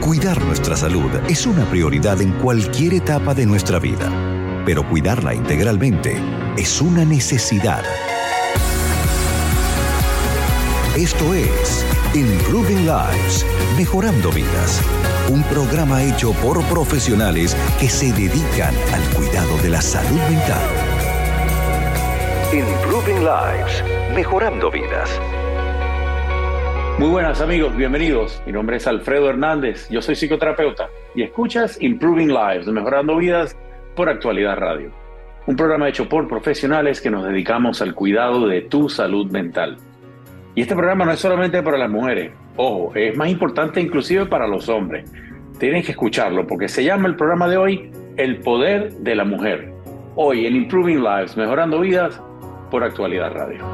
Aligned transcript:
Cuidar 0.00 0.42
nuestra 0.44 0.76
salud 0.76 1.10
es 1.28 1.44
una 1.44 1.68
prioridad 1.68 2.20
en 2.22 2.32
cualquier 2.32 2.94
etapa 2.94 3.34
de 3.34 3.44
nuestra 3.46 3.78
vida, 3.78 4.10
pero 4.64 4.88
cuidarla 4.88 5.34
integralmente 5.34 6.16
es 6.56 6.80
una 6.80 7.04
necesidad. 7.04 7.82
Esto 10.96 11.34
es 11.34 11.84
Improving 12.14 12.86
Lives, 12.86 13.44
Mejorando 13.76 14.30
Vidas, 14.30 14.80
un 15.30 15.42
programa 15.44 16.02
hecho 16.02 16.32
por 16.32 16.62
profesionales 16.64 17.56
que 17.78 17.88
se 17.88 18.12
dedican 18.12 18.74
al 18.94 19.02
cuidado 19.14 19.58
de 19.58 19.68
la 19.68 19.82
salud 19.82 20.20
mental. 20.30 20.62
Improving 22.52 23.24
Lives, 23.24 23.84
Mejorando 24.14 24.70
Vidas. 24.70 25.10
Muy 26.98 27.10
buenas 27.10 27.40
amigos, 27.40 27.76
bienvenidos. 27.76 28.42
Mi 28.44 28.50
nombre 28.50 28.76
es 28.76 28.88
Alfredo 28.88 29.30
Hernández, 29.30 29.88
yo 29.88 30.02
soy 30.02 30.16
psicoterapeuta 30.16 30.88
y 31.14 31.22
escuchas 31.22 31.80
Improving 31.80 32.26
Lives, 32.26 32.66
Mejorando 32.66 33.16
Vidas 33.16 33.56
por 33.94 34.08
Actualidad 34.08 34.56
Radio. 34.56 34.90
Un 35.46 35.54
programa 35.54 35.88
hecho 35.88 36.08
por 36.08 36.26
profesionales 36.26 37.00
que 37.00 37.08
nos 37.08 37.24
dedicamos 37.24 37.80
al 37.82 37.94
cuidado 37.94 38.48
de 38.48 38.62
tu 38.62 38.88
salud 38.88 39.30
mental. 39.30 39.76
Y 40.56 40.62
este 40.62 40.74
programa 40.74 41.04
no 41.04 41.12
es 41.12 41.20
solamente 41.20 41.62
para 41.62 41.78
las 41.78 41.88
mujeres, 41.88 42.32
ojo, 42.56 42.92
es 42.96 43.16
más 43.16 43.30
importante 43.30 43.80
inclusive 43.80 44.26
para 44.26 44.48
los 44.48 44.68
hombres. 44.68 45.08
Tienen 45.60 45.84
que 45.84 45.92
escucharlo 45.92 46.48
porque 46.48 46.66
se 46.66 46.82
llama 46.82 47.06
el 47.06 47.14
programa 47.14 47.46
de 47.46 47.58
hoy 47.58 47.92
El 48.16 48.40
Poder 48.40 48.90
de 48.94 49.14
la 49.14 49.24
Mujer. 49.24 49.72
Hoy 50.16 50.46
en 50.46 50.56
Improving 50.56 51.04
Lives, 51.04 51.36
Mejorando 51.36 51.78
Vidas 51.78 52.20
por 52.72 52.82
Actualidad 52.82 53.30
Radio. 53.34 53.64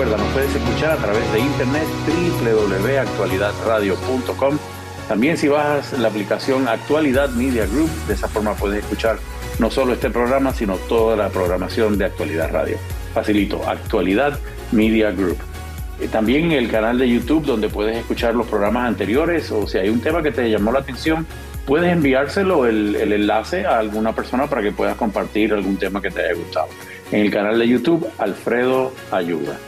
Recuerda, 0.00 0.24
nos 0.24 0.32
puedes 0.32 0.54
escuchar 0.54 0.92
a 0.92 0.96
través 0.96 1.30
de 1.30 1.40
internet 1.40 1.86
www.actualidadradio.com 2.42 4.58
también 5.06 5.36
si 5.36 5.48
bajas 5.48 5.92
la 5.98 6.08
aplicación 6.08 6.68
Actualidad 6.68 7.28
Media 7.28 7.66
Group, 7.66 7.90
de 8.08 8.14
esa 8.14 8.26
forma 8.26 8.54
puedes 8.54 8.82
escuchar 8.82 9.18
no 9.58 9.70
solo 9.70 9.92
este 9.92 10.08
programa, 10.08 10.54
sino 10.54 10.76
toda 10.76 11.16
la 11.16 11.28
programación 11.28 11.98
de 11.98 12.06
Actualidad 12.06 12.50
Radio. 12.50 12.78
Facilito, 13.12 13.68
Actualidad 13.68 14.38
Media 14.72 15.10
Group. 15.10 15.36
Eh, 16.00 16.08
también 16.08 16.50
el 16.52 16.70
canal 16.70 16.98
de 16.98 17.06
YouTube 17.06 17.44
donde 17.44 17.68
puedes 17.68 17.98
escuchar 17.98 18.34
los 18.34 18.46
programas 18.46 18.88
anteriores 18.88 19.52
o 19.52 19.66
si 19.66 19.76
hay 19.76 19.90
un 19.90 20.00
tema 20.00 20.22
que 20.22 20.32
te 20.32 20.48
llamó 20.48 20.72
la 20.72 20.78
atención, 20.78 21.26
puedes 21.66 21.92
enviárselo 21.92 22.64
el, 22.64 22.96
el 22.96 23.12
enlace 23.12 23.66
a 23.66 23.78
alguna 23.78 24.14
persona 24.14 24.46
para 24.46 24.62
que 24.62 24.72
puedas 24.72 24.96
compartir 24.96 25.52
algún 25.52 25.76
tema 25.76 26.00
que 26.00 26.10
te 26.10 26.22
haya 26.22 26.32
gustado. 26.32 26.68
En 27.12 27.20
el 27.20 27.30
canal 27.30 27.58
de 27.58 27.68
YouTube, 27.68 28.08
Alfredo 28.16 28.94
Ayuda. 29.10 29.58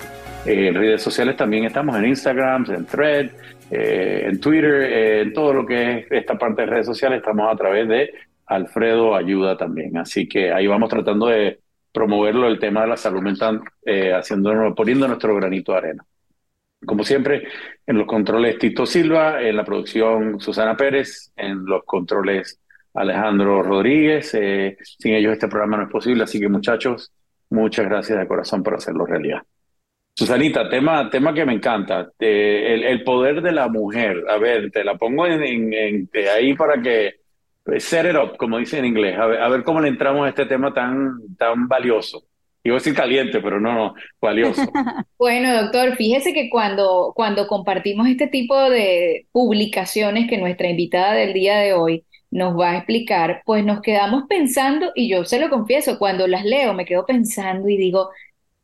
Eh, 0.45 0.69
en 0.69 0.75
redes 0.75 1.03
sociales 1.03 1.37
también 1.37 1.65
estamos 1.65 1.97
en 1.97 2.07
Instagram, 2.07 2.67
en 2.69 2.85
Thread, 2.87 3.31
eh, 3.71 4.25
en 4.27 4.41
Twitter, 4.41 4.83
eh, 4.83 5.21
en 5.23 5.33
todo 5.33 5.55
lo 5.55 5.65
que 5.65 5.99
es 5.99 6.07
esta 6.11 6.37
parte 6.37 6.63
de 6.63 6.67
redes 6.67 6.87
sociales, 6.87 7.19
estamos 7.19 7.53
a 7.53 7.57
través 7.57 7.89
de 7.89 8.13
Alfredo 8.47 9.15
Ayuda 9.15 9.57
también. 9.57 9.97
Así 9.97 10.29
que 10.29 10.53
ahí 10.53 10.67
vamos 10.67 10.91
tratando 10.91 11.29
de 11.29 11.61
promoverlo 11.93 12.49
el 12.49 12.59
tema 12.59 12.83
de 12.83 12.89
la 12.89 12.97
salud 12.97 13.23
mental, 13.23 13.61
poniendo 14.77 15.07
nuestro 15.07 15.37
granito 15.37 15.73
de 15.73 15.79
arena. 15.79 16.05
Como 16.85 17.05
siempre, 17.05 17.47
en 17.87 17.99
los 17.99 18.07
controles 18.07 18.59
Tito 18.59 18.87
Silva, 18.87 19.41
en 19.43 19.57
la 19.57 19.65
producción 19.65 20.41
Susana 20.41 20.77
Pérez, 20.77 21.33
en 21.37 21.65
los 21.65 21.85
controles 21.85 22.61
Alejandro 22.95 23.63
Rodríguez. 23.63 24.31
sin 24.31 25.15
ellos 25.15 25.33
este 25.35 25.49
programa 25.49 25.77
no 25.77 25.83
es 25.85 25.91
posible, 25.91 26.25
así 26.25 26.41
que 26.41 26.49
muchachos, 26.49 27.13
muchas 27.51 27.87
gracias 27.87 28.19
de 28.19 28.27
corazón 28.27 28.63
por 28.63 28.75
hacerlo 28.75 29.07
realidad. 29.07 29.43
Susanita, 30.15 30.69
tema, 30.69 31.09
tema 31.09 31.33
que 31.33 31.47
me 31.47 31.55
encanta, 31.55 32.11
eh, 32.19 32.83
el, 32.87 33.03
poder 33.03 33.41
de 33.41 33.53
la 33.53 33.69
mujer. 33.69 34.23
A 34.29 34.37
ver, 34.37 34.71
te 34.71 34.85
la 34.85 34.97
pongo 34.97 35.27
en, 35.27 36.09
ahí 36.35 36.55
para 36.55 36.81
que 36.83 37.15
pues, 37.65 37.85
set 37.85 38.07
it 38.11 38.17
up, 38.17 38.37
como 38.37 38.59
dice 38.59 38.79
en 38.79 38.85
inglés, 38.85 39.17
a 39.19 39.49
ver, 39.49 39.63
cómo 39.63 39.81
le 39.81 39.89
entramos 39.89 40.27
a 40.27 40.29
este 40.29 40.47
tema 40.47 40.73
tan, 40.75 41.37
tan 41.39 41.67
valioso. 41.67 42.25
Iba 42.65 42.77
a 42.77 42.79
decir 42.79 42.95
caliente, 42.95 43.41
pero 43.41 43.59
no, 43.59 43.73
no, 43.73 43.95
valioso. 44.21 44.63
bueno, 45.19 45.63
doctor, 45.63 45.97
fíjese 45.97 46.33
que 46.33 46.49
cuando, 46.49 47.13
cuando 47.17 47.49
compartimos 47.49 48.07
este 48.07 48.29
tipo 48.29 48.71
de 48.71 49.27
publicaciones 49.33 50.29
que 50.29 50.39
nuestra 50.39 50.69
invitada 50.69 51.15
del 51.15 51.33
día 51.33 51.59
de 51.59 51.73
hoy 51.73 52.05
nos 52.31 52.59
va 52.59 52.73
a 52.73 52.77
explicar, 52.77 53.43
pues 53.45 53.65
nos 53.65 53.81
quedamos 53.81 54.25
pensando, 54.29 54.93
y 54.95 55.09
yo 55.09 55.25
se 55.25 55.41
lo 55.41 55.51
confieso, 55.51 55.99
cuando 55.99 56.27
las 56.29 56.45
leo 56.45 56.73
me 56.73 56.85
quedo 56.85 57.05
pensando 57.05 57.69
y 57.69 57.77
digo, 57.77 58.11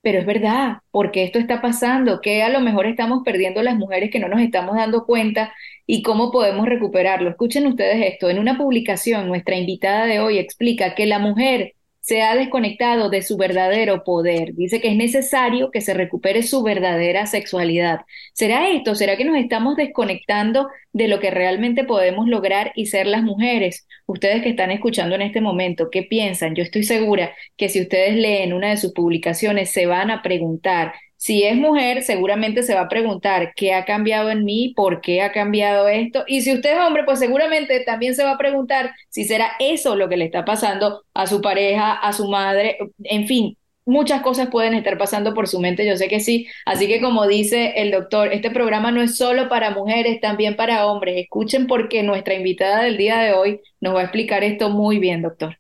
pero 0.02 0.18
es 0.20 0.26
verdad, 0.26 0.78
porque 0.90 1.24
esto 1.24 1.38
está 1.38 1.60
pasando, 1.60 2.20
que 2.20 2.42
a 2.42 2.48
lo 2.48 2.60
mejor 2.60 2.86
estamos 2.86 3.22
perdiendo 3.24 3.62
las 3.62 3.76
mujeres 3.76 4.10
que 4.10 4.20
no 4.20 4.28
nos 4.28 4.40
estamos 4.40 4.76
dando 4.76 5.04
cuenta 5.04 5.52
y 5.86 6.02
cómo 6.02 6.30
podemos 6.30 6.66
recuperarlo. 6.66 7.30
Escuchen 7.30 7.66
ustedes 7.66 8.12
esto, 8.12 8.30
en 8.30 8.38
una 8.38 8.56
publicación 8.56 9.28
nuestra 9.28 9.56
invitada 9.56 10.06
de 10.06 10.20
hoy 10.20 10.38
explica 10.38 10.94
que 10.94 11.06
la 11.06 11.18
mujer 11.18 11.74
se 12.08 12.22
ha 12.22 12.34
desconectado 12.34 13.10
de 13.10 13.20
su 13.20 13.36
verdadero 13.36 14.02
poder. 14.02 14.54
Dice 14.54 14.80
que 14.80 14.88
es 14.88 14.96
necesario 14.96 15.70
que 15.70 15.82
se 15.82 15.92
recupere 15.92 16.42
su 16.42 16.62
verdadera 16.62 17.26
sexualidad. 17.26 18.00
¿Será 18.32 18.70
esto? 18.70 18.94
¿Será 18.94 19.18
que 19.18 19.26
nos 19.26 19.36
estamos 19.36 19.76
desconectando 19.76 20.68
de 20.94 21.06
lo 21.06 21.20
que 21.20 21.30
realmente 21.30 21.84
podemos 21.84 22.26
lograr 22.26 22.72
y 22.74 22.86
ser 22.86 23.06
las 23.06 23.22
mujeres? 23.22 23.86
Ustedes 24.06 24.42
que 24.42 24.48
están 24.48 24.70
escuchando 24.70 25.16
en 25.16 25.20
este 25.20 25.42
momento, 25.42 25.90
¿qué 25.90 26.02
piensan? 26.02 26.54
Yo 26.54 26.62
estoy 26.62 26.84
segura 26.84 27.34
que 27.58 27.68
si 27.68 27.82
ustedes 27.82 28.14
leen 28.14 28.54
una 28.54 28.70
de 28.70 28.78
sus 28.78 28.94
publicaciones 28.94 29.70
se 29.70 29.84
van 29.84 30.10
a 30.10 30.22
preguntar 30.22 30.94
si 31.18 31.42
es 31.42 31.56
mujer, 31.56 32.04
seguramente 32.04 32.62
se 32.62 32.76
va 32.76 32.82
a 32.82 32.88
preguntar 32.88 33.52
qué 33.56 33.74
ha 33.74 33.84
cambiado 33.84 34.30
en 34.30 34.44
mí, 34.44 34.72
por 34.76 35.00
qué 35.00 35.20
ha 35.20 35.32
cambiado 35.32 35.88
esto. 35.88 36.22
Y 36.28 36.42
si 36.42 36.54
usted 36.54 36.74
es 36.74 36.78
hombre, 36.78 37.02
pues 37.04 37.18
seguramente 37.18 37.80
también 37.80 38.14
se 38.14 38.22
va 38.22 38.32
a 38.32 38.38
preguntar 38.38 38.92
si 39.08 39.24
será 39.24 39.50
eso 39.58 39.96
lo 39.96 40.08
que 40.08 40.16
le 40.16 40.26
está 40.26 40.44
pasando 40.44 41.02
a 41.14 41.26
su 41.26 41.40
pareja, 41.40 41.92
a 41.92 42.12
su 42.12 42.28
madre, 42.28 42.78
en 43.02 43.26
fin. 43.26 43.58
Muchas 43.84 44.22
cosas 44.22 44.48
pueden 44.48 44.74
estar 44.74 44.96
pasando 44.96 45.34
por 45.34 45.48
su 45.48 45.58
mente, 45.58 45.84
yo 45.84 45.96
sé 45.96 46.06
que 46.06 46.20
sí. 46.20 46.46
Así 46.64 46.86
que 46.86 47.00
como 47.00 47.26
dice 47.26 47.72
el 47.76 47.90
doctor, 47.90 48.32
este 48.32 48.52
programa 48.52 48.92
no 48.92 49.02
es 49.02 49.16
solo 49.16 49.48
para 49.48 49.72
mujeres, 49.72 50.20
también 50.20 50.54
para 50.54 50.86
hombres. 50.86 51.16
Escuchen 51.16 51.66
porque 51.66 52.04
nuestra 52.04 52.34
invitada 52.34 52.84
del 52.84 52.96
día 52.96 53.18
de 53.18 53.32
hoy 53.32 53.60
nos 53.80 53.96
va 53.96 54.00
a 54.00 54.04
explicar 54.04 54.44
esto 54.44 54.70
muy 54.70 55.00
bien, 55.00 55.22
doctor. 55.22 55.58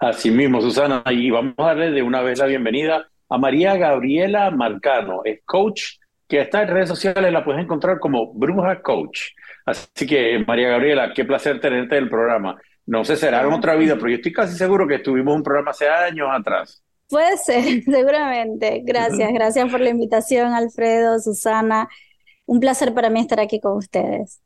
Así 0.00 0.32
mismo, 0.32 0.60
Susana, 0.60 1.04
y 1.08 1.30
vamos 1.30 1.54
a 1.58 1.66
darle 1.66 1.92
de 1.92 2.02
una 2.02 2.20
vez 2.20 2.40
la 2.40 2.46
bienvenida 2.46 3.08
a 3.28 3.38
María 3.38 3.76
Gabriela 3.76 4.50
Marcano, 4.50 5.22
es 5.24 5.40
coach 5.44 5.98
que 6.28 6.42
está 6.42 6.62
en 6.62 6.68
redes 6.68 6.88
sociales, 6.88 7.32
la 7.32 7.44
puedes 7.44 7.62
encontrar 7.62 7.98
como 7.98 8.34
Bruja 8.34 8.82
Coach. 8.82 9.30
Así 9.64 10.06
que, 10.06 10.44
María 10.46 10.68
Gabriela, 10.68 11.12
qué 11.14 11.24
placer 11.24 11.58
tenerte 11.58 11.96
en 11.96 12.04
el 12.04 12.10
programa. 12.10 12.60
No 12.84 13.04
sé, 13.04 13.16
será 13.16 13.40
en 13.40 13.52
otra 13.52 13.74
vida, 13.76 13.96
pero 13.96 14.10
yo 14.10 14.16
estoy 14.16 14.32
casi 14.32 14.54
seguro 14.54 14.86
que 14.86 14.98
tuvimos 14.98 15.34
un 15.34 15.42
programa 15.42 15.70
hace 15.70 15.88
años 15.88 16.28
atrás. 16.30 16.82
Puede 17.08 17.36
ser, 17.38 17.82
seguramente. 17.84 18.82
Gracias, 18.84 19.32
gracias 19.32 19.70
por 19.70 19.80
la 19.80 19.88
invitación, 19.88 20.52
Alfredo, 20.52 21.18
Susana. 21.18 21.88
Un 22.44 22.60
placer 22.60 22.92
para 22.92 23.08
mí 23.08 23.20
estar 23.20 23.40
aquí 23.40 23.58
con 23.60 23.78
ustedes. 23.78 24.42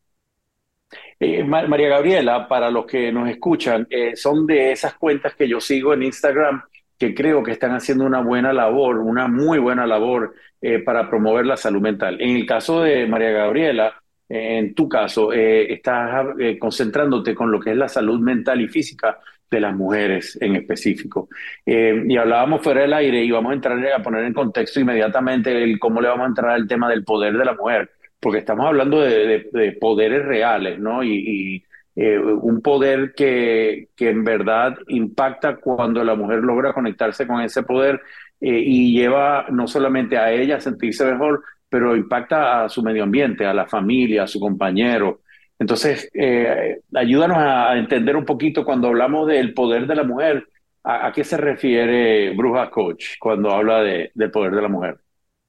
Eh, 1.19 1.43
María 1.43 1.89
Gabriela, 1.89 2.47
para 2.49 2.71
los 2.71 2.87
que 2.87 3.11
nos 3.11 3.29
escuchan, 3.29 3.87
eh, 3.91 4.15
son 4.15 4.47
de 4.47 4.73
esas 4.73 4.95
cuentas 4.95 5.35
que 5.35 5.49
yo 5.49 5.61
sigo 5.61 5.95
en 5.95 6.05
Instagram 6.05 6.63
que 7.03 7.17
creo 7.17 7.43
que 7.43 7.51
están 7.51 7.73
haciendo 7.73 8.05
una 8.05 8.21
buena 8.21 8.53
labor, 8.53 8.99
una 8.99 9.27
muy 9.27 9.59
buena 9.59 9.89
labor 9.89 10.35
eh, 10.61 10.79
para 10.79 11.11
promover 11.11 11.45
la 11.45 11.57
salud 11.57 11.81
mental. 11.81 12.17
En 12.21 12.37
el 12.37 12.47
caso 12.47 12.83
de 12.83 13.09
María 13.09 13.31
Gabriela, 13.31 14.01
eh, 14.29 14.59
en 14.59 14.73
tu 14.73 14.89
caso, 14.89 15.33
eh, 15.33 15.73
estás 15.73 16.27
concentrándote 16.61 17.35
con 17.35 17.51
lo 17.51 17.59
que 17.59 17.73
es 17.73 17.77
la 17.77 17.89
salud 17.89 18.21
mental 18.21 18.61
y 18.61 18.69
física 18.69 19.19
de 19.51 19.61
las 19.61 19.75
mujeres 19.75 20.39
en 20.41 20.55
específico. 20.55 21.29
y 21.67 22.17
hablábamos 22.17 22.63
fuera 22.63 22.83
del 22.83 22.93
aire 22.95 23.25
y 23.25 23.33
vamos 23.33 23.51
a 23.51 23.55
entrar 23.55 23.85
a 23.85 24.01
poner 24.01 24.25
en 24.25 24.33
contexto 24.33 24.79
inmediatamente 24.79 25.61
el 25.61 25.81
cómo 25.81 26.01
le 26.01 26.07
vamos 26.07 26.25
a 26.27 26.29
entrar 26.29 26.51
al 26.53 26.69
tema 26.69 26.89
del 26.89 27.03
poder 27.03 27.37
de 27.37 27.45
la 27.45 27.55
mujer, 27.55 27.91
porque 28.21 28.39
estamos 28.39 28.65
hablando 28.67 29.01
de, 29.01 29.77
poderes 29.81 30.25
reales, 30.25 30.79
¿no? 30.79 31.03
y 31.03 31.65
eh, 31.95 32.19
un 32.19 32.63
poder 32.63 33.13
que, 33.15 33.89
que, 33.95 34.09
en 34.09 34.25
verdad 34.25 34.75
impacta 34.89 35.57
cuando 35.57 36.03
la 36.03 36.15
mujer 36.15 36.39
logra 36.39 36.73
conectarse 36.73 37.27
con 37.27 37.43
ese 37.43 37.63
poder 37.63 38.01
eh, 38.41 38.63
y 38.65 38.93
lleva 38.93 39.47
no 39.51 39.69
solamente 39.69 40.17
a 40.17 40.33
ella 40.33 40.57
a 40.57 40.61
sentirse 40.61 41.05
mejor, 41.05 41.43
pero 41.69 41.95
impacta 41.95 42.65
a 42.65 42.69
su 42.69 42.83
medio 42.83 43.03
ambiente, 43.03 43.45
a 43.45 43.55
la 43.55 43.67
familia, 43.67 44.25
a 44.25 44.27
su 44.27 44.41
compañero. 44.41 45.21
Entonces, 45.59 46.11
eh, 46.15 46.81
ayúdanos 46.95 47.37
a 47.39 47.77
entender 47.77 48.17
un 48.17 48.25
poquito 48.25 48.65
cuando 48.65 48.89
hablamos 48.89 49.29
del 49.29 49.55
poder 49.55 49.87
de 49.87 49.95
la 49.95 50.05
mujer, 50.05 50.49
¿a, 50.83 51.13
qué 51.13 51.25
se 51.25 51.37
refiere 51.37 52.35
Bruja 52.35 52.71
Coach 52.71 53.19
cuando 53.21 53.51
habla 53.51 53.83
de, 53.83 54.11
del 54.15 54.31
poder 54.31 54.55
de 54.55 54.63
la 54.63 54.69
mujer? 54.69 54.99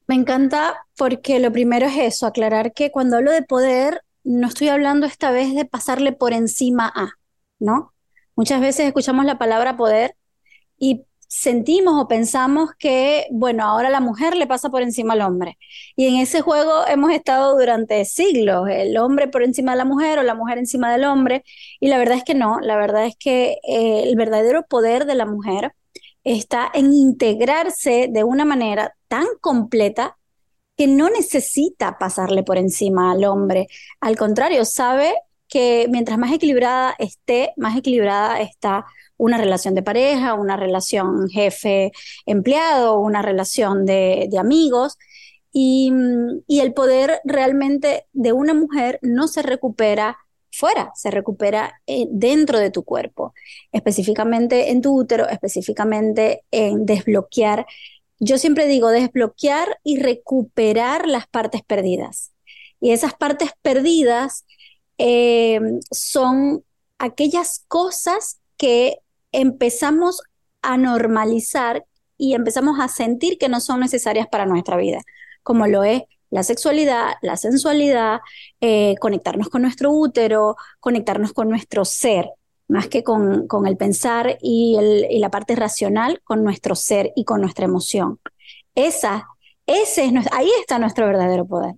Me 0.07 0.15
encanta 0.15 0.75
porque 0.97 1.39
lo 1.39 1.51
primero 1.51 1.85
es 1.85 1.97
eso, 1.97 2.27
aclarar 2.27 2.73
que 2.73 2.91
cuando 2.91 3.17
hablo 3.17 3.31
de 3.31 3.43
poder 3.43 4.01
no 4.23 4.47
estoy 4.47 4.69
hablando 4.69 5.05
esta 5.05 5.31
vez 5.31 5.55
de 5.55 5.65
pasarle 5.65 6.11
por 6.13 6.33
encima 6.33 6.91
a, 6.93 7.11
¿no? 7.59 7.93
Muchas 8.35 8.61
veces 8.61 8.87
escuchamos 8.87 9.25
la 9.25 9.37
palabra 9.37 9.77
poder 9.77 10.15
y 10.77 11.05
sentimos 11.27 11.99
o 11.99 12.07
pensamos 12.07 12.71
que, 12.77 13.25
bueno, 13.31 13.63
ahora 13.65 13.89
la 13.89 13.99
mujer 13.99 14.35
le 14.35 14.45
pasa 14.45 14.69
por 14.69 14.83
encima 14.83 15.13
al 15.13 15.21
hombre. 15.21 15.57
Y 15.95 16.07
en 16.07 16.15
ese 16.21 16.41
juego 16.41 16.85
hemos 16.87 17.11
estado 17.11 17.57
durante 17.57 18.05
siglos, 18.05 18.69
el 18.69 18.97
hombre 18.97 19.27
por 19.27 19.43
encima 19.43 19.71
de 19.71 19.79
la 19.79 19.85
mujer 19.85 20.19
o 20.19 20.23
la 20.23 20.35
mujer 20.35 20.59
encima 20.59 20.91
del 20.91 21.05
hombre. 21.05 21.43
Y 21.79 21.87
la 21.87 21.97
verdad 21.97 22.17
es 22.17 22.23
que 22.23 22.35
no, 22.35 22.59
la 22.61 22.77
verdad 22.77 23.05
es 23.05 23.15
que 23.17 23.57
eh, 23.63 24.03
el 24.03 24.15
verdadero 24.15 24.63
poder 24.67 25.05
de 25.05 25.15
la 25.15 25.25
mujer 25.25 25.73
está 26.23 26.69
en 26.73 26.93
integrarse 26.93 28.09
de 28.11 28.23
una 28.23 28.45
manera 28.45 28.95
tan 29.07 29.25
completa 29.41 30.17
que 30.75 30.87
no 30.87 31.09
necesita 31.09 31.97
pasarle 31.99 32.43
por 32.43 32.57
encima 32.57 33.11
al 33.11 33.25
hombre. 33.25 33.67
Al 33.99 34.17
contrario, 34.17 34.65
sabe 34.65 35.13
que 35.47 35.87
mientras 35.89 36.17
más 36.17 36.31
equilibrada 36.31 36.95
esté, 36.97 37.53
más 37.57 37.77
equilibrada 37.77 38.41
está 38.41 38.85
una 39.17 39.37
relación 39.37 39.75
de 39.75 39.83
pareja, 39.83 40.33
una 40.33 40.57
relación 40.57 41.29
jefe-empleado, 41.29 42.99
una 42.99 43.21
relación 43.21 43.85
de, 43.85 44.29
amigos. 44.39 44.97
Y, 45.51 45.91
el 46.47 46.73
poder 46.73 47.21
realmente 47.23 48.07
de 48.13 48.33
una 48.33 48.53
mujer 48.55 48.97
no 49.03 49.27
se 49.27 49.43
recupera 49.43 50.17
fuera, 50.51 50.91
se 50.95 51.11
recupera 51.11 51.81
eh, 51.87 52.07
dentro 52.09 52.59
de 52.59 52.71
tu 52.71 52.83
cuerpo, 52.83 53.33
específicamente 53.71 54.71
en 54.71 54.81
tu 54.81 54.95
útero, 54.99 55.27
específicamente 55.29 56.43
en 56.51 56.85
desbloquear. 56.85 57.65
Yo 58.19 58.37
siempre 58.37 58.67
digo 58.67 58.89
desbloquear 58.89 59.79
y 59.83 59.99
recuperar 59.99 61.07
las 61.07 61.27
partes 61.27 61.61
perdidas. 61.63 62.31
Y 62.79 62.91
esas 62.91 63.13
partes 63.13 63.51
perdidas 63.61 64.45
eh, 64.97 65.59
son 65.91 66.63
aquellas 66.97 67.65
cosas 67.67 68.39
que 68.57 68.97
empezamos 69.31 70.21
a 70.61 70.77
normalizar 70.77 71.85
y 72.17 72.35
empezamos 72.35 72.79
a 72.79 72.87
sentir 72.87 73.37
que 73.37 73.49
no 73.49 73.59
son 73.59 73.79
necesarias 73.79 74.27
para 74.27 74.45
nuestra 74.45 74.77
vida, 74.77 75.01
como 75.43 75.67
lo 75.67 75.83
es 75.83 76.03
la 76.29 76.43
sexualidad, 76.43 77.13
la 77.21 77.37
sensualidad, 77.37 78.19
eh, 78.59 78.95
conectarnos 78.99 79.49
con 79.49 79.61
nuestro 79.61 79.91
útero, 79.91 80.55
conectarnos 80.79 81.31
con 81.31 81.47
nuestro 81.47 81.85
ser, 81.85 82.25
más 82.73 82.87
que 82.87 83.03
con, 83.03 83.45
el 83.67 83.77
pensar 83.77 84.39
y, 84.41 84.75
la 85.19 85.29
parte 85.29 85.55
racional, 85.55 86.21
con 86.23 86.43
nuestro 86.43 86.73
ser 86.73 87.11
y 87.15 87.23
con 87.23 87.39
nuestra 87.39 87.65
emoción. 87.65 88.17
Esa, 88.73 89.27
ese 89.67 90.05
es, 90.05 90.13
ahí 90.33 90.49
está 90.59 90.79
nuestro 90.79 91.05
verdadero 91.05 91.45
poder. 91.45 91.75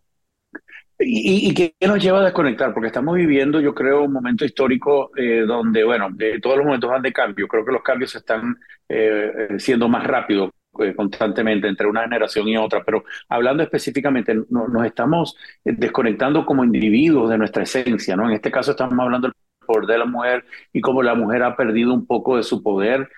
¿Y, 0.97 1.53
qué 1.53 1.73
nos 1.85 2.01
lleva 2.01 2.21
a 2.21 2.23
desconectar? 2.23 2.73
Porque 2.73 2.87
estamos 2.87 3.13
viviendo, 3.17 3.59
yo 3.59 3.75
creo, 3.75 4.03
un 4.03 4.13
momento 4.13 4.45
histórico 4.45 5.11
eh, 5.17 5.43
donde, 5.45 5.83
bueno, 5.83 6.07
todos 6.41 6.55
los 6.55 6.65
momentos 6.65 6.89
van 6.89 7.01
de 7.01 7.11
cambio. 7.11 7.49
Creo 7.49 7.65
que 7.65 7.73
los 7.73 7.83
cambios 7.83 8.15
están 8.15 8.55
eh, 8.87 9.49
siendo 9.57 9.89
más 9.89 10.07
rápidos 10.07 10.51
eh, 10.79 10.95
constantemente 10.95 11.67
entre 11.67 11.87
una 11.87 12.03
generación 12.03 12.47
y 12.47 12.55
otra, 12.55 12.85
pero 12.85 13.03
hablando 13.27 13.63
específicamente, 13.63 14.33
nos 14.49 14.85
estamos 14.85 15.35
desconectando 15.61 16.45
como 16.45 16.63
individuos 16.63 17.29
de 17.29 17.37
nuestra 17.37 17.63
esencia, 17.63 18.15
¿no? 18.15 18.29
En 18.29 18.35
este 18.35 18.49
caso 18.49 18.71
estamos 18.71 18.97
hablando 18.97 19.27
del 19.27 19.35
poder 19.65 19.85
de 19.87 19.97
la 19.97 20.05
mujer 20.05 20.45
y 20.73 20.81
cómo 20.81 21.03
la 21.03 21.15
mujer 21.15 21.43
ha 21.43 21.55
perdido 21.55 21.93
un 21.93 22.05
poco 22.05 22.37
de 22.37 22.43
su 22.43 22.63
poder 22.63 23.09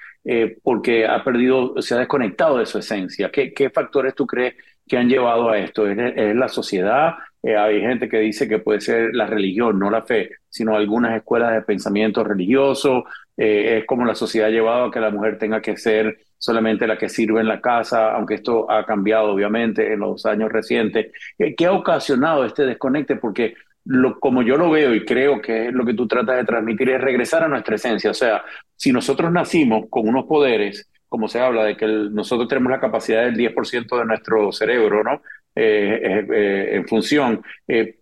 porque 0.61 1.05
ha 1.05 1.23
perdido, 1.23 1.81
se 1.81 1.95
ha 1.95 1.99
desconectado 1.99 2.57
de 2.57 2.65
su 2.65 2.77
esencia. 2.79 3.31
¿Qué, 3.31 3.53
qué 3.53 3.69
factores 3.69 4.13
tú 4.13 4.27
crees 4.27 4.55
que 4.87 4.97
han 4.97 5.09
llevado 5.09 5.49
a 5.49 5.57
esto? 5.57 5.87
¿Es, 5.87 6.35
la 6.35 6.47
sociedad? 6.49 7.15
Eh, 7.43 7.55
hay 7.55 7.81
gente 7.81 8.09
que 8.09 8.19
dice 8.19 8.47
que 8.47 8.59
puede 8.59 8.81
ser 8.81 9.13
la 9.13 9.25
religión, 9.25 9.79
no 9.79 9.89
la 9.89 10.01
fe, 10.03 10.31
sino 10.49 10.75
algunas 10.75 11.15
escuelas 11.15 11.53
de 11.53 11.61
pensamiento 11.61 12.23
religioso. 12.23 13.05
Eh, 13.37 13.79
es 13.79 13.85
como 13.85 14.05
la 14.05 14.15
sociedad 14.15 14.49
ha 14.49 14.51
llevado 14.51 14.85
a 14.85 14.91
que 14.91 14.99
la 14.99 15.11
mujer 15.11 15.37
tenga 15.37 15.61
que 15.61 15.77
ser 15.77 16.17
solamente 16.37 16.87
la 16.87 16.97
que 16.97 17.09
sirve 17.09 17.41
en 17.41 17.47
la 17.47 17.61
casa, 17.61 18.11
aunque 18.13 18.35
esto 18.35 18.69
ha 18.69 18.85
cambiado 18.85 19.31
obviamente 19.31 19.93
en 19.93 19.99
los 19.99 20.25
años 20.25 20.51
recientes. 20.51 21.11
Eh, 21.37 21.55
¿Qué 21.55 21.65
ha 21.65 21.73
ocasionado 21.73 22.45
este 22.45 22.65
desconecte? 22.65 23.15
Porque 23.15 23.55
lo, 23.87 24.19
como 24.19 24.41
yo 24.41 24.57
lo 24.57 24.69
veo 24.69 24.93
y 24.93 25.05
creo 25.05 25.41
que 25.41 25.67
es 25.67 25.73
lo 25.73 25.85
que 25.85 25.93
tú 25.93 26.07
tratas 26.07 26.35
de 26.37 26.43
transmitir, 26.43 26.89
es 26.89 27.01
regresar 27.01 27.43
a 27.43 27.47
nuestra 27.47 27.75
esencia. 27.75 28.11
O 28.11 28.13
sea, 28.13 28.43
si 28.75 28.91
nosotros 28.91 29.31
nacimos 29.31 29.85
con 29.89 30.07
unos 30.07 30.25
poderes, 30.25 30.89
como 31.07 31.29
se 31.29 31.39
habla 31.39 31.63
de 31.63 31.77
que 31.77 31.87
nosotros 31.87 32.49
tenemos 32.49 32.71
la 32.71 32.81
capacidad 32.81 33.23
del 33.23 33.35
10% 33.35 33.97
de 33.97 34.05
nuestro 34.05 34.51
cerebro, 34.51 35.03
¿no? 35.03 35.21
Eh, 35.55 36.01
eh, 36.03 36.27
eh, 36.31 36.75
en 36.75 36.87
función. 36.87 37.41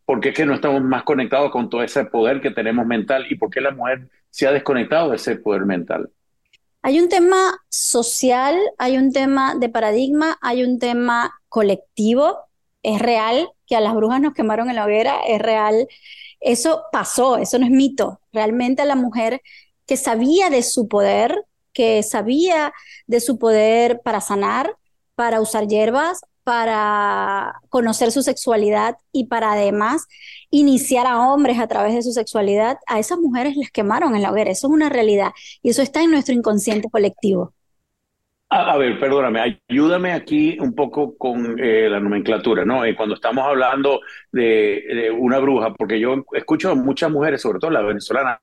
¿Por 0.03 0.19
qué 0.19 0.29
es 0.29 0.35
que 0.35 0.45
no 0.45 0.55
estamos 0.55 0.81
más 0.81 1.03
conectados 1.03 1.51
con 1.51 1.69
todo 1.69 1.83
ese 1.83 2.03
poder 2.05 2.41
que 2.41 2.51
tenemos 2.51 2.85
mental 2.85 3.25
y 3.29 3.35
por 3.35 3.49
qué 3.49 3.61
la 3.61 3.71
mujer 3.71 4.09
se 4.29 4.47
ha 4.47 4.51
desconectado 4.51 5.11
de 5.11 5.17
ese 5.17 5.37
poder 5.37 5.65
mental? 5.65 6.09
Hay 6.81 6.99
un 6.99 7.07
tema 7.07 7.57
social, 7.69 8.57
hay 8.77 8.97
un 8.97 9.13
tema 9.13 9.55
de 9.55 9.69
paradigma, 9.69 10.37
hay 10.41 10.63
un 10.63 10.79
tema 10.79 11.33
colectivo. 11.47 12.39
Es 12.83 13.01
real 13.01 13.47
que 13.65 13.75
a 13.75 13.81
las 13.81 13.95
brujas 13.95 14.21
nos 14.21 14.33
quemaron 14.33 14.69
en 14.69 14.75
la 14.75 14.85
hoguera, 14.85 15.21
es 15.27 15.41
real. 15.41 15.87
Eso 16.39 16.83
pasó, 16.91 17.37
eso 17.37 17.59
no 17.59 17.65
es 17.65 17.71
mito. 17.71 18.19
Realmente 18.31 18.81
a 18.81 18.85
la 18.85 18.95
mujer 18.95 19.41
que 19.85 19.97
sabía 19.97 20.49
de 20.49 20.63
su 20.63 20.87
poder, 20.87 21.45
que 21.73 22.03
sabía 22.03 22.73
de 23.07 23.19
su 23.19 23.37
poder 23.37 24.01
para 24.03 24.21
sanar, 24.21 24.75
para 25.15 25.41
usar 25.41 25.67
hierbas, 25.67 26.21
para 26.45 27.59
conocer 27.69 28.11
su 28.11 28.21
sexualidad 28.21 28.97
y 29.11 29.25
para 29.25 29.53
además 29.53 30.05
iniciar 30.51 31.07
a 31.07 31.27
hombres 31.27 31.59
a 31.59 31.67
través 31.67 31.95
de 31.95 32.03
su 32.03 32.11
sexualidad, 32.11 32.77
a 32.85 32.99
esas 32.99 33.17
mujeres 33.17 33.57
les 33.57 33.71
quemaron 33.71 34.15
en 34.15 34.21
la 34.21 34.31
hoguera. 34.31 34.51
Eso 34.51 34.67
es 34.67 34.73
una 34.73 34.89
realidad 34.89 35.31
y 35.63 35.71
eso 35.71 35.81
está 35.81 36.03
en 36.03 36.11
nuestro 36.11 36.35
inconsciente 36.35 36.89
colectivo. 36.89 37.53
A, 38.57 38.77
ver, 38.77 38.97
perdóname, 38.97 39.59
ayúdame 39.69 40.13
aquí 40.13 40.57
un 40.61 40.73
poco 40.73 41.17
con 41.17 41.59
eh, 41.59 41.89
la 41.89 41.99
nomenclatura, 41.99 42.63
¿no? 42.63 42.85
Eh, 42.85 42.95
cuando 42.95 43.15
estamos 43.15 43.45
hablando 43.45 43.99
de, 44.31 45.13
una 45.17 45.39
bruja, 45.39 45.73
porque 45.73 45.99
yo 45.99 46.23
escucho 46.31 46.71
a 46.71 46.75
muchas 46.75 47.11
mujeres, 47.11 47.41
sobre 47.41 47.59
todo 47.59 47.71
la 47.71 47.81
venezolana, 47.81 48.39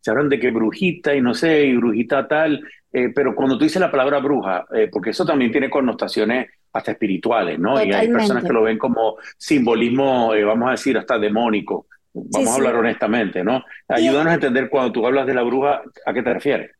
se 0.00 0.10
hablan 0.12 0.28
de 0.28 0.38
que 0.38 0.52
brujita 0.52 1.12
y 1.12 1.20
no 1.20 1.34
sé, 1.34 1.66
y 1.66 1.76
brujita 1.76 2.28
tal, 2.28 2.62
eh, 2.92 3.08
pero 3.12 3.34
cuando 3.34 3.58
tú 3.58 3.64
dices 3.64 3.80
la 3.80 3.90
palabra 3.90 4.20
bruja, 4.20 4.64
porque 4.92 5.10
eso 5.10 5.26
también 5.26 5.50
tiene 5.50 5.68
connotaciones 5.68 6.46
hasta 6.72 6.92
espirituales, 6.92 7.58
¿no? 7.58 7.82
Y 7.82 7.92
hay 7.92 8.08
personas 8.08 8.44
que 8.44 8.52
lo 8.52 8.62
ven 8.62 8.78
como 8.78 9.16
simbolismo, 9.36 10.34
eh, 10.34 10.44
vamos 10.44 10.68
a 10.68 10.72
decir, 10.72 10.96
hasta 10.96 11.18
demónico. 11.18 11.86
Vamos 12.14 12.50
a 12.50 12.54
hablar 12.54 12.76
honestamente, 12.76 13.42
¿no? 13.42 13.64
Ayúdanos 13.88 14.32
a 14.32 14.34
entender 14.34 14.68
cuando 14.68 14.92
tú 14.92 15.06
hablas 15.06 15.26
de 15.26 15.34
la 15.34 15.42
bruja, 15.42 15.82
¿a 16.06 16.14
qué 16.14 16.22
te 16.22 16.32
refieres? 16.32 16.77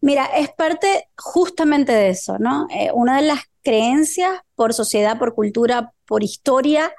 Mira, 0.00 0.26
es 0.26 0.50
parte 0.52 1.08
justamente 1.16 1.92
de 1.92 2.08
eso, 2.10 2.38
¿no? 2.38 2.66
Eh, 2.70 2.90
una 2.94 3.16
de 3.20 3.26
las 3.26 3.40
creencias 3.62 4.40
por 4.54 4.72
sociedad, 4.74 5.18
por 5.18 5.34
cultura, 5.34 5.92
por 6.06 6.24
historia, 6.24 6.92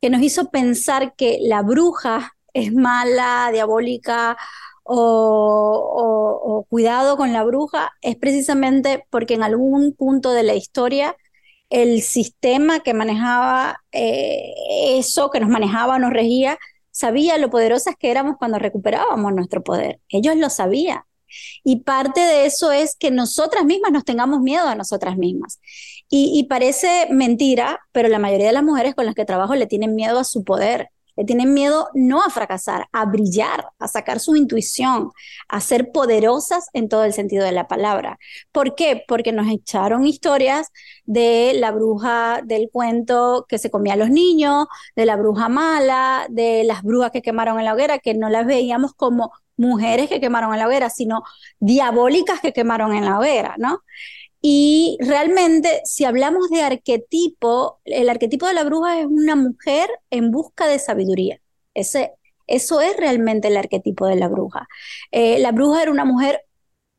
que 0.00 0.10
nos 0.10 0.22
hizo 0.22 0.50
pensar 0.50 1.14
que 1.16 1.38
la 1.42 1.62
bruja 1.62 2.32
es 2.54 2.72
mala, 2.74 3.50
diabólica 3.52 4.36
o 4.84 6.66
cuidado 6.68 7.16
con 7.16 7.32
la 7.32 7.44
bruja, 7.44 7.92
es 8.02 8.16
precisamente 8.16 9.06
porque 9.10 9.34
en 9.34 9.42
algún 9.42 9.94
punto 9.94 10.32
de 10.32 10.42
la 10.42 10.54
historia 10.54 11.16
el 11.70 12.02
sistema 12.02 12.80
que 12.80 12.94
manejaba 12.94 13.82
eh, 13.92 14.52
eso, 14.98 15.30
que 15.30 15.40
nos 15.40 15.48
manejaba, 15.50 15.98
nos 15.98 16.12
regía, 16.12 16.58
sabía 16.90 17.38
lo 17.38 17.50
poderosas 17.50 17.96
que 17.98 18.10
éramos 18.10 18.36
cuando 18.38 18.58
recuperábamos 18.58 19.32
nuestro 19.34 19.62
poder. 19.62 20.00
Ellos 20.10 20.36
lo 20.36 20.50
sabían. 20.50 21.00
Y 21.64 21.80
parte 21.80 22.20
de 22.20 22.46
eso 22.46 22.72
es 22.72 22.96
que 22.96 23.10
nosotras 23.10 23.64
mismas 23.64 23.92
nos 23.92 24.04
tengamos 24.04 24.40
miedo 24.40 24.66
a 24.66 24.74
nosotras 24.74 25.16
mismas. 25.16 25.60
Y, 26.08 26.32
y 26.38 26.44
parece 26.44 27.06
mentira, 27.10 27.80
pero 27.92 28.08
la 28.08 28.18
mayoría 28.18 28.48
de 28.48 28.52
las 28.52 28.64
mujeres 28.64 28.94
con 28.94 29.06
las 29.06 29.14
que 29.14 29.24
trabajo 29.24 29.54
le 29.54 29.66
tienen 29.66 29.94
miedo 29.94 30.18
a 30.18 30.24
su 30.24 30.44
poder 30.44 30.90
le 31.16 31.24
tienen 31.24 31.52
miedo 31.52 31.88
no 31.94 32.22
a 32.22 32.30
fracasar, 32.30 32.88
a 32.92 33.04
brillar, 33.04 33.66
a 33.78 33.88
sacar 33.88 34.20
su 34.20 34.36
intuición, 34.36 35.10
a 35.48 35.60
ser 35.60 35.92
poderosas 35.92 36.66
en 36.72 36.88
todo 36.88 37.04
el 37.04 37.12
sentido 37.12 37.44
de 37.44 37.52
la 37.52 37.68
palabra. 37.68 38.18
¿Por 38.50 38.74
qué? 38.74 39.04
Porque 39.06 39.32
nos 39.32 39.50
echaron 39.50 40.06
historias 40.06 40.68
de 41.04 41.52
la 41.54 41.70
bruja 41.70 42.40
del 42.44 42.70
cuento 42.70 43.46
que 43.48 43.58
se 43.58 43.70
comía 43.70 43.94
a 43.94 43.96
los 43.96 44.10
niños, 44.10 44.66
de 44.96 45.06
la 45.06 45.16
bruja 45.16 45.48
mala, 45.48 46.26
de 46.30 46.64
las 46.64 46.82
brujas 46.82 47.10
que 47.10 47.22
quemaron 47.22 47.58
en 47.58 47.66
la 47.66 47.74
hoguera, 47.74 47.98
que 47.98 48.14
no 48.14 48.30
las 48.30 48.46
veíamos 48.46 48.94
como 48.94 49.32
mujeres 49.62 50.08
que 50.08 50.20
quemaron 50.20 50.52
en 50.52 50.58
la 50.58 50.66
hoguera, 50.66 50.90
sino 50.90 51.22
diabólicas 51.60 52.40
que 52.40 52.52
quemaron 52.52 52.94
en 52.94 53.04
la 53.04 53.18
hoguera, 53.18 53.54
¿no? 53.58 53.80
Y 54.42 54.98
realmente, 55.00 55.80
si 55.84 56.04
hablamos 56.04 56.50
de 56.50 56.62
arquetipo, 56.62 57.80
el 57.84 58.08
arquetipo 58.08 58.46
de 58.46 58.54
la 58.54 58.64
bruja 58.64 59.00
es 59.00 59.06
una 59.06 59.36
mujer 59.36 59.88
en 60.10 60.32
busca 60.32 60.66
de 60.66 60.80
sabiduría. 60.80 61.40
Ese, 61.74 62.12
eso 62.48 62.80
es 62.80 62.96
realmente 62.96 63.48
el 63.48 63.56
arquetipo 63.56 64.06
de 64.06 64.16
la 64.16 64.28
bruja. 64.28 64.66
Eh, 65.12 65.38
la 65.38 65.52
bruja 65.52 65.82
era 65.82 65.92
una 65.92 66.04
mujer 66.04 66.42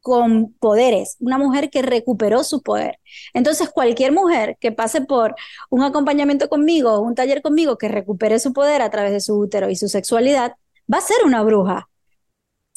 con 0.02 0.54
poderes, 0.54 1.18
una 1.20 1.38
mujer 1.38 1.70
que 1.70 1.82
recuperó 1.82 2.44
su 2.44 2.62
poder. 2.62 3.00
Entonces, 3.34 3.70
cualquier 3.70 4.12
mujer 4.12 4.58
que 4.60 4.72
pase 4.72 5.02
por 5.02 5.36
un 5.70 5.84
acompañamiento 5.84 6.50
conmigo, 6.50 7.00
un 7.00 7.16
taller 7.16 7.42
conmigo, 7.42 7.78
que 7.78 7.88
recupere 7.88 8.40
su 8.40 8.54
poder 8.54 8.82
a 8.82 8.90
través 8.90 9.14
de 9.14 9.22
su 9.22 9.38
útero 9.40 9.70
y 9.70 9.76
su 9.76 9.88
sexualidad, 9.90 10.56
va 10.94 10.98
a 11.00 11.02
ser 11.02 11.18
una 11.26 11.44
bruja. 11.44 11.90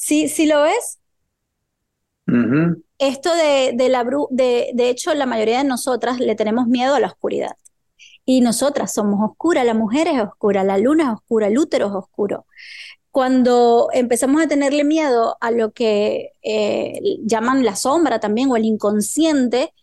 Si, 0.07 0.29
si 0.29 0.45
lo 0.45 0.65
es, 0.65 0.99
Esto 2.97 3.35
de, 3.35 3.73
de 3.75 3.89
la 3.89 4.05
de, 4.29 4.71
de 4.73 4.89
hecho, 4.89 5.13
la 5.13 5.25
mayoría 5.25 5.57
de 5.57 5.65
nosotras 5.65 6.21
le 6.21 6.33
tenemos 6.35 6.67
miedo 6.67 6.95
a 6.95 7.01
la 7.01 7.07
oscuridad. 7.07 7.57
Y 8.23 8.39
nosotras 8.39 8.93
somos 8.93 9.19
oscuras, 9.21 9.65
la 9.65 9.73
mujer 9.73 10.07
es 10.07 10.21
oscura, 10.21 10.63
la 10.63 10.77
luna 10.77 11.03
es 11.03 11.09
oscura, 11.09 11.47
el 11.47 11.57
útero 11.57 11.87
es 11.87 11.93
oscuro. 11.93 12.45
Cuando 13.11 13.89
empezamos 13.91 14.41
a 14.41 14.47
tenerle 14.47 14.85
miedo 14.85 15.35
a 15.41 15.51
lo 15.51 15.73
que 15.73 16.29
eh, 16.41 17.01
llaman 17.25 17.65
la 17.65 17.75
sombra 17.75 18.21
también 18.21 18.49
o 18.49 18.55
el 18.55 18.63
inconsciente, 18.63 19.73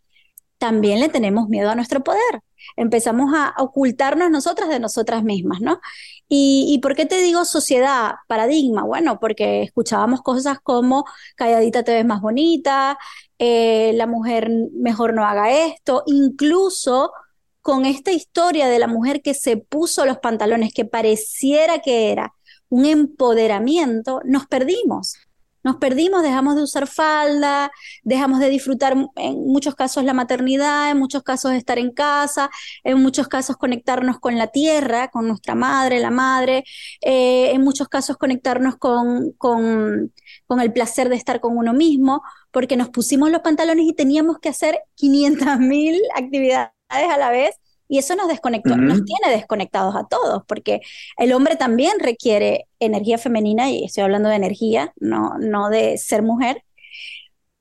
también 0.56 1.00
le 1.00 1.10
tenemos 1.10 1.50
miedo 1.50 1.68
a 1.68 1.74
nuestro 1.74 2.02
poder. 2.02 2.40
Empezamos 2.76 3.34
a 3.34 3.52
ocultarnos 3.58 4.30
nosotras 4.30 4.70
de 4.70 4.80
nosotras 4.80 5.22
mismas, 5.22 5.60
¿no? 5.60 5.80
¿Y, 6.28 6.78
por 6.82 6.96
qué 6.96 7.06
te 7.06 7.20
digo 7.20 7.44
sociedad, 7.44 8.14
paradigma? 8.26 8.82
Bueno, 8.82 9.20
porque 9.20 9.62
escuchábamos 9.62 10.22
cosas 10.22 10.58
como 10.62 11.04
calladita 11.36 11.84
te 11.84 11.92
ves 11.92 12.04
más 12.04 12.20
bonita, 12.20 12.98
eh, 13.38 13.92
la 13.94 14.06
mujer 14.06 14.50
mejor 14.72 15.14
no 15.14 15.24
haga 15.24 15.52
esto, 15.52 16.02
incluso 16.06 17.12
con 17.60 17.86
esta 17.86 18.10
historia 18.12 18.68
de 18.68 18.78
la 18.78 18.86
mujer 18.88 19.22
que 19.22 19.34
se 19.34 19.56
puso 19.56 20.04
los 20.06 20.18
pantalones, 20.18 20.72
que 20.74 20.84
pareciera 20.84 21.80
que 21.80 22.10
era 22.12 22.34
un 22.68 22.84
empoderamiento, 22.86 24.20
nos 24.24 24.46
perdimos. 24.46 25.16
Nos 25.64 25.76
perdimos, 25.76 26.22
dejamos 26.22 26.56
de 26.56 26.62
usar 26.62 26.86
falda, 26.86 27.72
dejamos 28.02 28.38
de 28.40 28.50
disfrutar 28.50 28.94
en 29.16 29.46
muchos 29.46 29.74
casos 29.74 30.04
la 30.04 30.12
maternidad, 30.12 30.90
en 30.90 30.98
muchos 30.98 31.22
casos 31.22 31.52
estar 31.52 31.78
en 31.78 31.90
casa, 31.90 32.50
en 32.84 33.00
muchos 33.02 33.28
casos 33.28 33.56
conectarnos 33.56 34.20
con 34.20 34.36
la 34.38 34.48
tierra, 34.48 35.08
con 35.08 35.26
nuestra 35.26 35.54
madre, 35.54 36.00
la 36.00 36.10
madre, 36.10 36.64
eh, 37.00 37.50
en 37.52 37.62
muchos 37.62 37.88
casos 37.88 38.18
conectarnos 38.18 38.76
con, 38.76 39.32
con, 39.38 40.12
con 40.46 40.60
el 40.60 40.72
placer 40.72 41.08
de 41.08 41.16
estar 41.16 41.40
con 41.40 41.56
uno 41.56 41.72
mismo, 41.72 42.22
porque 42.50 42.76
nos 42.76 42.90
pusimos 42.90 43.30
los 43.30 43.40
pantalones 43.40 43.86
y 43.86 43.94
teníamos 43.94 44.38
que 44.38 44.50
hacer 44.50 44.78
500 44.96 45.58
mil 45.60 46.00
actividades 46.14 46.70
a 46.90 47.18
la 47.18 47.30
vez 47.30 47.56
y 47.88 47.98
eso 47.98 48.16
nos 48.16 48.28
desconectó, 48.28 48.76
nos 48.76 49.04
tiene 49.04 49.34
desconectados 49.34 49.94
a 49.94 50.06
todos, 50.08 50.42
porque 50.46 50.80
el 51.18 51.32
hombre 51.32 51.56
también 51.56 51.92
requiere 52.00 52.66
energía 52.80 53.18
femenina, 53.18 53.70
y 53.70 53.84
estoy 53.84 54.04
hablando 54.04 54.28
de 54.28 54.36
energía, 54.36 54.92
no, 54.96 55.36
no 55.38 55.68
de 55.68 55.98
ser 55.98 56.22
mujer, 56.22 56.62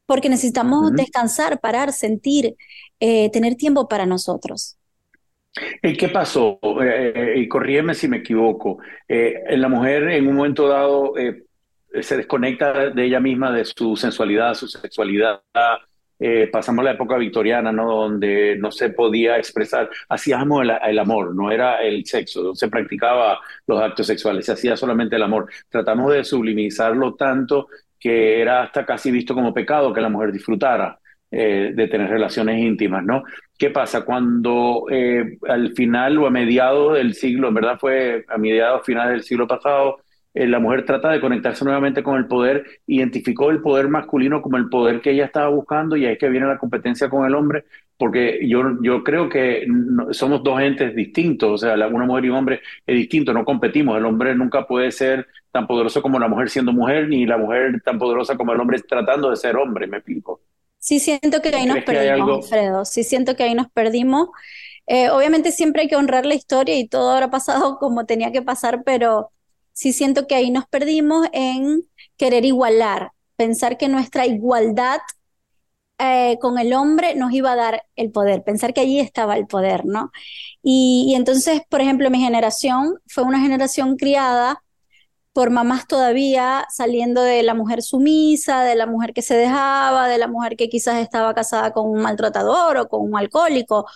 porque 0.06 0.30
necesitamos 0.30 0.92
descansar, 0.94 1.60
parar, 1.60 1.92
sentir, 1.92 2.56
eh, 3.00 3.30
tener 3.32 3.56
tiempo 3.56 3.88
para 3.88 4.06
nosotros. 4.06 4.78
¿Y 5.82 5.96
qué 5.96 6.10
pasó? 6.10 6.60
Eh, 6.82 7.36
y 7.38 7.48
corrígeme 7.48 7.94
si 7.94 8.08
me 8.08 8.18
equivoco. 8.18 8.80
Eh, 9.08 9.44
la 9.58 9.68
mujer 9.68 10.10
en 10.10 10.28
un 10.28 10.36
momento 10.36 10.68
dado 10.68 11.14
se 12.02 12.18
desconecta 12.18 12.90
de 12.90 13.06
ella 13.06 13.20
misma, 13.20 13.52
de 13.52 13.66
su 13.66 13.96
sensualidad, 13.96 14.56
su 14.56 14.68
sexualidad, 14.68 15.42
eh, 16.26 16.48
pasamos 16.48 16.86
la 16.86 16.92
época 16.92 17.18
victoriana, 17.18 17.74
¿no? 17.74 17.86
Donde 17.86 18.56
no 18.58 18.72
se 18.72 18.92
podía 18.92 19.38
expresar, 19.38 19.90
hacíamos 20.08 20.64
el, 20.64 21.00
amor, 21.00 21.36
no 21.36 21.52
era 21.52 21.84
el 21.84 22.06
sexo, 22.06 22.42
no 22.44 22.56
se 22.56 22.70
practicaba 22.70 23.42
los 23.68 23.82
actos 23.82 24.08
sexuales, 24.08 24.46
se 24.46 24.54
hacía 24.54 24.78
solamente 24.78 25.18
el 25.18 25.24
amor. 25.24 25.52
Tratamos 25.68 26.14
de 26.14 26.24
sublimizarlo 26.24 27.16
tanto 27.16 27.68
que 28.00 28.40
era 28.40 28.64
hasta 28.64 28.86
casi 28.86 29.12
visto 29.12 29.34
como 29.36 29.54
pecado 29.54 29.92
que 29.92 30.00
la 30.00 30.08
mujer 30.08 30.32
disfrutara 30.32 30.98
eh, 31.30 31.74
de 31.76 31.88
tener 31.90 32.10
relaciones 32.10 32.58
íntimas, 32.58 33.04
¿no? 33.04 33.24
¿Qué 33.58 33.70
pasa 33.70 34.06
cuando 34.06 34.86
eh, 34.90 35.38
al 35.50 35.74
final 35.74 36.20
o 36.20 36.28
a 36.28 36.30
mediados 36.30 36.94
del 36.94 37.16
siglo, 37.16 37.50
en 37.50 37.56
verdad 37.56 37.78
fue 37.78 38.24
a 38.30 38.38
mediados 38.38 38.86
finales 38.86 39.12
del 39.12 39.24
siglo 39.24 39.46
pasado, 39.46 40.00
eh, 40.34 40.48
la 40.48 40.60
mujer 40.60 40.86
trata 40.86 41.12
de 41.12 41.22
conectarse 41.22 41.64
nuevamente 41.64 42.02
con 42.02 42.18
el 42.18 42.28
poder, 42.28 42.66
identificó 42.88 43.52
el 43.52 43.62
poder 43.62 43.88
masculino 43.88 44.42
como 44.42 44.58
el 44.58 44.70
poder 44.70 45.02
que 45.02 45.12
ella 45.12 45.26
estaba 45.26 45.50
buscando 45.50 45.96
y 45.96 46.06
ahí 46.06 46.14
es 46.14 46.20
que 46.20 46.30
viene 46.30 46.48
la 46.48 46.58
competencia 46.58 47.10
con 47.10 47.26
el 47.26 47.36
hombre, 47.36 47.66
porque 47.98 48.40
yo, 48.48 48.82
yo 48.82 49.04
creo 49.04 49.30
que 49.30 49.68
somos 50.12 50.44
dos 50.44 50.60
entes 50.60 50.96
distintos, 50.96 51.52
o 51.52 51.58
sea, 51.58 51.88
una 51.88 52.06
mujer 52.06 52.26
y 52.26 52.30
un 52.30 52.38
hombre 52.38 52.62
es 52.86 52.96
distinto, 52.96 53.32
no 53.32 53.46
competimos, 53.46 53.98
el 53.98 54.06
hombre 54.06 54.36
nunca 54.36 54.66
puede 54.66 54.92
ser 54.92 55.28
tan 55.52 55.68
poderoso 55.68 56.02
como 56.02 56.18
la 56.18 56.28
mujer 56.28 56.50
siendo 56.50 56.74
mujer, 56.74 57.08
ni 57.08 57.26
la 57.26 57.38
mujer 57.38 57.82
tan 57.86 58.00
poderosa 58.00 58.36
como 58.36 58.54
el 58.54 58.60
hombre 58.60 58.80
tratando 58.80 59.30
de 59.30 59.36
ser 59.36 59.56
hombre, 59.56 59.86
me 59.86 59.98
explico. 59.98 60.42
Sí, 60.80 61.00
siento 61.00 61.42
que 61.42 61.50
ahí 61.50 61.66
nos 61.66 61.84
perdimos, 61.84 62.52
Alfredo, 62.52 62.86
sí 62.86 63.04
siento 63.04 63.36
que 63.36 63.44
ahí 63.44 63.54
nos 63.54 63.70
perdimos. 63.70 64.30
Eh, 64.86 65.10
obviamente 65.10 65.52
siempre 65.52 65.84
hay 65.84 65.88
que 65.88 65.96
honrar 65.96 66.26
la 66.26 66.34
historia 66.34 66.78
y 66.78 66.88
todo 66.88 67.12
habrá 67.12 67.30
pasado 67.30 67.78
como 67.78 68.06
tenía 68.06 68.32
que 68.34 68.42
pasar, 68.42 68.84
pero 68.84 69.32
sí 69.74 69.94
siento 69.94 70.28
que 70.28 70.36
ahí 70.36 70.52
nos 70.52 70.68
perdimos 70.68 71.28
en 71.34 71.88
querer 72.18 72.46
igualar, 72.46 73.12
pensar 73.36 73.78
que 73.78 73.90
nuestra 73.90 74.26
igualdad 74.26 75.00
eh, 76.00 76.38
con 76.42 76.58
el 76.58 76.74
hombre 76.74 77.16
nos 77.16 77.32
iba 77.34 77.52
a 77.54 77.56
dar 77.56 77.86
el 77.96 78.12
poder, 78.12 78.44
pensar 78.44 78.74
que 78.74 78.82
allí 78.82 79.00
estaba 79.00 79.38
el 79.38 79.48
poder, 79.48 79.86
¿no? 79.86 80.12
Y, 80.62 81.14
entonces, 81.16 81.62
por 81.70 81.82
ejemplo, 81.82 82.10
mi 82.10 82.20
generación 82.20 83.00
fue 83.08 83.24
una 83.24 83.40
generación 83.40 83.96
criada 83.98 84.64
por 85.34 85.50
mamás 85.52 85.88
todavía 85.88 86.68
saliendo 86.72 87.22
de 87.24 87.44
la 87.44 87.56
mujer 87.56 87.82
sumisa, 87.84 88.64
de 88.64 88.76
la 88.76 88.86
mujer 88.88 89.14
que 89.14 89.22
se 89.24 89.36
dejaba, 89.36 90.08
de 90.08 90.18
la 90.20 90.28
mujer 90.28 90.56
que 90.58 90.70
quizás 90.70 90.98
estaba 91.02 91.34
casada 91.34 91.74
con 91.74 91.90
un 91.90 92.02
maltratador 92.02 92.78
o 92.78 92.90
con 92.90 93.02
un 93.02 93.18
alcohólico, 93.18 93.88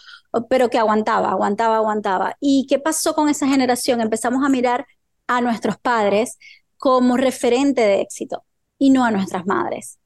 pero 0.50 0.70
que 0.70 0.80
aguantaba, 0.80 1.32
aguantaba, 1.32 1.78
aguantaba. 1.78 2.38
¿Y 2.40 2.66
qué 2.68 2.80
pasó 2.80 3.16
con 3.16 3.30
esa 3.30 3.48
generación? 3.48 4.02
Empezamos 4.02 4.44
a 4.46 4.50
mirar 4.50 4.88
a 5.28 5.42
nuestros 5.42 5.78
padres 5.78 6.38
como 6.78 7.18
referente 7.18 7.82
de 7.82 8.02
éxito 8.02 8.44
y 8.78 8.90
no 8.90 9.04
a 9.06 9.12
nuestras 9.12 9.46
madres. 9.46 10.00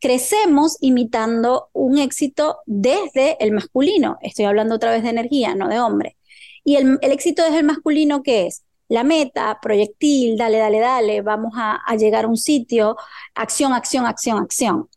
Crecemos 0.00 0.76
imitando 0.80 1.68
un 1.72 1.98
éxito 1.98 2.58
desde 2.66 3.36
el 3.44 3.52
masculino. 3.52 4.18
Estoy 4.20 4.46
hablando 4.46 4.74
otra 4.74 4.90
vez 4.90 5.02
de 5.02 5.10
energía, 5.10 5.54
no 5.54 5.68
de 5.68 5.78
hombre. 5.78 6.16
Y 6.64 6.76
el, 6.76 6.98
éxito 7.02 7.44
desde 7.44 7.58
el 7.58 7.64
masculino, 7.64 8.22
¿qué 8.22 8.46
es? 8.46 8.64
La 8.88 9.04
meta, 9.04 9.58
proyectil, 9.62 10.36
dale, 10.36 10.58
dale, 10.58 10.80
dale, 10.80 11.20
vamos 11.22 11.52
a, 11.56 11.76
a 11.86 11.96
llegar 11.96 12.24
a 12.24 12.28
un 12.28 12.36
sitio, 12.36 12.96
acción, 13.34 13.72
acción, 13.72 14.06
acción, 14.06 14.38
acción. 14.38 14.88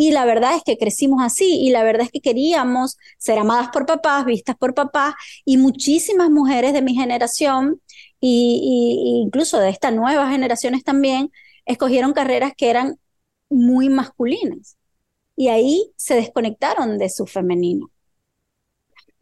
Y 0.00 0.12
la 0.12 0.24
verdad 0.24 0.56
es 0.56 0.62
que 0.64 0.78
crecimos 0.78 1.22
así 1.22 1.60
y 1.60 1.68
la 1.72 1.82
verdad 1.82 2.04
es 2.06 2.10
que 2.10 2.22
queríamos 2.22 2.96
ser 3.18 3.38
amadas 3.38 3.68
por 3.68 3.84
papás, 3.84 4.24
vistas 4.24 4.56
por 4.56 4.72
papás 4.72 5.12
y 5.44 5.58
muchísimas 5.58 6.30
mujeres 6.30 6.72
de 6.72 6.80
mi 6.80 6.94
generación 6.94 7.82
y, 8.18 9.22
incluso 9.22 9.58
de 9.58 9.68
estas 9.68 9.92
nuevas 9.92 10.30
generaciones 10.30 10.84
también, 10.84 11.30
escogieron 11.66 12.14
carreras 12.14 12.54
que 12.56 12.70
eran 12.70 12.98
muy 13.50 13.90
masculinas. 13.90 14.78
Y 15.36 15.48
ahí 15.48 15.92
se 15.96 16.14
desconectaron 16.14 16.96
de 16.96 17.10
su 17.10 17.26
femenino. 17.26 17.90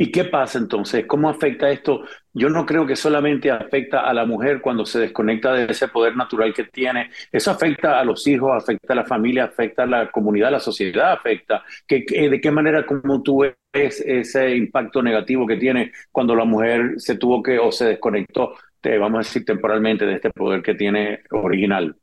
¿Y 0.01 0.13
qué 0.13 0.25
pasa 0.25 0.59
entonces? 0.59 1.07
¿Cómo 1.07 1.29
afecta 1.29 1.69
esto? 1.69 2.05
Yo 2.33 2.49
no 2.49 2.65
creo 2.65 2.87
que 2.87 2.95
solamente 2.95 3.51
afecta 3.51 4.09
a 4.09 4.15
la 4.15 4.25
mujer 4.25 4.61
cuando 4.61 4.87
se 4.87 5.01
desconecta 5.01 5.53
de 5.53 5.65
ese 5.73 5.89
poder 5.89 6.17
natural 6.17 6.55
que 6.55 6.65
tiene. 6.65 7.11
Eso 7.33 7.51
afecta 7.51 7.99
a 7.99 8.05
los 8.05 8.25
hijos, 8.29 8.53
afecta 8.55 8.93
a 8.93 8.97
la 8.97 9.05
familia, 9.05 9.45
afecta 9.45 9.83
a 9.83 9.87
la 9.87 10.11
comunidad, 10.11 10.49
a 10.49 10.53
la 10.53 10.61
sociedad, 10.61 11.13
afecta. 11.13 11.65
¿De 11.89 12.41
qué 12.41 12.51
manera 12.53 12.87
como 12.87 13.21
tú 13.23 13.45
ves 13.73 14.01
ese 14.01 14.57
impacto 14.57 15.03
negativo 15.03 15.47
que 15.47 15.57
tiene 15.57 15.91
cuando 16.13 16.37
la 16.37 16.45
mujer 16.45 16.95
se 16.99 17.17
tuvo 17.17 17.43
que 17.43 17.59
o 17.59 17.73
se 17.73 17.87
desconectó 17.87 18.55
vamos 18.97 19.17
a 19.17 19.29
decir 19.29 19.45
temporalmente, 19.45 20.07
de 20.07 20.15
este 20.15 20.31
poder 20.31 20.63
que 20.63 20.75
tiene 20.75 21.21
original? 21.31 21.97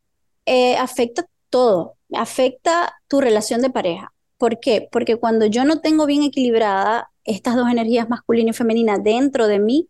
Eh, 0.46 0.78
afecta 0.78 1.26
todo, 1.50 1.96
afecta 2.14 2.94
tu 3.08 3.22
relación 3.22 3.62
de 3.62 3.72
pareja. 3.72 4.14
¿Por 4.38 4.60
qué? 4.60 4.88
Porque 4.92 5.16
cuando 5.16 5.48
yo 5.48 5.64
no 5.64 5.80
tengo 5.80 6.06
bien 6.06 6.22
equilibrada 6.22 7.10
estas 7.26 7.56
dos 7.56 7.70
energías 7.70 8.10
masculina 8.10 8.52
y 8.52 8.54
femenina 8.54 8.98
dentro 8.98 9.48
de 9.48 9.60
mí, 9.60 9.90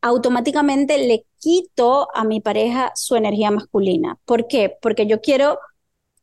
automáticamente 0.00 0.98
le 0.98 1.26
quito 1.38 2.08
a 2.14 2.24
mi 2.24 2.40
pareja 2.40 2.92
su 2.94 3.14
energía 3.14 3.50
masculina. 3.50 4.18
¿Por 4.24 4.48
qué? 4.48 4.76
Porque 4.82 5.06
yo 5.06 5.20
quiero 5.20 5.58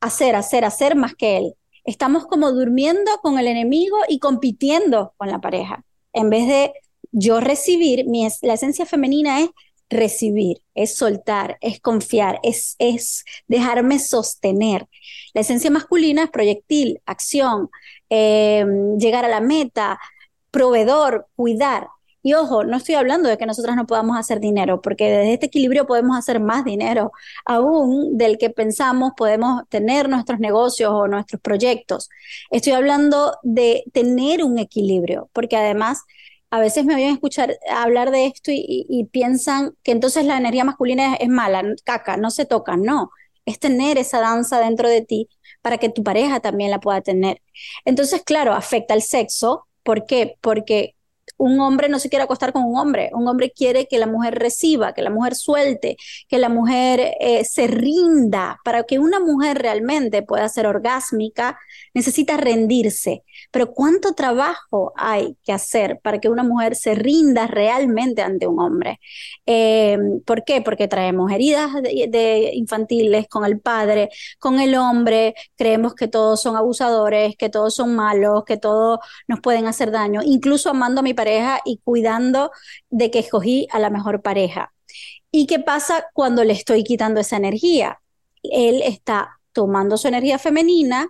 hacer, 0.01 0.35
hacer, 0.35 0.65
hacer 0.65 0.95
más 0.95 1.15
que 1.15 1.37
él. 1.37 1.53
Estamos 1.85 2.27
como 2.27 2.51
durmiendo 2.51 3.11
con 3.21 3.39
el 3.39 3.47
enemigo 3.47 3.97
y 4.07 4.19
compitiendo 4.19 5.13
con 5.17 5.29
la 5.29 5.39
pareja. 5.39 5.85
En 6.13 6.29
vez 6.29 6.47
de 6.47 6.73
yo 7.11 7.39
recibir, 7.39 8.05
mi, 8.05 8.27
la 8.41 8.53
esencia 8.53 8.85
femenina 8.85 9.41
es 9.41 9.49
recibir, 9.89 10.61
es 10.75 10.95
soltar, 10.95 11.57
es 11.61 11.79
confiar, 11.79 12.39
es, 12.43 12.75
es 12.79 13.25
dejarme 13.47 13.97
sostener. 13.99 14.87
La 15.33 15.41
esencia 15.41 15.71
masculina 15.71 16.23
es 16.25 16.29
proyectil, 16.29 17.01
acción, 17.05 17.69
eh, 18.09 18.65
llegar 18.99 19.25
a 19.25 19.29
la 19.29 19.41
meta, 19.41 19.99
proveedor, 20.51 21.27
cuidar. 21.35 21.87
Y 22.21 22.33
ojo, 22.33 22.65
no 22.65 22.77
estoy 22.77 22.95
hablando 22.95 23.29
de 23.29 23.37
que 23.37 23.45
nosotras 23.45 23.75
no 23.77 23.87
podamos 23.87 24.17
hacer 24.17 24.39
dinero, 24.41 24.81
porque 24.81 25.05
desde 25.09 25.33
este 25.33 25.45
equilibrio 25.45 25.87
podemos 25.87 26.17
hacer 26.17 26.39
más 26.41 26.65
dinero 26.65 27.11
aún 27.45 28.17
del 28.17 28.37
que 28.37 28.49
pensamos, 28.49 29.13
podemos 29.15 29.63
tener 29.69 30.09
nuestros 30.09 30.39
negocios 30.39 30.91
o 30.93 31.07
nuestros 31.07 31.41
proyectos. 31.41 32.09
Estoy 32.51 32.73
hablando 32.73 33.37
de 33.43 33.85
tener 33.93 34.43
un 34.43 34.59
equilibrio, 34.59 35.29
porque 35.33 35.55
además 35.55 36.03
a 36.51 36.59
veces 36.59 36.85
me 36.85 36.95
oyen 36.95 37.13
escuchar 37.13 37.57
hablar 37.69 38.11
de 38.11 38.25
esto 38.25 38.51
y, 38.53 39.07
piensan 39.11 39.73
que 39.83 39.91
entonces 39.91 40.25
la 40.25 40.37
energía 40.37 40.63
masculina 40.63 41.15
es, 41.15 41.29
mala, 41.29 41.63
caca, 41.85 42.17
no 42.17 42.31
se 42.31 42.45
toca, 42.45 42.75
no. 42.77 43.11
es 43.45 43.59
tener 43.59 43.97
esa 43.97 44.19
danza 44.19 44.59
dentro 44.59 44.89
de 44.89 45.01
ti 45.01 45.29
para 45.61 45.77
que 45.77 45.89
tu 45.89 46.03
pareja 46.03 46.39
también 46.39 46.71
la 46.71 46.79
pueda 46.79 47.01
tener. 47.01 47.41
Entonces, 47.85 48.23
claro, 48.23 48.53
afecta 48.53 48.93
el 48.93 49.01
sexo. 49.01 49.67
¿Por 49.83 50.05
qué? 50.05 50.37
Porque 50.41 50.95
un 51.39 51.59
hombre 51.61 51.87
no 51.87 51.99
se 51.99 52.09
quiere 52.09 52.23
acostar 52.23 52.51
con 52.51 52.65
un 52.65 52.77
hombre, 52.77 53.09
un 53.13 53.27
hombre 53.27 53.51
quiere 53.51 53.87
que 53.87 53.97
la 53.97 54.07
mujer 54.07 54.37
reciba, 54.37 54.93
que 54.93 55.01
la 55.01 55.09
mujer 55.09 55.35
suelte, 55.35 55.95
que 56.27 56.37
la 56.37 56.49
mujer 56.49 57.15
eh, 57.19 57.45
se 57.45 57.65
rinda. 57.67 58.59
Para 58.65 58.83
que 58.83 58.99
una 58.99 59.19
mujer 59.21 59.57
realmente 59.57 60.21
pueda 60.21 60.47
ser 60.49 60.67
orgásmica, 60.67 61.57
necesita 61.93 62.35
rendirse. 62.35 63.23
Pero 63.51 63.71
¿cuánto 63.71 64.13
trabajo 64.13 64.91
hay 64.97 65.37
que 65.43 65.53
hacer 65.53 65.99
para 66.03 66.19
que 66.19 66.27
una 66.27 66.43
mujer 66.43 66.75
se 66.75 66.93
rinda 66.93 67.47
realmente 67.47 68.21
ante 68.21 68.45
un 68.45 68.59
hombre? 68.59 68.99
Eh, 69.45 69.97
¿Por 70.25 70.43
qué? 70.43 70.61
Porque 70.61 70.89
traemos 70.89 71.31
heridas 71.31 71.71
de 71.81 72.51
infantiles 72.53 73.27
con 73.29 73.45
el 73.45 73.61
padre, 73.61 74.09
con 74.39 74.59
el 74.59 74.75
hombre, 74.75 75.35
creemos 75.57 75.95
que 75.95 76.09
todos 76.09 76.41
son 76.41 76.57
abusadores, 76.57 77.37
que 77.37 77.49
todos 77.49 77.75
son 77.75 77.95
malos, 77.95 78.43
que 78.45 78.57
todos 78.57 78.99
nos 79.27 79.39
pueden 79.39 79.67
hacer 79.67 79.91
daño, 79.91 80.21
incluso 80.23 80.69
amando 80.69 80.99
a 80.99 81.03
mi 81.03 81.13
pareja 81.13 81.28
y 81.65 81.79
cuidando 81.83 82.51
de 82.89 83.11
que 83.11 83.19
escogí 83.19 83.67
a 83.71 83.79
la 83.79 83.89
mejor 83.89 84.21
pareja. 84.21 84.73
¿Y 85.31 85.45
qué 85.45 85.59
pasa 85.59 86.05
cuando 86.13 86.43
le 86.43 86.53
estoy 86.53 86.83
quitando 86.83 87.19
esa 87.19 87.37
energía? 87.37 88.01
Él 88.43 88.81
está 88.83 89.39
tomando 89.53 89.97
su 89.97 90.07
energía 90.07 90.39
femenina 90.39 91.09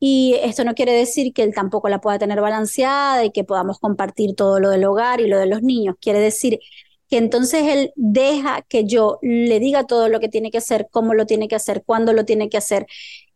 y 0.00 0.34
esto 0.42 0.64
no 0.64 0.74
quiere 0.74 0.92
decir 0.92 1.32
que 1.32 1.42
él 1.42 1.54
tampoco 1.54 1.88
la 1.88 2.00
pueda 2.00 2.18
tener 2.18 2.40
balanceada 2.40 3.24
y 3.24 3.30
que 3.30 3.44
podamos 3.44 3.78
compartir 3.78 4.34
todo 4.34 4.60
lo 4.60 4.70
del 4.70 4.84
hogar 4.84 5.20
y 5.20 5.28
lo 5.28 5.38
de 5.38 5.46
los 5.46 5.62
niños. 5.62 5.96
Quiere 6.00 6.18
decir 6.18 6.58
que 7.08 7.18
entonces 7.18 7.62
él 7.64 7.92
deja 7.96 8.62
que 8.68 8.84
yo 8.84 9.18
le 9.22 9.60
diga 9.60 9.86
todo 9.86 10.08
lo 10.08 10.20
que 10.20 10.28
tiene 10.28 10.50
que 10.50 10.58
hacer, 10.58 10.88
cómo 10.90 11.14
lo 11.14 11.26
tiene 11.26 11.48
que 11.48 11.54
hacer, 11.54 11.84
cuándo 11.86 12.12
lo 12.12 12.24
tiene 12.24 12.48
que 12.48 12.56
hacer 12.56 12.86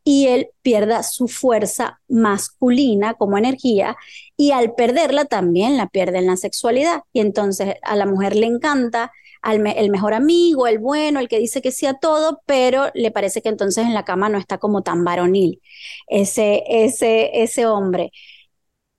y 0.09 0.27
él 0.29 0.49
pierda 0.63 1.03
su 1.03 1.29
fuerza 1.29 2.01
masculina 2.09 3.13
como 3.13 3.37
energía 3.37 3.95
y 4.39 4.53
al 4.53 4.75
perderla 4.75 5.27
también 5.27 5.77
la 5.77 5.87
pierde 5.87 6.17
en 6.17 6.27
la 6.27 6.39
sexualidad. 6.39 7.03
Y 7.13 7.21
entonces 7.21 7.75
a 7.83 7.95
la 7.95 8.07
mujer 8.07 8.35
le 8.35 8.47
encanta 8.47 9.13
al 9.43 9.67
el 9.67 9.91
mejor 9.91 10.15
amigo, 10.15 10.67
el 10.67 10.79
bueno, 10.79 11.21
el 11.21 11.29
que 11.29 11.39
dice 11.39 11.61
que 11.61 11.73
sí 11.73 11.85
a 11.85 11.93
todo, 11.93 12.41
pero 12.47 12.87
le 12.95 13.11
parece 13.11 13.43
que 13.43 13.51
entonces 13.51 13.85
en 13.85 13.93
la 13.93 14.07
cama 14.07 14.31
no 14.31 14.39
está 14.39 14.57
como 14.57 14.81
tan 14.81 15.05
varonil 15.05 15.61
ese, 16.07 16.65
ese, 16.67 17.43
ese 17.43 17.67
hombre. 17.67 18.11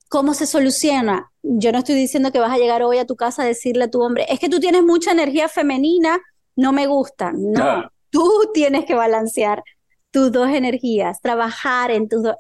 ¿Cómo 0.10 0.36
se 0.36 0.46
soluciona? 0.46 1.32
Yo 1.42 1.72
no 1.72 1.80
estoy 1.80 1.96
diciendo 1.96 2.32
que 2.32 2.38
vas 2.38 2.52
a 2.54 2.60
llegar 2.60 2.84
hoy 2.84 3.00
a 3.00 3.08
tu 3.08 3.16
casa 3.16 3.42
a 3.42 3.48
decirle 3.48 3.86
a 3.86 3.90
tu 3.90 4.04
hombre, 4.04 4.28
es 4.30 4.40
que 4.40 4.48
tú 4.48 4.60
tienes 4.60 4.84
mucha 4.84 5.12
energía 5.12 5.50
femenina, 5.50 6.20
no 6.56 6.72
me 6.72 6.86
gusta. 6.86 7.32
No, 7.34 7.90
tú 8.12 8.52
tienes 8.54 8.86
que 8.86 8.94
balancear 8.94 9.64
tus 10.12 10.32
dos 10.32 10.50
energías, 10.50 11.22
trabajar 11.22 11.92
en 11.92 12.08
tus 12.08 12.24
dos... 12.24 12.36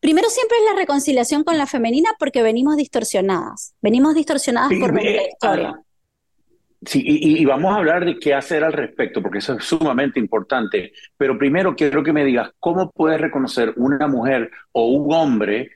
Primero 0.00 0.28
siempre 0.28 0.58
es 0.58 0.64
la 0.72 0.78
reconciliación 0.78 1.42
con 1.42 1.58
la 1.58 1.66
femenina 1.66 2.10
porque 2.18 2.42
venimos 2.42 2.76
distorsionadas, 2.76 3.74
venimos 3.80 4.14
distorsionadas 4.14 4.70
por 4.78 4.92
nuestra 4.92 5.22
eh, 5.22 5.28
historia. 5.32 5.80
Sí, 6.84 7.02
y, 7.04 7.44
vamos 7.44 7.74
a 7.74 7.78
hablar 7.78 8.04
de 8.04 8.18
qué 8.18 8.34
hacer 8.34 8.62
al 8.62 8.72
respecto, 8.72 9.20
porque 9.20 9.38
eso 9.38 9.54
es 9.54 9.64
sumamente 9.64 10.20
importante. 10.20 10.92
Pero 11.16 11.36
primero 11.36 11.74
quiero 11.74 12.04
que 12.04 12.12
me 12.12 12.24
digas, 12.24 12.50
¿cómo 12.60 12.92
puedes 12.92 13.20
reconocer 13.20 13.72
una 13.76 14.06
mujer 14.06 14.50
o 14.72 14.86
un 14.86 15.12
hombre 15.12 15.70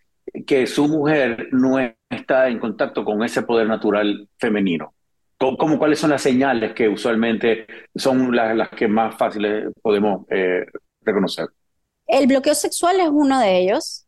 que 0.47 0.67
su 0.67 0.87
mujer 0.87 1.49
no 1.53 1.79
está 2.09 2.49
en 2.49 2.61
contacto 2.61 3.05
con 3.05 3.25
ese 3.25 3.43
poder 3.43 3.67
natural 3.67 4.29
femenino? 4.39 4.95
¿Cómo, 5.39 5.79
cuáles 5.79 5.99
son 5.99 6.11
las 6.11 6.23
señales 6.23 6.75
que 6.75 6.87
usualmente 6.87 7.67
son 7.95 8.37
las, 8.37 8.55
las 8.55 8.69
que 8.69 8.87
más 8.87 9.17
fáciles 9.17 9.73
podemos 9.83 10.27
eh, 10.29 10.67
reconocer. 11.03 11.49
El 12.07 12.27
bloqueo 12.27 12.55
sexual 12.55 13.01
es 13.01 13.09
uno 13.09 13.41
de 13.41 13.59
ellos. 13.59 14.07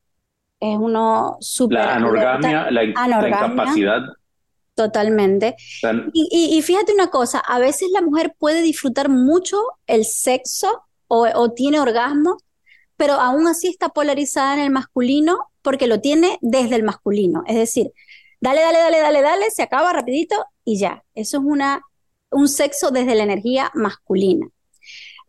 Es 0.60 0.76
uno 0.76 1.36
súper. 1.40 1.78
La 1.78 1.94
anorgamia, 1.96 2.70
la, 2.70 2.84
incapacidad. 2.84 4.00
Totalmente. 4.74 5.54
Y, 6.12 6.60
fíjate 6.62 6.94
una 6.94 7.08
cosa, 7.08 7.40
a 7.40 7.58
veces 7.58 7.88
la 7.92 8.00
mujer 8.00 8.34
puede 8.38 8.62
disfrutar 8.62 9.08
mucho 9.08 9.58
el 9.86 10.04
sexo 10.04 10.84
o, 11.08 11.52
tiene 11.52 11.78
orgasmo, 11.78 12.38
pero 12.96 13.14
aún 13.14 13.46
así 13.46 13.68
está 13.68 13.90
polarizada 13.90 14.54
en 14.54 14.60
el 14.60 14.70
masculino 14.70 15.50
porque 15.60 15.86
lo 15.86 16.00
tiene 16.00 16.38
desde 16.40 16.76
el 16.76 16.84
masculino. 16.84 17.42
Es 17.46 17.56
decir, 17.56 17.92
dale, 18.40 18.62
dale, 18.62 18.78
dale, 18.78 19.00
dale, 19.00 19.20
dale, 19.20 19.50
se 19.50 19.62
acaba 19.62 19.92
rapidito 19.92 20.42
y 20.64 20.78
ya. 20.78 21.04
Eso 21.14 21.38
es 21.38 21.44
una, 21.44 21.82
un 22.30 22.48
sexo 22.48 22.90
desde 22.90 23.14
la 23.14 23.24
energía 23.24 23.70
masculina. 23.74 24.48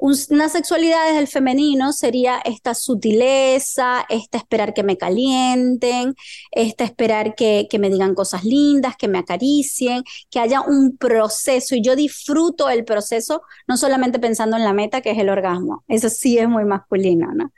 Una 0.06 0.50
sexualidad 0.50 1.06
desde 1.06 1.20
el 1.20 1.30
femenino 1.30 1.94
sería 1.94 2.38
esta 2.44 2.74
sutileza, 2.74 4.06
esta 4.10 4.38
esperar 4.38 4.74
que 4.74 4.84
me 4.84 4.98
calienten, 4.98 6.14
esta 6.52 6.84
esperar 6.84 7.36
que, 7.36 7.68
que 7.70 7.80
me 7.80 7.90
digan 7.90 8.14
cosas 8.14 8.44
lindas, 8.44 8.98
que 8.98 9.08
me 9.08 9.20
acaricien, 9.20 10.04
que 10.30 10.42
haya 10.42 10.60
un 10.60 10.98
proceso 10.98 11.76
y 11.76 11.82
yo 11.82 11.96
disfruto 11.96 12.70
el 12.70 12.84
proceso, 12.84 13.44
no 13.66 13.78
solamente 13.78 14.20
pensando 14.20 14.58
en 14.58 14.66
la 14.66 14.74
meta 14.74 15.00
que 15.00 15.12
es 15.12 15.18
el 15.20 15.30
orgasmo. 15.30 15.86
Eso 15.88 16.10
sí 16.10 16.38
es 16.38 16.50
muy 16.50 16.66
masculino, 16.66 17.32
¿no? 17.34 17.54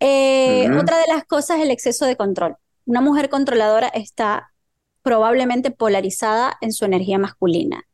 Eh, 0.00 0.68
otra 0.76 0.98
de 0.98 1.06
las 1.14 1.24
cosas 1.26 1.58
es 1.58 1.62
el 1.62 1.70
exceso 1.70 2.06
de 2.06 2.16
control. 2.16 2.56
Una 2.86 3.00
mujer 3.00 3.28
controladora 3.28 3.86
está 3.86 4.52
probablemente 5.02 5.70
polarizada 5.70 6.58
en 6.60 6.72
su 6.72 6.84
energía 6.86 7.18
masculina. 7.18 7.84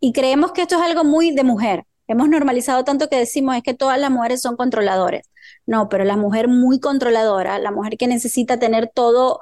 Y 0.00 0.12
creemos 0.12 0.50
que 0.50 0.62
esto 0.62 0.74
es 0.74 0.82
algo 0.82 1.04
muy 1.04 1.30
de 1.30 1.44
mujer, 1.44 1.84
Hemos 2.06 2.28
normalizado 2.28 2.84
tanto 2.84 3.08
que 3.08 3.16
decimos 3.16 3.56
es 3.56 3.62
que 3.62 3.74
todas 3.74 3.98
las 3.98 4.10
mujeres 4.10 4.42
son 4.42 4.56
controladores. 4.56 5.28
No, 5.66 5.88
pero 5.88 6.04
la 6.04 6.16
mujer 6.16 6.48
muy 6.48 6.80
controladora, 6.80 7.58
la 7.58 7.70
mujer 7.70 7.96
que 7.96 8.06
necesita 8.06 8.58
tener 8.58 8.90
todo, 8.94 9.40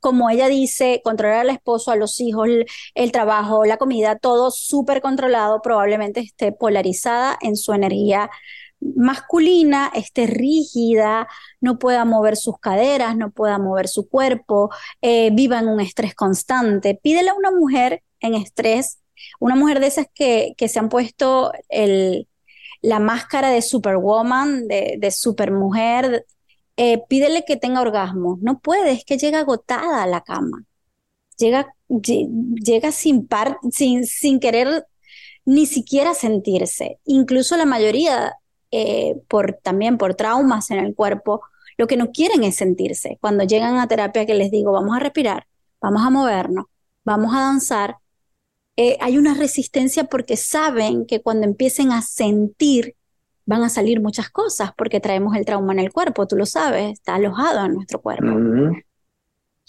como 0.00 0.30
ella 0.30 0.48
dice, 0.48 1.00
controlar 1.04 1.40
al 1.40 1.50
esposo, 1.50 1.90
a 1.90 1.96
los 1.96 2.20
hijos, 2.20 2.48
el, 2.94 3.12
trabajo, 3.12 3.64
la 3.64 3.76
comida, 3.78 4.16
todo 4.18 4.50
súper 4.50 5.00
controlado, 5.00 5.60
probablemente 5.62 6.20
esté 6.20 6.52
polarizada 6.52 7.36
en 7.40 7.56
su 7.56 7.72
energía 7.72 8.30
masculina, 8.80 9.90
esté 9.94 10.26
rígida, 10.26 11.26
no 11.60 11.78
pueda 11.78 12.04
mover 12.04 12.36
sus 12.36 12.58
caderas, 12.58 13.16
no 13.16 13.30
pueda 13.30 13.58
mover 13.58 13.88
su 13.88 14.08
cuerpo, 14.08 14.70
eh, 15.00 15.30
viva 15.32 15.58
en 15.58 15.68
un 15.68 15.80
estrés 15.80 16.14
constante. 16.14 16.98
Pídele 17.02 17.30
a 17.30 17.34
una 17.34 17.50
mujer 17.50 18.02
en 18.20 18.34
estrés 18.34 18.98
una 19.40 19.56
mujer 19.56 19.80
de 19.80 19.86
esas 19.86 20.06
que, 20.14 20.54
se 20.58 20.78
han 20.78 20.88
puesto 20.88 21.52
el, 21.68 22.28
la 22.82 22.98
máscara 22.98 23.50
de 23.50 23.62
superwoman, 23.62 24.68
de, 24.68 24.96
de 24.98 25.10
supermujer, 25.10 26.26
eh, 26.76 27.02
pídele 27.08 27.44
que 27.44 27.56
tenga 27.56 27.80
orgasmo. 27.80 28.38
No 28.42 28.58
puede, 28.60 28.92
es 28.92 29.04
que 29.04 29.18
llega 29.18 29.40
agotada 29.40 30.02
a 30.02 30.06
la 30.06 30.22
cama. 30.22 30.64
Llega, 31.38 31.74
llega 31.88 32.92
sin, 32.92 33.26
par, 33.26 33.58
sin, 33.70 34.06
sin 34.06 34.40
querer 34.40 34.86
ni 35.44 35.66
siquiera 35.66 36.14
sentirse. 36.14 36.98
Incluso 37.04 37.56
la 37.56 37.66
mayoría, 37.66 38.34
eh, 38.70 39.16
por, 39.28 39.58
también 39.62 39.98
por 39.98 40.14
traumas 40.14 40.70
en 40.70 40.78
el 40.78 40.94
cuerpo, 40.94 41.42
lo 41.76 41.86
que 41.86 41.96
no 41.96 42.12
quieren 42.12 42.44
es 42.44 42.56
sentirse. 42.56 43.18
Cuando 43.20 43.44
llegan 43.44 43.78
a 43.78 43.88
terapia 43.88 44.26
que 44.26 44.34
les 44.34 44.50
digo, 44.50 44.72
vamos 44.72 44.96
a 44.96 45.00
respirar, 45.00 45.46
vamos 45.80 46.02
a 46.02 46.10
movernos, 46.10 46.66
vamos 47.04 47.34
a 47.34 47.40
danzar, 47.40 47.96
eh, 48.76 48.96
hay 49.00 49.18
una 49.18 49.34
resistencia 49.34 50.04
porque 50.04 50.36
saben 50.36 51.06
que 51.06 51.22
cuando 51.22 51.46
empiecen 51.46 51.92
a 51.92 52.02
sentir 52.02 52.94
van 53.46 53.62
a 53.62 53.68
salir 53.68 54.00
muchas 54.00 54.30
cosas 54.30 54.72
porque 54.76 55.00
traemos 55.00 55.36
el 55.36 55.44
trauma 55.44 55.72
en 55.72 55.80
el 55.80 55.92
cuerpo, 55.92 56.26
tú 56.26 56.36
lo 56.36 56.46
sabes, 56.46 56.92
está 56.92 57.16
alojado 57.16 57.66
en 57.66 57.74
nuestro 57.74 58.00
cuerpo. 58.00 58.26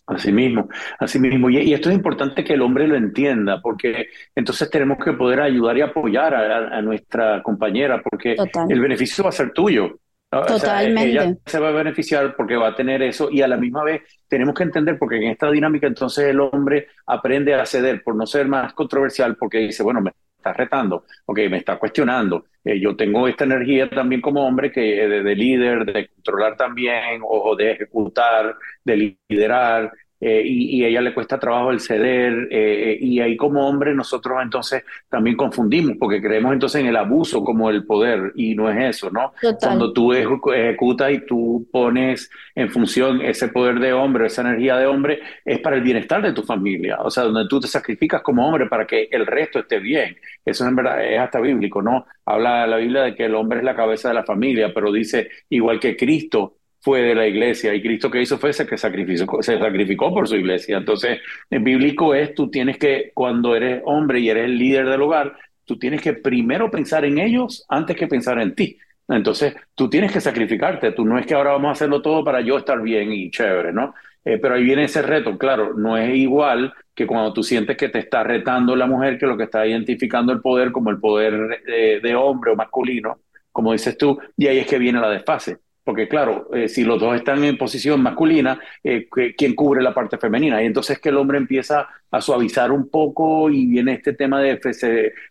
Así 0.07 0.31
mismo, 0.31 0.69
así 0.99 1.19
mismo. 1.19 1.49
Y, 1.49 1.73
esto 1.73 1.89
es 1.89 1.95
importante 1.95 2.43
que 2.43 2.53
el 2.53 2.61
hombre 2.61 2.87
lo 2.87 2.95
entienda, 2.95 3.59
porque 3.61 4.07
entonces 4.35 4.69
tenemos 4.69 4.99
que 5.03 5.13
poder 5.13 5.41
ayudar 5.41 5.77
y 5.77 5.81
apoyar 5.81 6.35
a, 6.35 6.81
nuestra 6.81 7.41
compañera, 7.41 8.01
porque 8.03 8.35
el 8.69 8.79
beneficio 8.79 9.23
va 9.23 9.31
a 9.31 9.33
ser 9.33 9.51
tuyo. 9.51 9.99
Totalmente. 10.29 11.11
ella 11.11 11.33
se 11.45 11.59
va 11.59 11.69
a 11.69 11.71
beneficiar 11.71 12.35
porque 12.35 12.57
va 12.57 12.69
a 12.69 12.75
tener 12.75 13.01
eso 13.01 13.29
y 13.31 13.41
a 13.41 13.47
la 13.47 13.57
misma 13.57 13.83
vez 13.83 14.01
tenemos 14.27 14.53
que 14.53 14.63
entender 14.63 14.97
porque 14.99 15.17
en 15.17 15.31
esta 15.31 15.49
dinámica 15.49 15.87
entonces 15.87 16.25
el 16.25 16.39
hombre 16.41 16.87
aprende 17.05 17.53
a 17.53 17.65
ceder 17.65 18.03
por 18.03 18.15
no 18.15 18.25
ser 18.25 18.47
más 18.47 18.73
controversial 18.73 19.37
porque 19.37 19.59
dice, 19.59 19.81
bueno, 19.83 20.01
me 20.01 20.11
está 20.45 20.53
retando, 20.53 21.05
ok, 21.25 21.39
me 21.49 21.57
está 21.57 21.77
cuestionando. 21.77 22.45
Eh, 22.63 22.79
yo 22.79 22.95
tengo 22.95 23.27
esta 23.27 23.45
energía 23.45 23.89
también 23.89 24.21
como 24.21 24.45
hombre 24.45 24.71
que 24.71 25.03
eh, 25.03 25.07
de, 25.07 25.35
líder, 25.35 25.85
de 25.85 26.07
controlar 26.09 26.55
también 26.55 27.21
o, 27.23 27.55
de 27.55 27.71
ejecutar, 27.71 28.55
de 28.83 29.17
liderar. 29.29 29.91
Eh, 30.27 30.41
y, 30.43 30.79
y, 30.79 30.83
a 30.83 30.87
ella 30.87 31.01
le 31.01 31.13
cuesta 31.13 31.39
trabajo 31.39 31.69
el 31.69 31.79
ceder, 31.79 32.47
eh, 32.49 32.97
y 32.99 33.19
ahí 33.19 33.37
como 33.37 33.67
hombre 33.69 33.93
nosotros 33.93 34.39
entonces 34.41 34.83
también 35.07 35.37
confundimos, 35.37 35.97
porque 35.99 36.19
creemos 36.19 36.51
entonces 36.51 36.81
en 36.81 36.87
el 36.87 36.95
abuso 36.95 37.43
como 37.43 37.69
el 37.69 37.85
poder, 37.85 38.31
y 38.33 38.55
no 38.55 38.67
es 38.67 38.95
eso, 38.95 39.11
¿no? 39.11 39.33
Cuando 39.59 39.93
tú 39.93 40.13
ejecutas 40.13 41.11
y 41.11 41.19
tú 41.27 41.67
pones 41.71 42.27
en 42.55 42.71
función 42.71 43.21
ese 43.21 43.49
poder 43.49 43.77
de 43.77 43.93
hombre, 43.93 44.25
esa 44.25 44.41
energía 44.41 44.77
de 44.77 44.87
hombre, 44.87 45.19
es 45.45 45.59
para 45.59 45.75
el 45.75 45.83
bienestar 45.83 46.23
de 46.23 46.33
tu 46.33 46.41
familia, 46.41 46.97
o 47.01 47.11
sea, 47.11 47.25
donde 47.25 47.47
tú 47.47 47.59
te 47.59 47.67
sacrificas 47.67 48.23
como 48.23 48.47
hombre 48.47 48.65
para 48.65 48.87
que 48.87 49.07
el 49.11 49.27
resto 49.27 49.59
esté 49.59 49.77
bien. 49.77 50.17
Eso 50.43 50.67
en 50.67 50.75
verdad 50.75 51.05
es 51.05 51.19
hasta 51.19 51.39
bíblico, 51.39 51.83
¿no? 51.83 52.07
Habla 52.25 52.65
la 52.65 52.77
Biblia 52.77 53.03
de 53.03 53.13
que 53.13 53.25
el 53.25 53.35
hombre 53.35 53.59
es 53.59 53.63
la 53.63 53.75
cabeza 53.75 54.07
de 54.07 54.15
la 54.15 54.23
familia, 54.23 54.71
pero 54.73 54.91
dice, 54.91 55.29
igual 55.49 55.79
que 55.79 55.95
Cristo, 55.95 56.54
fue 56.85 57.01
de 57.01 57.15
la 57.15 57.25
iglesia 57.25 57.73
y 57.73 57.81
Cristo 57.81 58.11
que 58.11 58.21
hizo 58.21 58.37
fue 58.37 58.51
ese 58.51 58.67
que 58.67 58.77
sacrificó, 58.77 59.41
se 59.41 59.57
sacrificó 59.57 60.13
por 60.13 60.27
su 60.27 60.35
iglesia. 60.35 60.77
Entonces, 60.77 61.19
en 61.49 61.63
bíblico 61.63 62.13
es, 62.13 62.35
tú 62.35 62.51
tienes 62.51 62.77
que, 62.77 63.11
cuando 63.15 63.55
eres 63.55 63.81
hombre 63.85 64.19
y 64.19 64.29
eres 64.29 64.45
el 64.45 64.59
líder 64.59 64.87
del 64.87 65.01
hogar, 65.01 65.35
tú 65.65 65.79
tienes 65.79 65.99
que 65.99 66.13
primero 66.13 66.69
pensar 66.69 67.03
en 67.03 67.17
ellos 67.17 67.65
antes 67.69 67.97
que 67.97 68.05
pensar 68.05 68.39
en 68.39 68.53
ti. 68.53 68.77
Entonces, 69.07 69.55
tú 69.73 69.89
tienes 69.89 70.11
que 70.11 70.21
sacrificarte, 70.21 70.91
tú 70.91 71.05
no 71.05 71.17
es 71.17 71.25
que 71.25 71.33
ahora 71.33 71.53
vamos 71.53 71.69
a 71.69 71.71
hacerlo 71.71 72.03
todo 72.03 72.23
para 72.23 72.41
yo 72.41 72.59
estar 72.59 72.79
bien 72.79 73.11
y 73.11 73.31
chévere, 73.31 73.73
¿no? 73.73 73.95
Eh, 74.23 74.37
pero 74.39 74.53
ahí 74.53 74.63
viene 74.63 74.83
ese 74.83 75.01
reto, 75.01 75.39
claro, 75.39 75.73
no 75.73 75.97
es 75.97 76.15
igual 76.15 76.71
que 76.93 77.07
cuando 77.07 77.33
tú 77.33 77.41
sientes 77.41 77.77
que 77.77 77.89
te 77.89 77.97
está 77.97 78.23
retando 78.23 78.75
la 78.75 78.85
mujer, 78.85 79.17
que 79.17 79.25
lo 79.25 79.37
que 79.37 79.45
está 79.45 79.65
identificando 79.65 80.31
el 80.31 80.41
poder 80.41 80.71
como 80.71 80.91
el 80.91 80.99
poder 80.99 81.63
de, 81.65 81.99
de 81.99 82.15
hombre 82.15 82.51
o 82.51 82.55
masculino, 82.55 83.21
como 83.51 83.71
dices 83.71 83.97
tú, 83.97 84.19
y 84.37 84.45
ahí 84.45 84.59
es 84.59 84.67
que 84.67 84.77
viene 84.77 84.99
la 84.99 85.09
desfase. 85.09 85.64
Porque 85.85 86.07
claro, 86.07 86.49
eh, 86.51 86.67
si 86.67 86.83
los 86.83 86.99
dos 86.99 87.15
están 87.15 87.43
en 87.43 87.59
posición 87.59 88.01
masculina, 88.01 88.59
eh, 88.83 89.07
¿quién 89.37 89.53
cubre 89.53 89.83
la 89.83 89.93
parte 89.93 90.17
femenina? 90.17 90.61
Y 90.61 90.65
entonces 90.65 90.99
que 90.99 91.09
el 91.09 91.17
hombre 91.17 91.37
empieza 91.37 91.87
a 92.09 92.21
suavizar 92.21 92.71
un 92.71 92.89
poco 92.89 93.51
y 93.51 93.67
viene 93.67 93.93
este 93.93 94.13
tema 94.13 94.41
de 94.41 94.59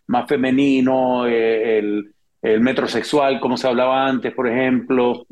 más 0.07 0.29
femenino, 0.29 1.27
eh, 1.27 1.79
el, 1.79 2.13
el, 2.41 2.61
metrosexual, 2.61 3.41
como 3.41 3.57
se 3.57 3.67
hablaba 3.67 4.07
antes, 4.07 4.33
por 4.33 4.47
ejemplo. 4.47 5.27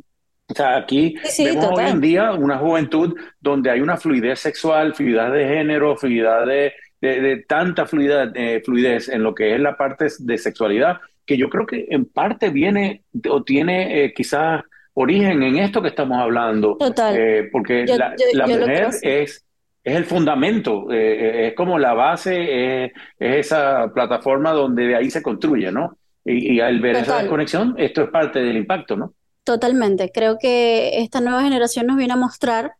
O 0.46 0.54
sea, 0.54 0.76
aquí 0.76 1.16
vemos 1.40 1.70
hoy 1.74 1.86
en 1.86 2.02
día 2.02 2.34
una 2.34 2.58
juventud 2.58 3.16
donde 3.40 3.72
hay 3.72 3.80
una 3.80 3.96
fluidez 3.96 4.40
sexual, 4.40 4.94
fluidez 4.94 5.32
de 5.32 5.48
género, 5.48 5.96
fluidez 5.96 6.74
de, 7.00 7.22
de, 7.22 7.46
tanta 7.48 7.86
fluidez, 7.86 8.66
fluidez 8.66 9.08
en 9.08 9.24
lo 9.24 9.34
que 9.34 9.56
es 9.56 9.62
la 9.62 9.78
parte 9.78 10.08
de 10.20 10.38
sexualidad, 10.38 10.98
que 11.26 11.38
yo 11.38 11.50
creo 11.50 11.66
que 11.66 11.88
en 11.90 12.04
parte 12.04 12.50
viene 12.50 13.04
o 13.30 13.42
tiene 13.42 14.12
quizás 14.14 14.64
origen 14.94 15.44
en 15.44 15.58
esto 15.58 15.82
que 15.82 15.90
estamos 15.90 16.18
hablando. 16.20 16.76
Total. 16.78 17.16
Eh, 17.18 17.50
porque 17.52 17.86
la, 17.86 18.48
mujer 18.48 18.90
es, 19.02 19.44
es 19.84 19.96
el 19.96 20.06
fundamento, 20.06 20.92
eh, 20.92 20.96
eh, 20.98 21.48
es 21.48 21.56
como 21.56 21.80
la 21.80 21.94
base, 21.94 22.86
es 22.86 22.92
esa 23.20 23.92
plataforma 23.94 24.52
donde 24.52 24.88
de 24.88 24.96
ahí 24.96 25.10
se 25.10 25.22
construye, 25.22 25.72
¿no? 25.72 25.98
Y, 26.26 26.62
al 26.62 26.80
ver 26.80 26.96
esa 26.96 27.20
desconexión, 27.20 27.76
esto 27.78 28.02
es 28.02 28.10
parte 28.10 28.40
del 28.40 28.56
impacto, 28.56 28.96
¿no? 28.96 29.14
Totalmente. 29.44 30.10
Creo 30.10 30.38
que 30.40 31.00
esta 31.00 31.20
nueva 31.20 31.44
generación 31.44 31.86
nos 31.86 31.98
viene 31.98 32.14
a 32.14 32.18
mostrar 32.18 32.76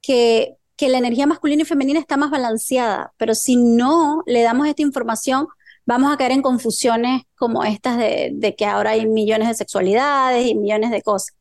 que, 0.00 0.54
que 0.76 0.88
la 0.88 0.98
energía 0.98 1.26
masculina 1.26 1.62
y 1.62 1.64
femenina 1.64 1.98
está 1.98 2.16
más 2.16 2.30
balanceada, 2.30 3.12
pero 3.16 3.34
si 3.34 3.56
no 3.56 4.22
le 4.26 4.42
damos 4.42 4.68
esta 4.68 4.82
información, 4.82 5.48
vamos 5.86 6.12
a 6.12 6.16
caer 6.16 6.30
en 6.30 6.42
confusiones 6.42 7.22
como 7.34 7.64
estas 7.64 7.98
de, 7.98 8.30
de, 8.32 8.54
que 8.54 8.64
ahora 8.64 8.90
hay 8.90 9.06
millones 9.06 9.48
de 9.48 9.54
sexualidades 9.54 10.46
y 10.46 10.54
millones 10.54 10.92
de 10.92 11.02
cosas 11.02 11.37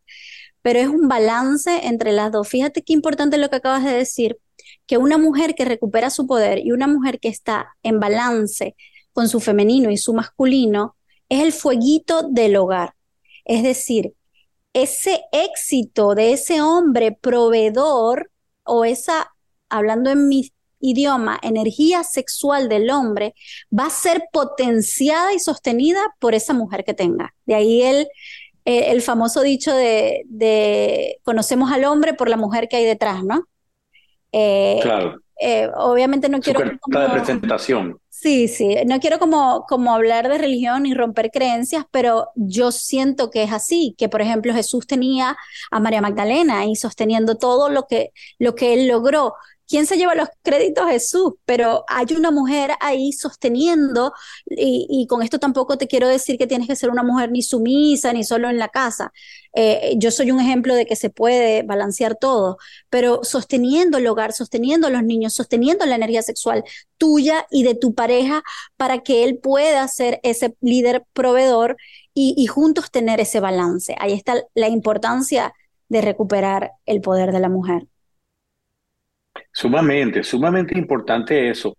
pero 0.67 0.80
es 0.80 0.89
un 0.89 1.08
balance 1.08 1.88
entre 1.88 2.12
las 2.12 2.30
dos. 2.30 2.45
Fíjate 2.45 2.82
qué 2.82 2.91
importante 2.91 3.38
lo 3.38 3.49
que 3.49 3.56
acabas 3.56 3.86
de 3.86 3.93
decir, 3.93 4.38
que 4.86 4.97
una 4.97 5.17
mujer 5.17 5.56
que 5.56 5.63
recupera 5.63 6.10
su 6.10 6.27
poder 6.27 6.60
y 6.60 6.73
una 6.73 6.88
mujer 6.88 7.21
que 7.21 7.30
está 7.30 7.77
en 7.84 8.01
balance 8.01 8.75
con 9.13 9.30
su 9.30 9.39
femenino 9.39 9.91
y 9.91 9.95
su 9.95 10.13
masculino 10.13 10.97
es 11.30 11.41
el 11.41 11.53
fueguito 11.53 12.23
del 12.23 12.58
hogar. 12.58 12.95
Es 13.45 13.63
decir, 13.63 14.12
ese 14.73 15.21
éxito 15.32 16.15
de 16.15 16.34
ese 16.34 16.62
hombre 16.62 17.13
proveedor 17.13 18.30
o 18.65 18.84
esa, 18.84 19.34
hablando 19.69 20.10
en 20.10 20.27
mi 20.27 20.51
idioma, 20.82 21.39
energía 21.43 22.03
sexual 22.03 22.67
del 22.67 22.89
hombre 22.89 23.36
va 23.71 23.86
a 23.86 23.89
ser 23.89 24.25
potenciada 24.34 25.34
y 25.34 25.39
sostenida 25.39 26.01
por 26.19 26.36
esa 26.36 26.53
mujer 26.53 26.84
que 26.84 26.93
tenga. 26.93 27.34
De 27.45 27.56
ahí 27.56 27.84
el, 27.84 28.10
eh, 28.67 28.91
el 28.91 29.01
famoso 29.01 29.43
dicho 29.43 29.73
de, 29.73 31.19
conocemos 31.23 31.71
al 31.71 31.86
hombre 31.86 32.13
por 32.13 32.27
la 32.27 32.36
mujer 32.36 32.67
que 32.67 32.75
hay 32.75 32.84
detrás, 32.84 33.23
¿no? 33.23 33.47
Eh, 34.34 34.80
claro. 34.82 35.21
Eh, 35.39 35.69
obviamente 35.73 36.27
no 36.27 36.41
quiero... 36.41 36.60
Como, 36.82 36.99
de 36.99 37.08
presentación. 37.08 37.97
Sí, 38.10 38.49
sí, 38.49 38.75
no 38.86 38.99
quiero 38.99 39.19
como, 39.19 39.63
como 39.69 39.93
hablar 39.95 40.27
de 40.27 40.38
religión 40.38 40.86
y 40.86 40.93
romper 40.93 41.32
creencias, 41.32 41.86
pero 41.91 42.27
yo 42.36 42.73
siento 42.73 43.32
que 43.32 43.43
es 43.43 43.53
así, 43.53 43.95
que 43.97 44.10
por 44.10 44.21
ejemplo 44.21 44.53
Jesús 44.53 44.86
tenía 44.86 45.38
a 45.71 45.80
María 45.80 46.01
Magdalena 46.01 46.65
y 46.65 46.75
sosteniendo 46.75 47.38
todo 47.38 47.69
lo 47.69 47.88
que, 47.88 48.12
lo 48.38 48.53
que 48.53 48.73
él 48.73 48.89
logró. 48.89 49.36
¿Quién 49.67 49.86
se 49.86 49.97
lleva 49.97 50.15
los 50.15 50.30
créditos? 50.43 50.89
Jesús, 50.89 51.34
pero 51.45 51.84
hay 51.89 52.06
una 52.15 52.32
mujer 52.32 52.71
ahí 52.80 53.12
sosteniendo, 53.12 54.13
y, 54.45 55.06
con 55.08 55.23
esto 55.23 55.39
tampoco 55.39 55.77
te 55.77 55.88
quiero 55.88 56.08
decir 56.08 56.38
que 56.38 56.47
tienes 56.47 56.67
que 56.67 56.75
ser 56.75 56.89
una 56.89 57.03
mujer 57.03 57.32
ni 57.32 57.41
sumisa, 57.41 58.13
ni 58.13 58.23
solo 58.23 58.49
en 58.49 58.58
la 58.58 58.69
casa. 58.69 59.12
Eh, 59.53 59.95
yo 59.97 60.12
soy 60.12 60.32
un 60.32 60.39
ejemplo 60.39 60.73
de 60.75 60.86
que 60.86 60.95
se 60.95 61.10
puede 61.10 61.63
balancear 61.63 62.15
todo, 62.15 62.58
pero 62.89 63.23
sosteniendo 63.23 63.97
el 63.97 64.08
hogar, 64.08 64.32
sosteniendo 64.34 64.88
a 64.88 64.89
los 64.89 65.03
niños, 65.03 65.34
sosteniendo 65.34 65.86
la 65.86 65.95
energía 65.95 66.21
sexual 66.21 66.63
tuya 66.97 67.45
y 67.51 67.63
de 67.63 67.75
tu 67.75 67.93
pareja 67.93 68.43
para 68.77 68.99
que 68.99 69.23
él 69.25 69.38
pueda 69.39 69.88
ser 69.88 70.19
ese 70.23 70.56
líder 70.62 71.03
proveedor 71.13 71.77
y, 72.13 72.34
y 72.38 72.47
juntos 72.47 72.91
tener 72.91 73.19
ese 73.19 73.39
balance. 73.39 73.95
Ahí 73.99 74.13
está 74.13 74.36
la 74.53 74.69
importancia 74.69 75.53
de 75.89 76.01
recuperar 76.01 76.71
el 76.86 77.01
poder 77.01 77.32
de 77.32 77.39
la 77.39 77.49
mujer. 77.49 77.88
Sumamente, 79.52 80.23
sumamente 80.23 80.78
importante 80.78 81.50
eso. 81.50 81.76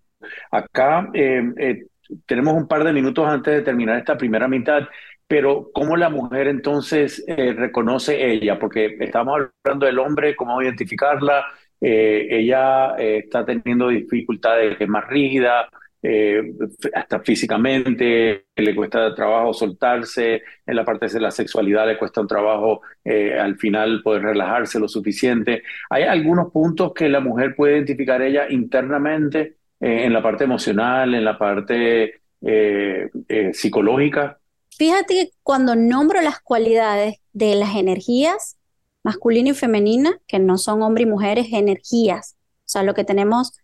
Acá 0.51 1.09
eh, 1.13 1.41
eh, 1.57 1.85
tenemos 2.25 2.53
un 2.55 2.67
par 2.67 2.83
de 2.83 2.93
minutos 2.93 3.25
antes 3.27 3.53
de 3.55 3.61
terminar 3.61 3.97
esta 3.97 4.17
primera 4.17 4.47
mitad, 4.47 4.87
pero 5.27 5.69
¿cómo 5.73 5.95
la 5.95 6.09
mujer 6.09 6.47
entonces 6.47 7.23
eh, 7.27 7.53
reconoce 7.53 8.31
ella? 8.31 8.57
Porque 8.59 8.97
estamos 8.99 9.39
hablando 9.65 9.85
del 9.85 9.99
hombre, 9.99 10.35
cómo 10.35 10.61
identificarla. 10.61 11.45
ella 11.81 12.95
está 12.97 13.45
teniendo 13.45 13.87
dificultades, 13.87 14.75
es 14.79 14.89
más 14.89 15.07
rígida, 15.07 15.69
eh, 16.01 16.53
hasta 16.93 17.19
físicamente, 17.19 18.45
le 18.55 18.75
cuesta 18.75 19.13
trabajo 19.13 19.53
soltarse, 19.53 20.43
en 20.65 20.75
la 20.75 20.85
parte 20.85 21.07
de 21.07 21.19
la 21.19 21.31
sexualidad 21.31 21.87
le 21.87 21.97
cuesta 21.97 22.21
un 22.21 22.27
trabajo 22.27 22.81
eh, 23.03 23.37
al 23.37 23.57
final 23.57 24.01
poder 24.01 24.23
relajarse 24.23 24.79
lo 24.79 24.87
suficiente. 24.87 25.63
¿Hay 25.89 26.03
algunos 26.03 26.51
puntos 26.51 26.93
que 26.93 27.09
la 27.09 27.19
mujer 27.19 27.53
puede 27.55 27.75
identificar 27.75 28.21
ella 28.21 28.49
internamente 28.49 29.57
eh, 29.79 30.05
en 30.05 30.13
la 30.13 30.23
parte 30.23 30.45
emocional, 30.45 31.13
en 31.13 31.25
la 31.25 31.37
parte 31.37 32.15
psicológica? 33.51 34.39
Fíjate 34.77 35.13
que 35.13 35.29
cuando 35.43 35.75
nombro 35.75 36.21
las 36.21 36.39
cualidades 36.39 37.15
de 37.33 37.55
las 37.55 37.75
energías 37.75 38.57
masculina 39.03 39.49
y 39.49 39.53
femenina, 39.53 40.17
que 40.25 40.39
no 40.39 40.57
son 40.57 40.81
hombre 40.81 41.03
y 41.03 41.05
mujeres, 41.05 41.47
energías, 41.51 42.37
o 42.59 42.63
sea, 42.69 42.83
lo 42.83 42.93
que 42.93 43.03
tenemos 43.03 43.59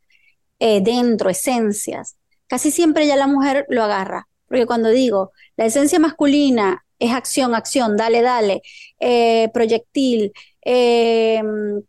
dentro, 0.59 1.29
esencias 1.29 2.17
casi 2.47 2.71
siempre 2.71 3.07
ya 3.07 3.15
la 3.15 3.27
mujer 3.27 3.65
lo 3.69 3.83
agarra. 3.83 4.27
Porque 4.47 4.65
cuando 4.65 4.89
digo, 4.89 5.31
la 5.57 5.65
esencia 5.65 5.99
masculina 5.99 6.85
es 6.99 7.11
acción, 7.11 7.55
acción, 7.55 7.97
dale, 7.97 8.21
dale, 8.21 8.61
eh, 8.99 9.49
proyectil, 9.53 10.31
eh, 10.63 11.41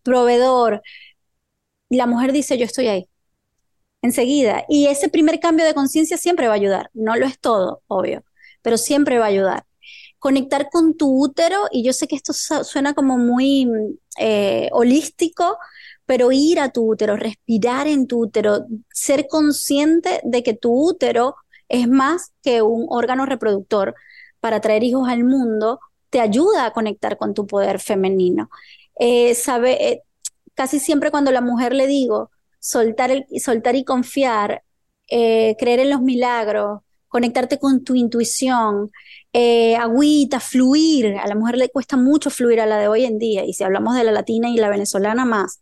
proveedor, 0.03 0.83
la 1.89 2.07
mujer 2.07 2.33
dice, 2.33 2.59
yo 2.59 2.65
estoy 2.65 2.89
ahí. 2.89 3.09
Enseguida. 4.03 4.65
Y 4.69 4.87
ese 4.87 5.09
primer 5.09 5.41
cambio 5.41 5.65
de 5.67 5.75
conciencia 5.75 6.17
siempre 6.17 6.47
va 6.49 6.55
a 6.55 6.57
ayudar. 6.57 6.91
No 6.95 7.17
lo 7.17 7.27
es 7.27 7.39
todo, 7.41 7.83
obvio, 7.89 8.25
pero 8.63 8.79
siempre 8.79 9.19
va 9.19 9.27
a 9.27 9.29
ayudar. 9.29 9.65
Conectar 10.19 10.69
con 10.71 10.97
tu 10.97 11.23
útero, 11.23 11.67
y 11.71 11.85
yo 11.85 11.93
sé 11.93 12.09
que 12.09 12.17
esto 12.17 12.33
suena 12.33 12.95
como 12.95 13.19
muy 13.19 13.69
eh, 14.19 14.69
holístico, 14.73 15.59
pero 16.07 16.33
ir 16.33 16.61
a 16.61 16.71
tu 16.71 16.93
útero, 16.93 17.17
respirar 17.17 17.89
en 17.89 18.07
tu 18.07 18.21
útero, 18.21 18.67
ser 18.93 19.27
consciente 19.29 20.21
de 20.23 20.43
que 20.43 20.55
tu 20.55 20.73
útero 20.73 21.35
es 21.69 21.89
más 21.89 22.33
que 22.43 22.63
un 22.63 22.87
órgano 22.89 23.27
reproductor 23.27 23.95
para 24.41 24.61
traer 24.61 24.85
hijos 24.85 25.09
al 25.09 25.25
mundo, 25.25 25.81
te 26.11 26.21
ayuda 26.21 26.67
a 26.67 26.73
conectar 26.73 27.17
con 27.17 27.35
tu 27.35 27.47
poder 27.47 27.81
femenino. 27.81 28.49
Eh, 28.99 29.37
eh, 29.67 30.01
casi 30.55 30.79
siempre 30.79 31.11
cuando 31.11 31.33
la 31.33 31.41
mujer 31.41 31.75
le 31.75 31.87
digo 31.89 32.31
soltar, 32.61 33.27
soltar 33.39 33.75
y 33.75 33.85
confiar, 33.85 34.63
eh, 35.09 35.57
creer 35.59 35.81
en 35.81 35.91
los 35.91 36.01
milagros, 36.01 36.81
conectarte 37.09 37.59
con 37.59 37.85
tu 37.85 37.95
intuición, 37.95 38.91
agüita, 39.79 40.41
fluir. 40.41 41.17
A 41.19 41.27
la 41.27 41.35
mujer 41.35 41.59
le 41.59 41.69
cuesta 41.69 41.97
mucho 41.97 42.31
fluir 42.31 42.61
a 42.61 42.67
la 42.67 42.79
de 42.79 42.89
hoy 42.89 43.05
en 43.05 43.19
día, 43.19 43.45
y 43.45 43.53
si 43.53 43.65
hablamos 43.65 43.95
de 43.95 44.05
la 44.05 44.13
latina 44.13 44.49
y 44.49 44.57
la 44.57 44.71
venezolana 44.71 45.25
más, 45.27 45.61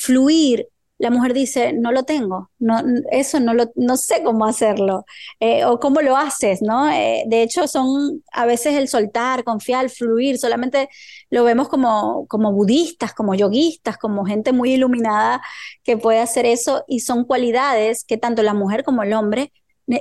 fluir, 0.00 0.68
la 0.98 1.10
mujer 1.10 1.32
dice, 1.32 1.72
no 1.72 1.92
lo 1.92 2.02
tengo, 2.04 2.50
no, 2.58 2.82
eso 3.10 3.40
no, 3.40 3.54
lo, 3.54 3.70
no 3.74 3.96
sé 3.96 4.22
cómo 4.22 4.44
hacerlo, 4.44 5.04
eh, 5.40 5.64
o 5.64 5.80
cómo 5.80 6.02
lo 6.02 6.16
haces, 6.16 6.60
¿no? 6.60 6.90
Eh, 6.90 7.24
de 7.26 7.42
hecho, 7.42 7.66
son 7.68 8.22
a 8.32 8.44
veces 8.44 8.74
el 8.76 8.86
soltar, 8.88 9.42
confiar, 9.44 9.88
fluir, 9.88 10.38
solamente 10.38 10.90
lo 11.30 11.44
vemos 11.44 11.68
como, 11.68 12.26
como 12.28 12.52
budistas, 12.52 13.14
como 13.14 13.34
yoguistas, 13.34 13.96
como 13.96 14.26
gente 14.26 14.52
muy 14.52 14.74
iluminada 14.74 15.40
que 15.84 15.96
puede 15.96 16.18
hacer 16.20 16.44
eso, 16.46 16.84
y 16.86 17.00
son 17.00 17.24
cualidades 17.24 18.04
que 18.04 18.18
tanto 18.18 18.42
la 18.42 18.54
mujer 18.54 18.84
como 18.84 19.02
el 19.02 19.14
hombre 19.14 19.52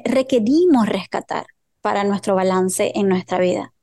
requerimos 0.05 0.88
rescatar 0.88 1.45
para 1.81 2.03
nuestro 2.03 2.35
balance 2.35 2.91
en 2.95 3.07
nuestra 3.07 3.39
vida. 3.39 3.73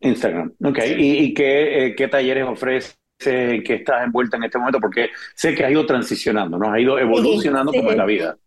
Instagram, 0.00 0.54
ok. 0.64 0.78
¿Y, 0.96 1.34
qué, 1.34 1.86
eh, 1.86 1.94
qué, 1.94 2.08
talleres 2.08 2.46
ofrece? 2.46 2.94
¿En 3.26 3.62
qué 3.62 3.74
estás 3.74 4.04
envuelta 4.04 4.38
en 4.38 4.44
este 4.44 4.58
momento? 4.58 4.80
Porque 4.80 5.10
sé 5.34 5.54
que 5.54 5.62
has 5.64 5.70
ido 5.70 5.84
transicionando, 5.84 6.56
¿no? 6.58 6.72
Has 6.72 6.80
ido 6.80 6.98
evolucionando 6.98 7.72
como 7.72 7.92
en 7.92 7.98
la 7.98 8.06
vida. 8.06 8.38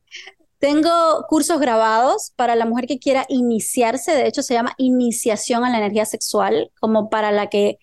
Tengo 0.60 1.24
cursos 1.30 1.60
grabados 1.60 2.34
para 2.36 2.56
la 2.56 2.66
mujer 2.66 2.88
que 2.88 2.98
quiera 2.98 3.28
iniciarse, 3.30 4.14
de 4.14 4.28
hecho 4.28 4.42
se 4.42 4.56
llama 4.56 4.74
iniciación 4.78 5.64
a 5.64 5.70
la 5.70 5.78
energía 5.78 6.06
sexual, 6.06 6.72
como 6.80 7.12
para 7.12 7.32
la 7.32 7.48
que 7.48 7.78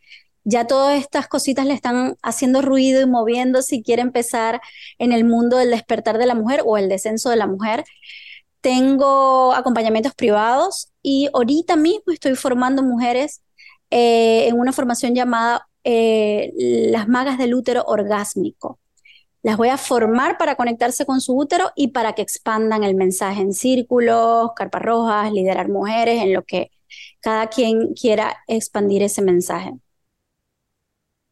ya 0.45 0.67
todas 0.67 1.01
estas 1.01 1.27
cositas 1.27 1.67
le 1.67 1.75
están 1.75 2.17
haciendo 2.23 2.63
ruido 2.63 3.01
y 3.01 3.07
moviendo 3.07 3.63
si 3.63 3.83
quiere 3.83 4.03
empezar 4.03 4.61
en 4.99 5.13
el 5.13 5.25
mundo 5.25 5.57
del 5.57 5.71
despertar 5.71 6.19
de 6.19 6.27
la 6.27 6.35
mujer 6.35 6.63
o 6.65 6.77
el 6.77 6.89
descenso 6.89 7.31
de 7.31 7.37
la 7.37 7.47
mujer. 7.47 7.85
Tengo 8.61 9.55
acompañamientos 9.55 10.15
privados 10.15 10.93
y 11.03 11.29
ahorita 11.33 11.77
mismo 11.77 12.13
estoy 12.13 12.35
formando 12.37 12.83
mujeres 12.83 13.43
eh, 13.91 14.49
en 14.49 14.59
una 14.59 14.73
formación 14.73 15.15
llamada 15.15 15.69
eh, 15.85 16.53
Las 16.91 17.09
Magas 17.09 17.39
del 17.39 17.55
Útero 17.55 17.85
Orgásmico. 17.87 18.79
Las 19.43 19.59
voy 19.59 19.69
a 19.69 19.77
formar 19.77 20.39
para 20.39 20.57
conectarse 20.57 21.05
con 21.05 21.21
su 21.21 21.37
útero 21.37 21.71
y 21.77 21.89
para 21.89 22.15
que 22.15 22.23
expandan 22.23 22.83
el 22.85 22.95
mensaje 22.95 23.43
en 23.43 23.53
círculos, 23.53 24.53
carpas 24.57 24.83
rojas, 24.83 25.31
liderar 25.33 25.69
mujeres, 25.69 26.23
en 26.23 26.33
lo 26.33 26.45
que 26.45 26.71
cada 27.21 27.49
quien 27.49 27.93
quiera 27.93 28.39
expandir 28.47 29.03
ese 29.03 29.21
mensaje. 29.21 29.75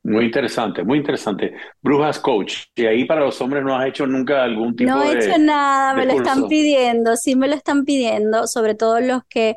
Muy 0.05 0.25
interesante, 0.25 0.83
muy 0.83 0.99
interesante. 0.99 1.55
Brujas 1.81 2.19
Coach, 2.19 2.65
y 2.75 2.87
ahí 2.87 3.05
para 3.05 3.21
los 3.21 3.41
hombres 3.41 3.63
no 3.63 3.77
has 3.77 3.87
hecho 3.87 4.07
nunca 4.07 4.43
algún 4.43 4.75
tipo 4.75 4.91
de... 4.91 4.97
No 4.97 5.05
he 5.05 5.17
hecho 5.17 5.39
nada, 5.39 5.95
me 5.95 6.07
lo 6.07 6.13
están 6.15 6.49
pidiendo, 6.49 7.15
sí 7.17 7.37
me 7.37 7.47
lo 7.47 7.55
están 7.55 7.85
pidiendo, 7.85 8.49
sobre 8.49 8.75
todo 8.75 9.01
los 9.01 9.23
que 9.29 9.55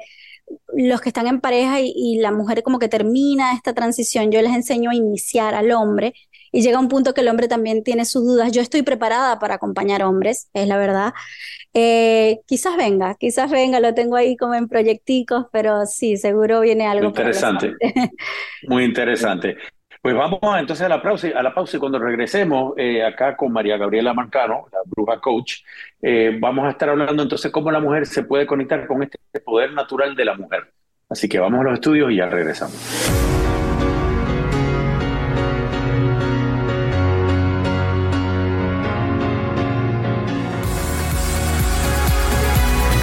los 0.75 1.01
que 1.01 1.09
están 1.09 1.27
en 1.27 1.41
pareja 1.41 1.79
y, 1.81 2.17
la 2.19 2.31
mujer 2.31 2.63
como 2.63 2.79
que 2.79 2.87
termina 2.87 3.53
esta 3.53 3.73
transición, 3.73 4.31
yo 4.31 4.41
les 4.41 4.53
enseño 4.53 4.91
a 4.91 4.95
iniciar 4.95 5.55
al 5.55 5.71
hombre 5.71 6.13
y 6.51 6.61
llega 6.61 6.79
un 6.79 6.87
punto 6.87 7.13
que 7.13 7.21
el 7.21 7.27
hombre 7.27 7.47
también 7.47 7.83
tiene 7.83 8.05
sus 8.05 8.23
dudas. 8.23 8.51
Yo 8.51 8.61
estoy 8.61 8.81
preparada 8.81 9.39
para 9.39 9.55
acompañar 9.55 10.03
hombres, 10.03 10.49
es 10.53 10.67
la 10.67 10.77
verdad. 10.77 11.13
Eh, 11.73 12.39
quizás 12.45 12.77
venga, 12.77 13.15
quizás 13.15 13.51
venga, 13.51 13.79
lo 13.79 13.93
tengo 13.93 14.15
ahí 14.15 14.37
como 14.37 14.53
en 14.53 14.69
proyecticos, 14.69 15.47
pero 15.51 15.85
sí, 15.85 16.15
seguro 16.15 16.61
viene 16.61 16.87
algo. 16.87 17.07
Interesante, 17.07 17.73
muy 18.67 18.83
interesante. 18.85 19.57
Pues 20.05 20.13
vamos 20.13 20.39
entonces 20.59 20.85
a 20.85 20.89
la 20.89 21.01
pausa, 21.01 21.29
a 21.35 21.41
la 21.41 21.51
pausa 21.51 21.77
y 21.77 21.79
cuando 21.79 21.97
regresemos 21.97 22.75
eh, 22.77 23.03
acá 23.03 23.35
con 23.35 23.51
María 23.51 23.75
Gabriela 23.75 24.13
Marcano, 24.13 24.67
la 24.71 24.77
bruja 24.85 25.19
coach, 25.19 25.63
eh, 25.99 26.37
vamos 26.39 26.67
a 26.67 26.69
estar 26.69 26.89
hablando 26.89 27.23
entonces 27.23 27.51
cómo 27.51 27.71
la 27.71 27.79
mujer 27.79 28.05
se 28.05 28.21
puede 28.21 28.45
conectar 28.45 28.85
con 28.85 29.01
este 29.01 29.17
poder 29.43 29.73
natural 29.73 30.15
de 30.15 30.25
la 30.25 30.35
mujer. 30.35 30.71
Así 31.09 31.27
que 31.27 31.39
vamos 31.39 31.59
a 31.61 31.63
los 31.63 31.73
estudios 31.73 32.11
y 32.11 32.17
ya 32.17 32.27
regresamos. 32.27 33.44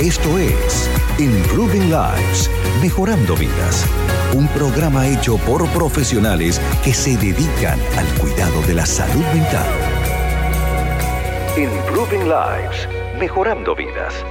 Esto 0.03 0.37
es 0.37 0.91
Improving 1.21 1.89
Lives, 1.89 2.51
Mejorando 2.83 3.37
Vidas, 3.37 3.89
un 4.35 4.49
programa 4.49 5.07
hecho 5.07 5.37
por 5.47 5.65
profesionales 5.69 6.61
que 6.83 6.93
se 6.93 7.17
dedican 7.17 7.79
al 7.97 8.07
cuidado 8.21 8.61
de 8.63 8.75
la 8.75 8.85
salud 8.85 9.25
mental. 9.33 9.65
Improving 11.57 12.25
Lives, 12.25 12.89
Mejorando 13.21 13.77
Vidas. 13.77 14.27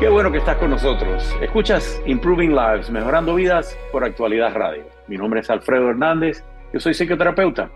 Qué 0.00 0.08
bueno 0.08 0.32
que 0.32 0.38
estás 0.38 0.56
con 0.56 0.70
nosotros. 0.70 1.36
Escuchas 1.42 2.00
Improving 2.06 2.54
Lives, 2.54 2.88
Mejorando 2.88 3.34
Vidas 3.34 3.78
por 3.92 4.04
Actualidad 4.04 4.54
Radio. 4.54 4.84
Mi 5.06 5.18
nombre 5.18 5.40
es 5.40 5.50
Alfredo 5.50 5.90
Hernández, 5.90 6.42
yo 6.72 6.80
soy 6.80 6.94
psicoterapeuta. 6.94 7.70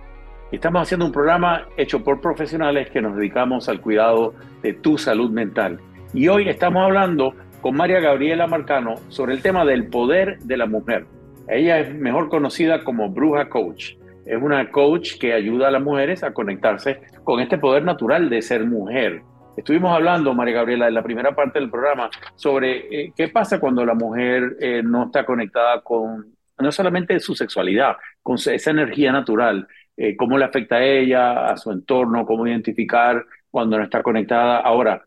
Estamos 0.51 0.81
haciendo 0.81 1.05
un 1.05 1.13
programa 1.13 1.69
hecho 1.77 2.03
por 2.03 2.23
profesionales 2.23 2.89
que 2.91 3.03
nos 3.03 3.17
dedicamos 3.17 3.69
al 3.69 3.83
cuidado 3.83 4.33
de 4.63 4.73
tu 4.73 4.97
salud 4.97 5.31
mental 5.31 5.79
y 6.15 6.29
hoy 6.29 6.49
estamos 6.49 6.83
hablando 6.83 7.35
con 7.61 7.77
María 7.77 8.01
Gabriela 8.01 8.47
Marcano 8.47 8.97
sobre 9.09 9.35
el 9.35 9.43
tema 9.43 9.65
del 9.65 9.89
poder 9.89 10.39
de 10.41 10.57
la 10.57 10.67
mujer. 10.67 11.07
Ella 11.49 11.81
es 11.81 11.95
mejor 11.95 12.29
conocida 12.29 12.85
como 12.85 13.09
Bruja 13.09 13.49
Coach. 13.49 13.95
Es 14.27 14.41
una 14.41 14.71
coach 14.71 15.19
que 15.19 15.33
ayuda 15.33 15.69
a 15.69 15.71
las 15.71 15.83
mujeres 15.83 16.23
a 16.23 16.33
conectarse 16.33 17.01
con 17.25 17.41
este 17.41 17.59
poder 17.59 17.85
natural 17.85 18.29
de 18.29 18.43
ser 18.43 18.65
mujer. 18.67 19.23
Estuvimos 19.57 19.93
hablando, 19.93 20.35
María 20.35 20.55
Gabriela, 20.55 20.89
en 20.89 20.95
la 20.95 21.03
primera 21.03 21.35
parte 21.35 21.59
del 21.59 21.71
programa 21.71 22.11
sobre 22.37 23.05
eh, 23.05 23.13
qué 23.17 23.29
pasa 23.29 23.59
cuando 23.59 23.85
la 23.85 23.95
mujer 23.95 24.57
eh, 24.61 24.83
no 24.85 25.07
está 25.07 25.25
conectada 25.25 25.81
con 25.83 26.35
no 26.59 26.73
solamente 26.73 27.19
su 27.21 27.35
sexualidad, 27.35 27.97
con 28.23 28.37
esa 28.37 28.71
energía 28.71 29.11
natural, 29.11 29.67
eh, 29.97 30.15
cómo 30.17 30.39
le 30.39 30.45
afecta 30.45 30.77
a 30.77 30.85
ella, 30.85 31.47
a 31.47 31.57
su 31.57 31.73
entorno, 31.73 32.25
cómo 32.25 32.47
identificar 32.47 33.25
cuando 33.51 33.79
no 33.79 33.85
está 33.85 34.03
conectada. 34.03 34.59
Ahora, 34.59 35.03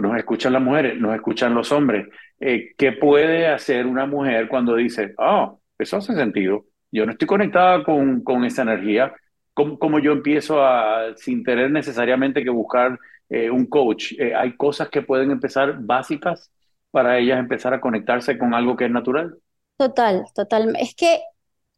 nos 0.00 0.16
escuchan 0.16 0.52
las 0.52 0.62
mujeres, 0.62 1.00
nos 1.00 1.14
escuchan 1.14 1.54
los 1.54 1.70
hombres. 1.72 2.08
Eh, 2.40 2.72
¿Qué 2.76 2.92
puede 2.92 3.46
hacer 3.48 3.86
una 3.86 4.06
mujer 4.06 4.48
cuando 4.48 4.74
dice, 4.76 5.14
oh, 5.18 5.60
eso 5.78 5.96
hace 5.96 6.14
sentido? 6.14 6.66
Yo 6.90 7.06
no 7.06 7.12
estoy 7.12 7.26
conectada 7.26 7.82
con, 7.84 8.22
con 8.22 8.44
esa 8.44 8.62
energía. 8.62 9.12
¿Cómo, 9.52 10.00
yo 10.00 10.12
empiezo 10.12 10.64
a, 10.64 11.14
sin 11.16 11.44
tener 11.44 11.70
necesariamente 11.70 12.42
que 12.42 12.50
buscar 12.50 12.98
eh, 13.28 13.50
un 13.50 13.66
coach? 13.66 14.12
Eh, 14.18 14.34
hay 14.34 14.56
cosas 14.56 14.88
que 14.88 15.02
pueden 15.02 15.30
empezar 15.30 15.78
básicas 15.80 16.50
para 16.90 17.18
ellas 17.18 17.38
empezar 17.38 17.72
a 17.74 17.80
conectarse 17.80 18.36
con 18.36 18.54
algo 18.54 18.76
que 18.76 18.86
es 18.86 18.90
natural. 18.90 19.36
Total, 19.76 20.24
total. 20.34 20.76
Es 20.78 20.94
que 20.94 21.20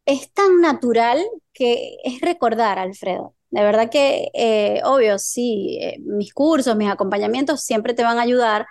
es 0.05 0.33
tan 0.33 0.61
natural 0.61 1.19
que 1.53 1.97
es 2.03 2.21
recordar, 2.21 2.79
Alfredo. 2.79 3.36
De 3.49 3.63
verdad 3.63 3.89
que, 3.89 4.29
eh, 4.33 4.81
obvio, 4.83 5.17
sí, 5.19 5.79
eh, 5.81 5.97
mis 6.01 6.33
cursos, 6.33 6.75
mis 6.75 6.89
acompañamientos 6.89 7.63
siempre 7.63 7.93
te 7.93 8.03
van 8.03 8.19
a 8.19 8.23
ayudar, 8.23 8.65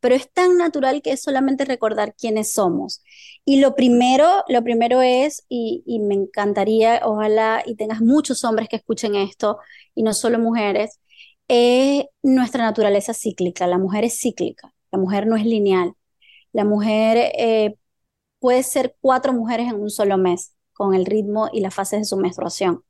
pero 0.00 0.14
es 0.14 0.30
tan 0.32 0.56
natural 0.56 1.02
que 1.02 1.12
es 1.12 1.22
solamente 1.22 1.64
recordar 1.64 2.14
quiénes 2.14 2.52
somos. 2.52 3.02
Y 3.44 3.60
lo 3.60 3.74
primero, 3.74 4.44
lo 4.48 4.62
primero 4.62 5.02
es, 5.02 5.44
y, 5.48 5.82
me 6.00 6.14
encantaría, 6.14 7.00
ojalá 7.04 7.62
y 7.66 7.76
tengas 7.76 8.00
muchos 8.00 8.44
hombres 8.44 8.68
que 8.68 8.76
escuchen 8.76 9.14
esto, 9.16 9.58
y 9.94 10.02
no 10.02 10.14
solo 10.14 10.38
mujeres, 10.38 11.00
es 11.48 12.04
nuestra 12.22 12.64
naturaleza 12.64 13.14
cíclica. 13.14 13.66
La 13.66 13.78
mujer 13.78 14.04
es 14.04 14.18
cíclica, 14.20 14.72
la 14.92 14.98
mujer 14.98 15.26
no 15.26 15.36
es 15.36 15.44
lineal. 15.44 15.94
La 16.52 16.64
mujer 16.64 17.32
eh, 17.38 17.76
puede 18.40 18.62
ser 18.62 18.96
cuatro 19.00 19.32
mujeres 19.32 19.68
en 19.68 19.80
un 19.80 19.90
solo 19.90 20.18
mes, 20.18 20.54
con 20.72 20.94
el 20.94 21.06
ritmo 21.06 21.48
y 21.52 21.60
las 21.60 21.74
fases 21.74 22.00
de 22.00 22.04
su 22.06 22.16
menstruación. 22.16 22.84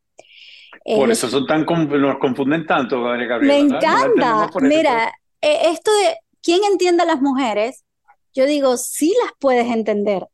Por 0.85 1.09
eh, 1.09 1.13
eso 1.13 1.29
son 1.29 1.47
tan 1.47 1.65
nos 1.65 2.19
confunden 2.19 2.67
tanto, 2.67 3.03
Gabriela. 3.03 3.39
Me 3.39 3.59
encanta. 3.59 4.51
Mira, 4.61 5.13
eh, 5.41 5.59
esto 5.67 5.91
de 5.91 6.17
quién 6.43 6.61
entiende 6.65 7.03
a 7.03 7.07
las 7.07 7.21
mujeres, 7.21 7.85
yo 8.33 8.47
digo, 8.47 8.77
sí 8.77 9.15
las 9.25 9.33
puedes 9.39 9.67
entender, 9.67 10.27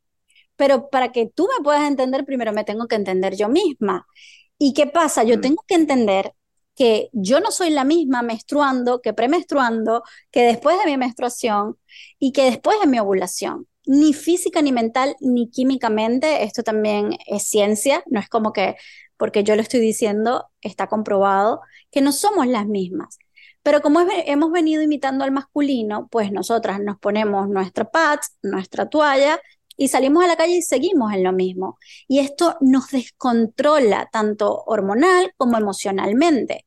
pero 0.57 0.88
para 0.90 1.12
que 1.12 1.31
tú 1.35 1.49
me 1.57 1.64
puedas 1.64 1.88
entender, 1.88 2.25
primero 2.25 2.53
me 2.53 2.64
tengo 2.64 2.87
que 2.87 2.96
entender 2.96 3.37
yo 3.37 3.49
misma. 3.49 4.07
¿Y 4.59 4.72
qué 4.72 4.87
pasa? 4.87 5.25
Yo 5.25 5.38
mm. 5.38 5.40
tengo 5.40 5.64
que 5.66 5.75
entender 5.75 6.33
que 6.75 7.09
yo 7.12 7.40
no 7.40 7.51
soy 7.51 7.70
la 7.70 7.85
misma 7.85 8.22
menstruando 8.22 9.01
que 9.01 9.14
premenstruando, 9.14 10.03
que 10.31 10.42
después 10.42 10.79
de 10.79 10.90
mi 10.90 10.96
menstruación 10.99 11.77
y 12.18 12.33
que 12.33 12.44
después 12.44 12.79
de 12.81 12.87
mi 12.87 12.99
ovulación. 12.99 13.66
Ni 13.87 14.12
física, 14.12 14.62
ni 14.62 14.72
mental, 14.72 15.16
ni 15.20 15.49
químicamente, 15.49 16.42
esto 16.42 16.62
también 16.62 17.16
es 17.27 17.44
ciencia, 17.44 18.03
no 18.07 18.18
es 18.20 18.29
como 18.29 18.53
que 18.53 18.77
porque 19.16 19.44
yo 19.44 19.57
lo 19.57 19.62
estoy 19.62 19.81
diciendo, 19.81 20.48
está 20.61 20.88
comprobado 20.88 21.61
que 21.90 22.00
no 22.00 22.12
somos 22.12 22.46
las 22.46 22.66
mismas. 22.66 23.18
Pero 23.62 23.83
como 23.83 24.00
hemos 24.00 24.52
venido 24.52 24.83
imitando 24.83 25.24
al 25.24 25.33
masculino, 25.33 26.09
pues 26.11 26.31
nosotras 26.31 26.81
nos 26.81 26.98
ponemos 26.98 27.48
nuestra 27.48 27.90
pads, 27.90 28.38
nuestra 28.42 28.88
toalla 28.88 29.40
y 29.76 29.88
salimos 29.88 30.24
a 30.24 30.29
la 30.29 30.37
calle 30.37 30.57
y 30.57 30.62
seguimos 30.62 31.12
en 31.12 31.24
lo 31.24 31.33
mismo. 31.33 31.79
Y 32.09 32.20
esto 32.20 32.57
nos 32.61 32.90
descontrola 32.90 34.09
tanto 34.12 34.62
hormonal 34.66 35.33
como 35.37 35.59
emocionalmente. 35.59 36.66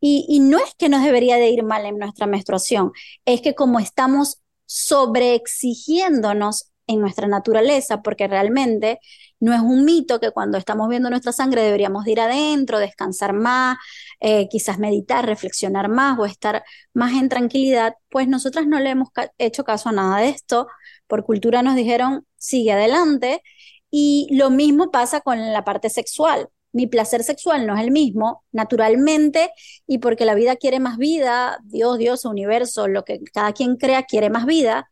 Y, 0.00 0.40
no 0.40 0.58
es 0.58 0.74
que 0.76 0.88
nos 0.88 1.02
debería 1.02 1.36
de 1.36 1.50
ir 1.50 1.64
mal 1.64 1.84
en 1.86 1.98
nuestra 1.98 2.26
menstruación, 2.26 2.92
es 3.24 3.40
que 3.40 3.54
como 3.54 3.78
estamos 3.80 4.42
sobreexigiéndonos 4.66 6.70
en 6.86 7.00
nuestra 7.00 7.28
naturaleza, 7.28 8.02
porque 8.02 8.28
realmente 8.28 9.00
no 9.40 9.52
es 9.54 9.60
un 9.60 9.84
mito 9.84 10.20
que 10.20 10.30
cuando 10.30 10.58
estamos 10.58 10.88
viendo 10.88 11.10
nuestra 11.10 11.32
sangre 11.32 11.62
deberíamos 11.62 12.06
ir 12.06 12.20
adentro, 12.20 12.78
descansar 12.78 13.32
más, 13.32 13.76
eh, 14.20 14.48
quizás 14.48 14.78
meditar, 14.78 15.26
reflexionar 15.26 15.88
más 15.88 16.18
o 16.18 16.26
estar 16.26 16.64
más 16.94 17.12
en 17.14 17.28
tranquilidad, 17.28 17.94
pues 18.08 18.28
nosotras 18.28 18.66
no 18.66 18.80
le 18.80 18.90
hemos 18.90 19.08
hecho 19.38 19.64
caso 19.64 19.88
a 19.90 19.92
nada 19.92 20.18
de 20.18 20.30
esto. 20.30 20.68
Por 21.06 21.24
cultura 21.24 21.62
nos 21.62 21.76
dijeron, 21.76 22.26
sigue 22.36 22.72
adelante. 22.72 23.42
Y 23.90 24.28
lo 24.32 24.50
mismo 24.50 24.90
pasa 24.90 25.20
con 25.20 25.52
la 25.52 25.64
parte 25.64 25.90
sexual. 25.90 26.48
Mi 26.72 26.86
placer 26.86 27.22
sexual 27.24 27.66
no 27.66 27.74
es 27.76 27.82
el 27.82 27.90
mismo, 27.90 28.44
naturalmente, 28.52 29.50
y 29.86 29.98
porque 29.98 30.26
la 30.26 30.34
vida 30.34 30.56
quiere 30.56 30.78
más 30.80 30.98
vida, 30.98 31.58
Dios, 31.64 31.98
Dios, 31.98 32.24
universo, 32.26 32.88
lo 32.88 33.04
que 33.04 33.20
cada 33.32 33.52
quien 33.52 33.76
crea 33.76 34.02
quiere 34.02 34.28
más 34.30 34.44
vida. 34.46 34.90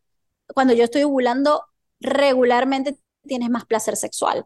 Cuando 0.55 0.75
yo 0.75 0.85
estoy 0.85 1.03
ovulando, 1.03 1.65
regularmente 2.05 2.97
tienes 3.27 3.51
más 3.51 3.65
placer 3.65 3.97
sexual. 3.97 4.45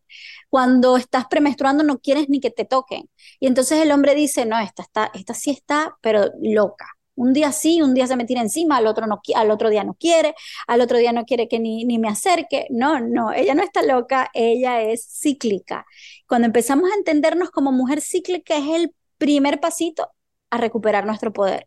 Cuando 0.48 0.96
estás 0.96 1.26
premenstruando 1.26 1.84
no 1.84 1.98
quieres 1.98 2.28
ni 2.28 2.40
que 2.40 2.50
te 2.50 2.64
toquen. 2.64 3.08
Y 3.40 3.46
entonces 3.46 3.80
el 3.80 3.92
hombre 3.92 4.14
dice, 4.14 4.46
no, 4.46 4.58
esta, 4.58 4.82
está, 4.82 5.10
esta 5.14 5.34
sí 5.34 5.50
está, 5.50 5.96
pero 6.00 6.30
loca. 6.40 6.86
Un 7.14 7.32
día 7.32 7.50
sí, 7.50 7.82
un 7.82 7.94
día 7.94 8.06
se 8.06 8.14
me 8.14 8.24
tira 8.24 8.40
encima, 8.40 8.76
al 8.76 8.86
otro, 8.86 9.08
no, 9.08 9.20
al 9.34 9.50
otro 9.50 9.70
día 9.70 9.82
no 9.82 9.94
quiere, 9.94 10.34
al 10.68 10.80
otro 10.80 10.98
día 10.98 11.12
no 11.12 11.24
quiere 11.24 11.48
que 11.48 11.58
ni, 11.58 11.84
ni 11.84 11.98
me 11.98 12.08
acerque. 12.08 12.68
No, 12.70 13.00
no, 13.00 13.32
ella 13.32 13.54
no 13.54 13.62
está 13.64 13.82
loca, 13.82 14.30
ella 14.34 14.82
es 14.82 15.04
cíclica. 15.20 15.84
Cuando 16.28 16.46
empezamos 16.46 16.90
a 16.90 16.94
entendernos 16.94 17.50
como 17.50 17.72
mujer 17.72 18.00
cíclica 18.00 18.56
es 18.56 18.68
el 18.68 18.94
primer 19.18 19.58
pasito 19.58 20.12
a 20.50 20.58
recuperar 20.58 21.06
nuestro 21.06 21.32
poder. 21.32 21.66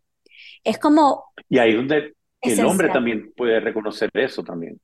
Es 0.64 0.78
como... 0.78 1.26
Y 1.50 1.60
ahí 1.60 1.72
es 1.72 1.76
donde 1.76 2.14
el 2.42 2.66
hombre 2.66 2.88
también 2.90 3.34
puede 3.36 3.60
reconocer 3.60 4.10
eso 4.14 4.44
también. 4.44 4.80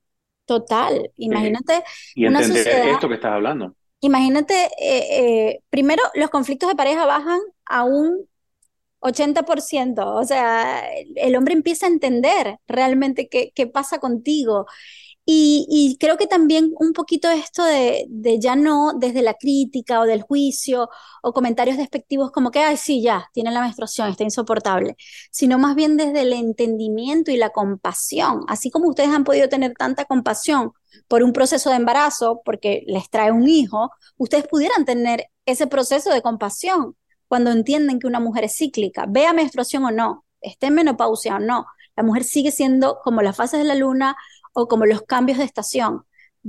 Total, 0.48 1.10
imagínate. 1.18 1.84
y 2.14 2.24
entender 2.24 2.66
esto 2.66 3.06
que 3.06 3.16
estás 3.16 3.32
hablando. 3.32 3.74
Imagínate, 4.00 4.54
eh, 4.80 5.04
eh, 5.10 5.60
primero 5.68 6.02
los 6.14 6.30
conflictos 6.30 6.70
de 6.70 6.74
pareja 6.74 7.04
bajan 7.04 7.38
a 7.66 7.84
un 7.84 8.26
80%, 9.00 10.14
o 10.14 10.24
sea, 10.24 10.90
el 11.16 11.36
hombre 11.36 11.52
empieza 11.52 11.84
a 11.84 11.90
entender 11.90 12.56
realmente 12.66 13.28
qué, 13.28 13.52
qué 13.54 13.66
pasa 13.66 13.98
contigo 13.98 14.64
y, 15.30 15.98
creo 16.00 16.16
que 16.16 16.26
también 16.26 16.72
un 16.78 16.94
poquito 16.94 17.28
esto 17.28 17.62
de, 17.62 18.06
ya 18.40 18.56
no 18.56 18.94
desde 18.98 19.20
la 19.20 19.34
crítica 19.34 20.00
o 20.00 20.04
del 20.04 20.22
juicio 20.22 20.88
o 21.22 21.34
comentarios 21.34 21.76
despectivos 21.76 22.30
como 22.30 22.50
que, 22.50 22.60
ay, 22.60 22.78
sí, 22.78 23.02
ya, 23.02 23.28
tiene 23.34 23.50
la 23.50 23.60
menstruación, 23.60 24.08
está 24.08 24.24
insoportable, 24.24 24.96
sino 25.30 25.58
más 25.58 25.74
bien 25.76 25.98
desde 25.98 26.22
el 26.22 26.32
entendimiento 26.32 27.30
y 27.30 27.36
la 27.36 27.50
compasión. 27.50 28.44
Así 28.48 28.70
como 28.70 28.88
ustedes 28.88 29.10
han 29.10 29.24
podido 29.24 29.50
tener 29.50 29.74
tanta 29.74 30.06
compasión 30.06 30.72
por 31.08 31.22
un 31.22 31.34
proceso 31.34 31.68
de 31.68 31.76
embarazo, 31.76 32.40
porque 32.42 32.82
les 32.86 33.10
trae 33.10 33.30
un 33.30 33.46
hijo, 33.46 33.90
ustedes 34.16 34.48
pudieran 34.48 34.86
tener 34.86 35.26
ese 35.44 35.66
proceso 35.66 36.10
de 36.10 36.22
compasión 36.22 36.96
cuando 37.26 37.50
entienden 37.50 37.98
que 37.98 38.06
una 38.06 38.20
mujer 38.20 38.44
es 38.44 38.56
cíclica, 38.56 39.04
vea 39.06 39.34
menstruación 39.34 39.84
o 39.84 39.90
no, 39.90 40.24
esté 40.40 40.68
en 40.68 40.74
menopausia 40.74 41.36
o 41.36 41.38
no. 41.38 41.66
La 41.96 42.04
mujer 42.04 42.22
sigue 42.22 42.52
siendo 42.52 43.00
como 43.02 43.22
las 43.22 43.36
fases 43.36 43.58
de 43.58 43.64
la 43.64 43.74
luna 43.74 44.16
o 44.52 44.68
como 44.68 44.86
los 44.86 45.02
cambios 45.02 45.38
de 45.38 45.44
estación. 45.44 46.04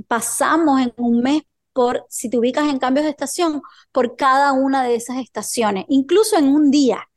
Pasamos 0.08 0.80
en 0.80 0.92
un 0.96 1.22
mes 1.22 1.42
por, 1.72 2.06
si 2.08 2.30
te 2.30 2.38
ubicas 2.38 2.68
en 2.68 2.78
cambios 2.78 3.04
de 3.04 3.10
estación, 3.10 3.62
por 3.92 4.16
cada 4.16 4.52
una 4.52 4.82
de 4.84 4.96
esas 4.96 5.18
estaciones, 5.18 5.84
incluso 5.88 6.36
en 6.38 6.48
un 6.48 6.70
día. 6.70 7.08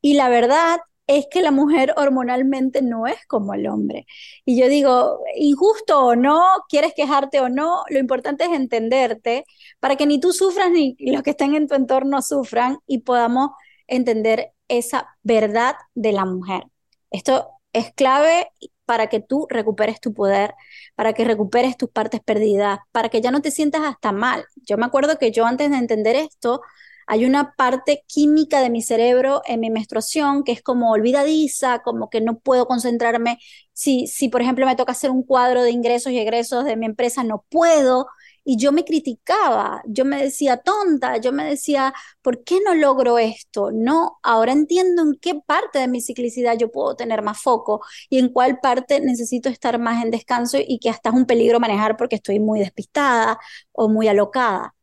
Y 0.00 0.14
la 0.14 0.28
verdad 0.28 0.80
es 1.06 1.26
que 1.30 1.42
la 1.42 1.50
mujer 1.50 1.92
hormonalmente 1.96 2.82
no 2.82 3.06
es 3.06 3.16
como 3.26 3.54
el 3.54 3.66
hombre. 3.66 4.06
Y 4.44 4.58
yo 4.60 4.68
digo, 4.68 5.20
injusto 5.36 6.06
o 6.06 6.16
no, 6.16 6.42
quieres 6.68 6.94
quejarte 6.94 7.40
o 7.40 7.48
no, 7.48 7.84
lo 7.88 7.98
importante 7.98 8.44
es 8.44 8.52
entenderte 8.52 9.44
para 9.80 9.96
que 9.96 10.06
ni 10.06 10.20
tú 10.20 10.32
sufras 10.32 10.70
ni 10.70 10.96
los 11.00 11.22
que 11.22 11.30
estén 11.30 11.54
en 11.54 11.66
tu 11.68 11.74
entorno 11.74 12.22
sufran 12.22 12.78
y 12.86 12.98
podamos 13.00 13.50
entender 13.86 14.52
esa 14.68 15.08
verdad 15.22 15.74
de 15.94 16.12
la 16.12 16.24
mujer. 16.24 16.64
Esto 17.10 17.48
es 17.72 17.92
clave 17.92 18.48
para 18.92 19.06
que 19.06 19.20
tú 19.20 19.46
recuperes 19.48 20.00
tu 20.02 20.12
poder, 20.12 20.52
para 20.96 21.14
que 21.14 21.24
recuperes 21.24 21.78
tus 21.78 21.88
partes 21.88 22.20
perdidas, 22.20 22.78
para 22.92 23.08
que 23.08 23.22
ya 23.22 23.30
no 23.30 23.40
te 23.40 23.50
sientas 23.50 23.80
hasta 23.84 24.12
mal. 24.12 24.44
Yo 24.68 24.76
me 24.76 24.84
acuerdo 24.84 25.16
que 25.16 25.30
yo 25.30 25.46
antes 25.46 25.70
de 25.70 25.78
entender 25.78 26.14
esto, 26.14 26.60
hay 27.06 27.24
una 27.24 27.54
parte 27.56 28.04
química 28.06 28.60
de 28.60 28.68
mi 28.68 28.82
cerebro 28.82 29.40
en 29.46 29.60
mi 29.60 29.70
menstruación 29.70 30.44
que 30.44 30.52
es 30.52 30.60
como 30.60 30.90
olvidadiza, 30.90 31.78
como 31.78 32.10
que 32.10 32.20
no 32.20 32.38
puedo 32.38 32.66
concentrarme. 32.66 33.38
Si, 33.72 34.06
si 34.08 34.28
por 34.28 34.42
ejemplo 34.42 34.66
me 34.66 34.76
toca 34.76 34.92
hacer 34.92 35.10
un 35.10 35.22
cuadro 35.22 35.62
de 35.62 35.70
ingresos 35.70 36.12
y 36.12 36.18
egresos 36.18 36.66
de 36.66 36.76
mi 36.76 36.84
empresa, 36.84 37.24
no 37.24 37.46
puedo 37.48 38.08
y 38.44 38.56
yo 38.56 38.72
me 38.72 38.84
criticaba, 38.84 39.82
yo 39.86 40.04
me 40.04 40.22
decía 40.22 40.56
tonta, 40.56 41.18
yo 41.18 41.32
me 41.32 41.44
decía, 41.44 41.92
¿por 42.22 42.42
qué 42.44 42.58
no 42.64 42.74
logro 42.74 43.18
esto? 43.18 43.70
No, 43.72 44.18
ahora 44.22 44.52
entiendo 44.52 45.02
en 45.02 45.14
qué 45.20 45.40
parte 45.46 45.78
de 45.78 45.88
mi 45.88 46.00
ciclicidad 46.00 46.58
yo 46.58 46.70
puedo 46.70 46.96
tener 46.96 47.22
más 47.22 47.40
foco 47.40 47.82
y 48.10 48.18
en 48.18 48.30
cuál 48.30 48.58
parte 48.60 49.00
necesito 49.00 49.48
estar 49.48 49.78
más 49.78 50.04
en 50.04 50.10
descanso 50.10 50.58
y 50.60 50.78
que 50.78 50.90
hasta 50.90 51.10
es 51.10 51.14
un 51.14 51.26
peligro 51.26 51.60
manejar 51.60 51.96
porque 51.96 52.16
estoy 52.16 52.40
muy 52.40 52.58
despistada 52.60 53.38
o 53.72 53.88
muy 53.88 54.08
alocada. 54.08 54.74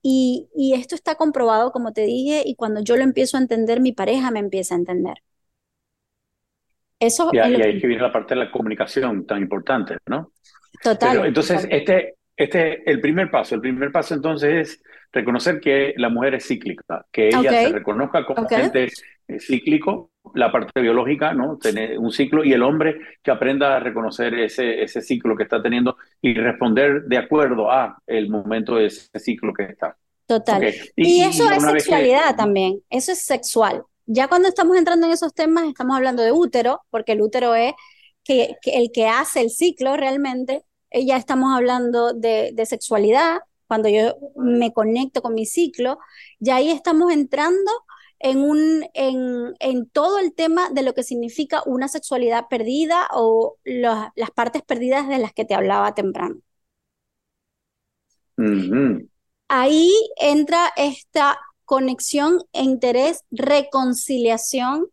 Y, 0.00 0.48
esto 0.74 0.94
está 0.94 1.16
comprobado, 1.16 1.72
como 1.72 1.92
te 1.92 2.02
dije, 2.02 2.42
y 2.46 2.54
cuando 2.54 2.80
yo 2.82 2.96
lo 2.96 3.02
empiezo 3.02 3.36
a 3.36 3.40
entender, 3.40 3.80
mi 3.80 3.92
pareja 3.92 4.30
me 4.30 4.38
empieza 4.38 4.74
a 4.74 4.78
entender. 4.78 5.18
Eso 7.00 7.30
y, 7.32 7.38
ahí 7.38 7.54
es 7.54 7.80
que 7.80 7.86
viene 7.86 8.02
la 8.02 8.12
parte 8.12 8.34
de 8.34 8.44
la 8.44 8.50
comunicación 8.50 9.26
tan 9.26 9.42
importante, 9.42 9.98
¿no? 10.06 10.32
Total. 10.82 11.26
entonces, 11.26 11.66
este, 11.70 12.17
este, 12.38 12.88
el 12.88 13.00
primer 13.00 13.30
paso, 13.30 13.56
el 13.56 13.60
primer 13.60 13.90
paso 13.90 14.14
entonces 14.14 14.70
es 14.70 14.82
reconocer 15.12 15.58
que 15.60 15.92
la 15.96 16.08
mujer 16.08 16.36
es 16.36 16.46
cíclica, 16.46 17.04
que 17.10 17.28
ella 17.28 17.50
se 17.50 17.68
reconozca 17.70 18.24
como 18.24 18.46
gente 18.48 18.88
eh, 19.26 19.40
cíclico, 19.40 20.12
la 20.34 20.52
parte 20.52 20.80
biológica, 20.80 21.34
¿no? 21.34 21.58
Tener 21.58 21.98
un 21.98 22.12
ciclo 22.12 22.44
y 22.44 22.52
el 22.52 22.62
hombre 22.62 23.00
que 23.22 23.32
aprenda 23.32 23.76
a 23.76 23.80
reconocer 23.80 24.34
ese, 24.34 24.82
ese 24.82 25.02
ciclo 25.02 25.36
que 25.36 25.42
está 25.42 25.60
teniendo 25.60 25.96
y 26.22 26.34
responder 26.34 27.02
de 27.02 27.18
acuerdo 27.18 27.72
a 27.72 27.98
el 28.06 28.30
momento 28.30 28.76
de 28.76 28.86
ese 28.86 29.18
ciclo 29.18 29.52
que 29.52 29.64
está. 29.64 29.96
Total. 30.26 30.62
Y, 30.94 31.22
eso 31.22 31.50
es 31.50 31.62
sexualidad 31.62 32.36
también, 32.36 32.82
eso 32.88 33.10
es 33.12 33.24
sexual. 33.24 33.82
Ya 34.06 34.28
cuando 34.28 34.46
estamos 34.46 34.76
entrando 34.76 35.06
en 35.06 35.12
esos 35.12 35.34
temas, 35.34 35.64
estamos 35.64 35.96
hablando 35.96 36.22
de 36.22 36.30
útero, 36.30 36.82
porque 36.90 37.12
el 37.12 37.22
útero 37.22 37.56
es 37.56 37.72
que 38.22 38.56
el 38.66 38.92
que 38.92 39.08
hace 39.08 39.40
el 39.40 39.50
ciclo 39.50 39.96
realmente, 39.96 40.62
ya 40.92 41.16
estamos 41.16 41.54
hablando 41.54 42.12
de, 42.12 42.54
sexualidad, 42.66 43.40
cuando 43.66 43.88
yo 43.88 44.16
me 44.36 44.72
conecto 44.72 45.22
con 45.22 45.34
mi 45.34 45.46
ciclo, 45.46 45.98
ya 46.38 46.56
ahí 46.56 46.70
estamos 46.70 47.12
entrando 47.12 47.70
en, 48.18 48.38
un, 48.38 48.86
en, 48.94 49.88
todo 49.90 50.18
el 50.18 50.34
tema 50.34 50.70
de 50.70 50.82
lo 50.82 50.94
que 50.94 51.02
significa 51.02 51.62
una 51.66 51.88
sexualidad 51.88 52.46
perdida 52.48 53.08
o 53.12 53.56
las 53.64 54.30
partes 54.34 54.62
perdidas 54.62 55.08
de 55.08 55.18
las 55.18 55.32
que 55.32 55.44
te 55.44 55.54
hablaba 55.54 55.94
temprano. 55.94 56.36
Ahí 59.48 59.92
entra 60.16 60.72
esta 60.76 61.38
conexión, 61.64 62.38
interés, 62.52 63.24
reconciliación 63.30 64.86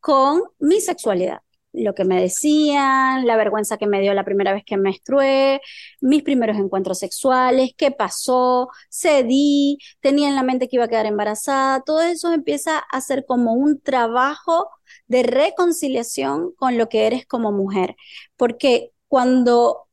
con 0.00 0.42
mi 0.58 0.80
sexualidad 0.80 1.42
lo 1.72 1.94
que 1.94 2.04
me 2.04 2.20
decían, 2.20 3.26
la 3.26 3.36
vergüenza 3.36 3.76
que 3.76 3.86
me 3.86 4.00
dio 4.00 4.14
la 4.14 4.24
primera 4.24 4.52
vez 4.52 4.64
que 4.64 4.76
menstrué, 4.76 5.60
mis 6.00 6.22
primeros 6.22 6.56
encuentros 6.58 6.98
sexuales, 6.98 7.72
qué 7.76 7.90
pasó, 7.90 8.68
cedí, 8.90 9.78
tenía 10.00 10.28
en 10.28 10.34
la 10.34 10.42
mente 10.42 10.68
que 10.68 10.76
iba 10.76 10.84
a 10.84 10.88
quedar 10.88 11.06
embarazada, 11.06 11.82
todo 11.82 12.00
eso 12.02 12.32
empieza 12.32 12.78
a 12.78 13.00
ser 13.00 13.24
como 13.26 13.52
un 13.52 13.80
trabajo 13.80 14.68
de 15.06 15.22
reconciliación 15.22 16.52
con 16.56 16.78
lo 16.78 16.88
que 16.88 17.06
eres 17.06 17.26
como 17.26 17.52
mujer, 17.52 17.96
porque 18.36 18.92
cuando 19.08 19.88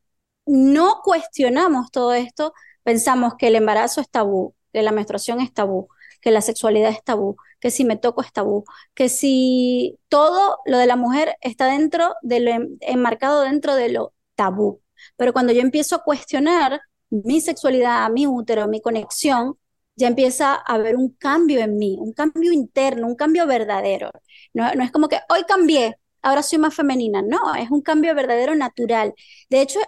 no 0.46 1.00
cuestionamos 1.04 1.90
todo 1.90 2.14
esto, 2.14 2.52
pensamos 2.82 3.34
que 3.38 3.48
el 3.48 3.56
embarazo 3.56 4.00
es 4.00 4.08
tabú, 4.10 4.54
que 4.72 4.82
la 4.82 4.92
menstruación 4.92 5.40
es 5.40 5.52
tabú, 5.52 5.88
que 6.26 6.32
la 6.32 6.40
sexualidad 6.40 6.90
es 6.90 7.04
tabú, 7.04 7.36
que 7.60 7.70
si 7.70 7.84
me 7.84 7.96
toco 7.96 8.20
es 8.20 8.32
tabú, 8.32 8.64
que 8.94 9.08
si 9.08 9.96
todo 10.08 10.58
lo 10.66 10.76
de 10.76 10.86
la 10.88 10.96
mujer 10.96 11.36
está 11.40 11.66
dentro 11.66 12.16
de 12.20 12.40
lo 12.40 12.50
enmarcado 12.80 13.42
dentro 13.42 13.76
de 13.76 13.90
lo 13.90 14.12
tabú. 14.34 14.82
Pero 15.16 15.32
cuando 15.32 15.52
yo 15.52 15.60
empiezo 15.60 15.94
a 15.94 16.02
cuestionar 16.02 16.80
mi 17.10 17.40
sexualidad, 17.40 18.10
mi 18.10 18.26
útero, 18.26 18.66
mi 18.66 18.80
conexión, 18.80 19.56
ya 19.94 20.08
empieza 20.08 20.54
a 20.54 20.74
haber 20.74 20.96
un 20.96 21.10
cambio 21.10 21.60
en 21.60 21.78
mí, 21.78 21.96
un 22.00 22.12
cambio 22.12 22.50
interno, 22.50 23.06
un 23.06 23.14
cambio 23.14 23.46
verdadero. 23.46 24.10
No, 24.52 24.74
no 24.74 24.82
es 24.82 24.90
como 24.90 25.08
que 25.08 25.20
hoy 25.28 25.44
cambié, 25.46 25.96
ahora 26.22 26.42
soy 26.42 26.58
más 26.58 26.74
femenina. 26.74 27.22
No, 27.22 27.54
es 27.54 27.70
un 27.70 27.82
cambio 27.82 28.16
verdadero 28.16 28.56
natural. 28.56 29.14
De 29.48 29.60
hecho, 29.60 29.78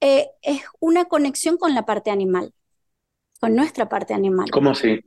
eh, 0.00 0.28
es 0.40 0.62
una 0.78 1.06
conexión 1.06 1.58
con 1.58 1.74
la 1.74 1.84
parte 1.84 2.12
animal, 2.12 2.54
con 3.40 3.56
nuestra 3.56 3.88
parte 3.88 4.14
animal. 4.14 4.48
¿Cómo 4.52 4.70
así? 4.70 5.00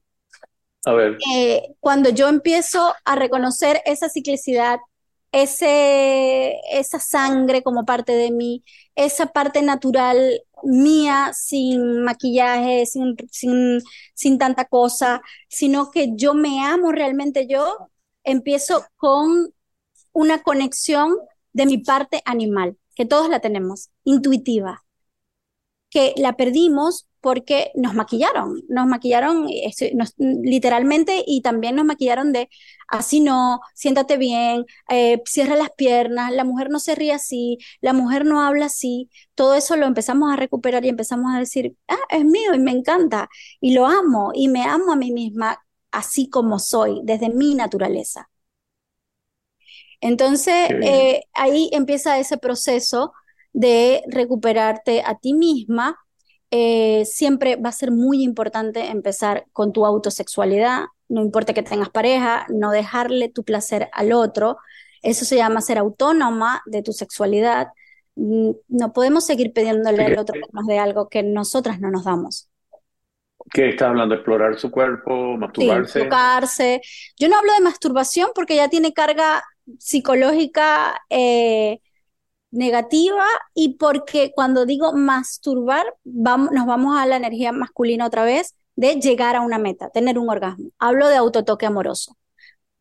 A 0.86 0.94
ver. 0.94 1.18
Eh, 1.34 1.76
cuando 1.80 2.10
yo 2.10 2.28
empiezo 2.30 2.94
a 3.04 3.16
reconocer 3.16 3.82
esa 3.86 4.08
ciclicidad, 4.08 4.80
ese, 5.32 6.56
esa 6.72 7.00
sangre 7.00 7.62
como 7.62 7.84
parte 7.86 8.14
de 8.14 8.32
mí, 8.32 8.64
esa 8.96 9.26
parte 9.28 9.62
natural 9.62 10.44
mía 10.64 11.32
sin 11.34 12.04
maquillaje, 12.04 12.86
sin, 12.86 13.18
sin, 13.32 13.82
sin 14.14 14.38
tanta 14.38 14.66
cosa, 14.66 15.22
sino 15.50 15.92
que 15.92 16.12
yo 16.16 16.34
me 16.34 16.64
amo 16.64 16.92
realmente 16.92 17.48
yo, 17.48 17.90
empiezo 18.24 18.86
con 18.96 19.54
una 20.14 20.42
conexión 20.42 21.18
de 21.52 21.66
mi 21.66 21.80
parte 21.80 22.22
animal, 22.26 22.78
que 22.96 23.06
todos 23.06 23.30
la 23.30 23.42
tenemos, 23.42 23.90
intuitiva, 24.06 24.85
que 25.96 26.14
la 26.18 26.36
perdimos 26.36 27.08
porque 27.22 27.72
nos 27.74 27.94
maquillaron, 27.94 28.62
nos 28.68 28.86
maquillaron 28.86 29.48
literalmente 30.18 31.24
y 31.26 31.42
también 31.42 31.78
nos 31.78 31.86
maquillaron 31.86 32.34
de 32.34 32.50
así 32.90 33.22
no, 33.22 33.62
siéntate 33.74 34.18
bien, 34.18 34.66
eh, 34.90 35.22
cierra 35.26 35.56
las 35.56 35.72
piernas, 35.72 36.34
la 36.34 36.44
mujer 36.44 36.70
no 36.70 36.80
se 36.80 36.96
ríe 36.96 37.14
así, 37.14 37.60
la 37.80 37.94
mujer 37.94 38.26
no 38.26 38.42
habla 38.42 38.66
así, 38.66 39.10
todo 39.36 39.56
eso 39.56 39.78
lo 39.78 39.86
empezamos 39.86 40.34
a 40.34 40.36
recuperar 40.36 40.84
y 40.84 40.90
empezamos 40.90 41.34
a 41.34 41.40
decir, 41.40 41.78
ah, 41.88 41.96
es 42.10 42.26
mío 42.26 42.54
y 42.54 42.60
me 42.60 42.72
encanta 42.72 43.30
y 43.62 43.74
lo 43.74 43.88
amo 43.88 44.32
y 44.34 44.50
me 44.50 44.64
amo 44.64 44.92
a 44.92 44.98
mí 44.98 45.14
misma 45.14 45.58
así 45.92 46.30
como 46.30 46.60
soy, 46.60 47.00
desde 47.06 47.30
mi 47.30 47.56
naturaleza. 47.56 48.30
Entonces, 50.02 50.72
eh, 50.84 51.22
ahí 51.34 51.70
empieza 51.72 52.20
ese 52.20 52.38
proceso 52.38 53.14
de 53.56 54.04
recuperarte 54.08 55.02
a 55.02 55.16
ti 55.16 55.34
misma 55.34 55.98
eh, 56.52 57.06
siempre 57.06 57.56
va 57.56 57.70
a 57.70 57.72
ser 57.72 57.92
muy 57.92 58.22
importante 58.22 58.92
empezar 58.92 59.46
con 59.54 59.72
tu 59.72 59.86
autosexualidad, 59.86 60.86
no 61.08 61.22
importa 61.22 61.54
que 61.54 61.64
tengas 61.64 61.90
pareja, 61.90 62.46
no 62.50 62.72
dejarle 62.72 63.30
tu 63.30 63.44
placer 63.44 63.90
al 63.94 64.12
otro. 64.12 64.58
Eso 65.02 65.24
se 65.24 65.38
llama 65.38 65.62
ser 65.62 65.78
autónoma 65.78 66.64
de 66.66 66.84
tu 66.84 66.92
sexualidad. 66.92 67.70
Mm, 68.16 68.52
no 68.68 68.92
podemos 68.92 69.26
seguir 69.26 69.54
pidiéndole 69.54 70.04
al 70.04 70.18
otro 70.18 70.36
más 70.52 70.66
de 70.68 70.80
algo 70.80 71.08
que 71.08 71.24
nosotras 71.24 71.80
no 71.80 71.92
nos 71.92 72.04
damos. 72.04 72.50
¿Qué 73.54 73.70
estás 73.70 73.90
hablando? 73.90 74.16
¿Explorar 74.16 74.60
su 74.60 74.70
cuerpo? 74.70 75.38
¿Masturbarse? 75.38 76.00
Sí, 76.00 76.06
tocarse. 76.06 76.82
Yo 77.18 77.30
no 77.30 77.38
hablo 77.38 77.54
de 77.54 77.62
masturbación 77.62 78.32
porque 78.36 78.56
ya 78.56 78.68
tiene 78.70 78.92
carga 78.92 79.44
psicológica 79.78 81.00
eh, 81.10 81.80
negativa 82.52 83.26
y 83.54 83.78
porque 83.78 84.32
cuando 84.34 84.66
digo 84.66 84.94
masturbar, 84.94 85.86
vamos, 86.04 86.52
nos 86.52 86.66
vamos 86.66 86.98
a 86.98 87.06
la 87.06 87.18
energía 87.18 87.52
masculina 87.52 88.06
otra 88.06 88.24
vez 88.24 88.56
de 88.76 88.96
llegar 89.00 89.36
a 89.36 89.42
una 89.42 89.58
meta, 89.58 89.90
tener 89.90 90.20
un 90.20 90.30
orgasmo. 90.30 90.70
Hablo 90.80 91.08
de 91.08 91.16
autotoque 91.18 91.66
amoroso. 91.66 92.18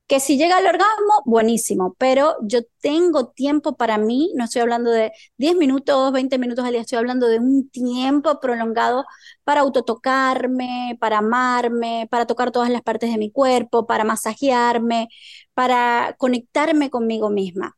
Que 0.07 0.21
si 0.21 0.37
llega 0.37 0.59
al 0.59 0.67
orgasmo, 0.67 1.23
buenísimo, 1.25 1.95
pero 1.99 2.37
yo 2.43 2.61
tengo 2.83 3.29
tiempo 3.29 3.75
para 3.77 3.97
mí, 3.97 4.33
no 4.37 4.45
estoy 4.45 4.61
hablando 4.61 4.91
de 4.91 5.13
10 5.39 5.57
minutos, 5.57 6.13
20 6.13 6.37
minutos 6.39 6.63
al 6.65 6.73
día, 6.73 6.83
estoy 6.83 6.99
hablando 6.99 7.27
de 7.27 7.39
un 7.39 7.71
tiempo 7.71 8.39
prolongado 8.39 9.07
para 9.45 9.63
autotocarme, 9.63 10.99
para 11.01 11.19
amarme, 11.19 12.07
para 12.11 12.27
tocar 12.27 12.51
todas 12.53 12.69
las 12.69 12.83
partes 12.83 13.11
de 13.11 13.17
mi 13.19 13.31
cuerpo, 13.31 13.87
para 13.87 14.05
masajearme, 14.05 15.09
para 15.55 16.15
conectarme 16.19 16.91
conmigo 16.91 17.31
misma. 17.31 17.75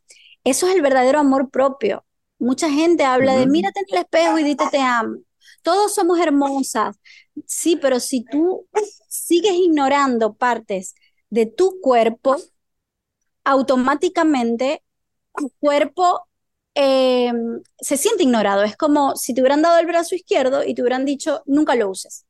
Eso 0.47 0.69
es 0.69 0.77
el 0.77 0.81
verdadero 0.81 1.19
amor 1.19 1.51
propio. 1.51 2.05
Mucha 2.39 2.71
gente 2.71 3.05
habla 3.05 3.35
de 3.35 3.47
mírate 3.47 3.81
en 3.81 3.87
el 3.91 3.99
espejo 4.05 4.39
y 4.39 4.45
dite 4.45 4.65
te 4.71 4.79
amo. 4.79 5.17
Todos 5.63 5.93
somos 5.93 6.21
hermosas. 6.21 6.97
Sí, 7.47 7.75
pero 7.75 7.99
si 7.99 8.25
tú 8.25 8.69
sigues 9.09 9.55
ignorando 9.55 10.35
partes 10.35 10.95
de 11.31 11.47
tu 11.47 11.81
cuerpo, 11.81 12.37
automáticamente 13.43 14.85
tu 15.35 15.51
cuerpo 15.59 16.29
eh, 16.77 17.33
se 17.81 17.97
siente 17.97 18.23
ignorado. 18.23 18.63
Es 18.63 18.77
como 18.77 19.17
si 19.17 19.35
te 19.35 19.41
hubieran 19.41 19.63
dado 19.63 19.81
el 19.81 19.87
brazo 19.87 20.15
izquierdo 20.15 20.63
y 20.63 20.75
te 20.75 20.83
hubieran 20.83 21.05
dicho, 21.05 21.43
nunca 21.47 21.75
lo 21.75 21.91
uses. 21.91 22.25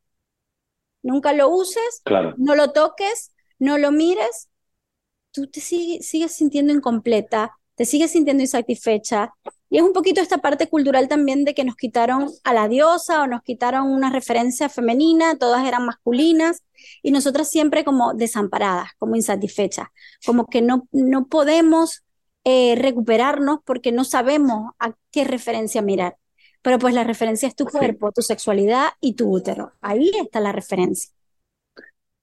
Nunca 1.02 1.34
lo 1.34 1.50
uses, 1.50 2.02
no 2.38 2.54
lo 2.54 2.72
toques, 2.72 3.32
no 3.58 3.76
lo 3.76 3.92
mires. 3.92 4.48
Tú 5.32 5.46
te 5.48 5.60
sigues 5.60 6.32
sintiendo 6.32 6.72
incompleta, 6.72 7.58
te 7.76 7.84
sigues 7.84 8.10
sintiendo 8.10 8.42
insatisfecha. 8.42 9.32
Y 9.70 9.78
es 9.78 9.82
un 9.82 9.92
poquito 9.92 10.20
esta 10.20 10.38
parte 10.38 10.68
cultural 10.68 11.08
también 11.08 11.44
de 11.44 11.54
que 11.54 11.64
nos 11.64 11.76
quitaron 11.76 12.30
a 12.44 12.54
la 12.54 12.68
diosa 12.68 13.22
o 13.22 13.26
nos 13.26 13.42
quitaron 13.42 13.88
una 13.88 14.10
referencia 14.10 14.68
femenina, 14.68 15.36
todas 15.38 15.66
eran 15.66 15.84
masculinas 15.84 16.62
y 17.02 17.10
nosotras 17.10 17.50
siempre 17.50 17.84
como 17.84 18.14
desamparadas, 18.14 18.90
como 18.98 19.16
insatisfechas, 19.16 19.88
como 20.24 20.46
que 20.46 20.62
no, 20.62 20.88
no 20.92 21.26
podemos 21.26 22.02
eh, 22.44 22.76
recuperarnos 22.76 23.58
porque 23.64 23.92
no 23.92 24.04
sabemos 24.04 24.72
a 24.78 24.94
qué 25.10 25.24
referencia 25.24 25.82
mirar. 25.82 26.16
Pero 26.62 26.78
pues 26.78 26.94
la 26.94 27.04
referencia 27.04 27.46
es 27.46 27.54
tu 27.54 27.66
cuerpo, 27.66 28.12
tu 28.12 28.22
sexualidad 28.22 28.88
y 29.00 29.14
tu 29.14 29.30
útero. 29.30 29.72
Ahí 29.80 30.10
está 30.20 30.40
la 30.40 30.52
referencia. 30.52 31.15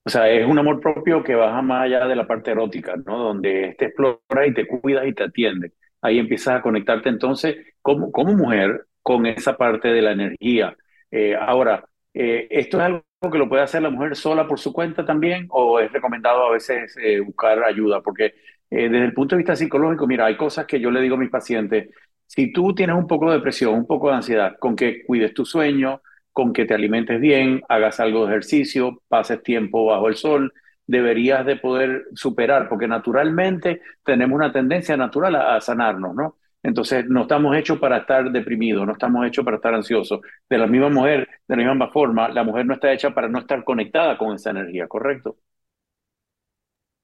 O 0.06 0.10
sea, 0.10 0.28
es 0.30 0.46
un 0.46 0.58
amor 0.58 0.80
propio 0.80 1.22
que 1.22 1.34
baja 1.34 1.62
más 1.62 1.84
allá 1.84 2.06
de 2.06 2.16
la 2.16 2.26
parte 2.26 2.50
erótica, 2.50 2.94
¿no? 3.06 3.18
Donde 3.18 3.74
te 3.78 3.86
exploras 3.86 4.48
y 4.48 4.52
te 4.54 4.66
cuidas 4.66 5.06
y 5.06 5.14
te 5.14 5.24
atiendes. 5.24 5.72
Ahí 6.02 6.18
empiezas 6.18 6.56
a 6.58 6.62
conectarte 6.62 7.08
entonces 7.08 7.56
como, 7.80 8.12
como 8.12 8.34
mujer 8.34 8.86
con 9.02 9.24
esa 9.26 9.56
parte 9.56 9.88
de 9.88 10.02
la 10.02 10.12
energía. 10.12 10.76
Eh, 11.10 11.34
ahora, 11.36 11.84
eh, 12.12 12.46
¿esto 12.50 12.78
es 12.78 12.82
algo 12.84 13.02
que 13.32 13.38
lo 13.38 13.48
puede 13.48 13.62
hacer 13.62 13.80
la 13.82 13.88
mujer 13.90 14.14
sola 14.16 14.46
por 14.46 14.58
su 14.60 14.72
cuenta 14.74 15.04
también 15.06 15.46
o 15.50 15.80
es 15.80 15.90
recomendado 15.90 16.46
a 16.46 16.52
veces 16.52 16.94
eh, 17.02 17.20
buscar 17.20 17.62
ayuda? 17.64 18.02
Porque 18.02 18.34
desde 18.70 19.04
el 19.04 19.14
punto 19.14 19.36
de 19.36 19.38
vista 19.38 19.54
psicológico, 19.56 20.06
mira, 20.06 20.26
hay 20.26 20.36
cosas 20.36 20.66
que 20.66 20.80
yo 20.80 20.90
le 20.90 21.00
digo 21.00 21.14
a 21.14 21.18
mis 21.18 21.30
pacientes, 21.30 21.90
si 22.26 22.52
tú 22.52 22.74
tienes 22.74 22.96
un 22.96 23.06
poco 23.06 23.30
de 23.30 23.36
depresión, 23.36 23.74
un 23.74 23.86
poco 23.86 24.08
de 24.08 24.16
ansiedad, 24.16 24.56
con 24.58 24.74
que 24.74 25.04
cuides 25.06 25.32
tu 25.32 25.44
sueño, 25.44 26.02
con 26.34 26.52
que 26.52 26.66
te 26.66 26.74
alimentes 26.74 27.20
bien, 27.20 27.62
hagas 27.68 28.00
algo 28.00 28.26
de 28.26 28.32
ejercicio, 28.32 29.00
pases 29.08 29.42
tiempo 29.42 29.86
bajo 29.86 30.08
el 30.08 30.16
sol, 30.16 30.52
deberías 30.84 31.46
de 31.46 31.56
poder 31.56 32.06
superar, 32.14 32.68
porque 32.68 32.88
naturalmente 32.88 33.80
tenemos 34.04 34.34
una 34.34 34.52
tendencia 34.52 34.96
natural 34.96 35.36
a, 35.36 35.60
sanarnos, 35.60 36.14
¿no? 36.14 36.36
Entonces, 36.62 37.06
no 37.08 37.22
estamos 37.22 37.56
hechos 37.56 37.78
para 37.78 37.98
estar 37.98 38.32
deprimidos, 38.32 38.84
no 38.84 38.94
estamos 38.94 39.24
hechos 39.26 39.44
para 39.44 39.58
estar 39.58 39.74
ansiosos. 39.74 40.20
De 40.48 40.58
la 40.58 40.66
misma 40.66 40.88
mujer, 40.88 41.28
de 41.46 41.56
la 41.56 41.70
misma 41.70 41.90
forma, 41.92 42.28
la 42.28 42.42
mujer 42.42 42.66
no 42.66 42.74
está 42.74 42.92
hecha 42.92 43.14
para 43.14 43.28
no 43.28 43.38
estar 43.38 43.62
conectada 43.62 44.18
con 44.18 44.34
esa 44.34 44.50
energía, 44.50 44.88
¿correcto? 44.88 45.36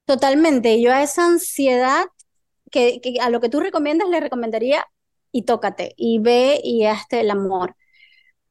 Totalmente. 0.06 0.82
Yo 0.82 0.92
a 0.92 1.02
esa 1.02 1.26
ansiedad, 1.26 2.06
que, 2.70 3.00
a 3.22 3.30
lo 3.30 3.40
que 3.40 3.48
tú 3.48 3.60
recomiendas, 3.60 4.08
le 4.08 4.18
recomendaría 4.18 4.84
y 5.30 5.44
tócate, 5.44 5.94
y 5.96 6.18
ve 6.18 6.60
y 6.64 6.86
hazte 6.86 7.20
el 7.20 7.30
amor 7.30 7.76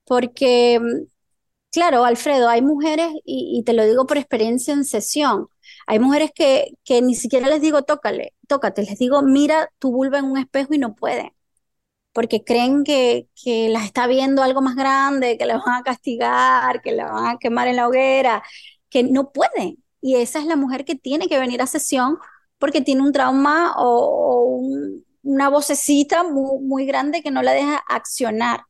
porque, 0.09 0.81
claro, 1.71 2.03
Alfredo, 2.05 2.49
hay 2.49 2.63
mujeres, 2.63 3.09
y, 3.25 3.63
te 3.65 3.73
lo 3.73 3.85
digo 3.85 4.07
por 4.07 4.17
experiencia 4.17 4.73
en 4.73 4.85
sesión, 4.85 5.49
hay 5.87 5.99
mujeres 5.99 6.31
que, 6.33 6.71
que 6.83 7.01
ni 7.03 7.15
siquiera 7.15 7.47
les 7.49 7.61
digo 7.61 7.83
tócale, 7.83 8.33
tócate, 8.47 8.83
les 8.83 8.97
digo 8.99 9.21
mira 9.21 9.69
tu 9.79 9.91
vulva 9.91 10.19
en 10.19 10.25
un 10.25 10.37
espejo 10.39 10.73
y 10.73 10.79
no 10.79 10.95
pueden, 10.95 11.31
porque 12.13 12.43
creen 12.43 12.83
que, 12.83 13.29
que 13.43 13.69
las 13.69 13.85
está 13.85 14.07
viendo 14.07 14.43
algo 14.43 14.61
más 14.61 14.75
grande, 14.75 15.37
que 15.37 15.45
la 15.45 15.57
van 15.57 15.75
a 15.81 15.83
castigar, 15.83 16.81
que 16.81 16.91
la 16.93 17.11
van 17.11 17.27
a 17.35 17.37
quemar 17.39 17.67
en 17.67 17.77
la 17.77 17.87
hoguera, 17.87 18.43
que 18.89 19.03
no 19.03 19.31
pueden. 19.31 19.83
Y 20.01 20.15
esa 20.15 20.39
es 20.39 20.45
la 20.47 20.55
mujer 20.55 20.85
que 20.85 20.95
tiene 20.95 21.27
que 21.27 21.39
venir 21.39 21.61
a 21.61 21.67
sesión 21.67 22.17
porque 22.57 22.81
tiene 22.81 23.03
un 23.03 23.13
trauma 23.13 23.73
o, 23.77 24.61
una 25.23 25.49
vocecita 25.49 26.23
muy, 26.23 26.59
muy 26.61 26.85
grande 26.85 27.21
que 27.21 27.31
no 27.31 27.41
la 27.43 27.53
deja 27.53 27.77
accionar. 27.87 28.61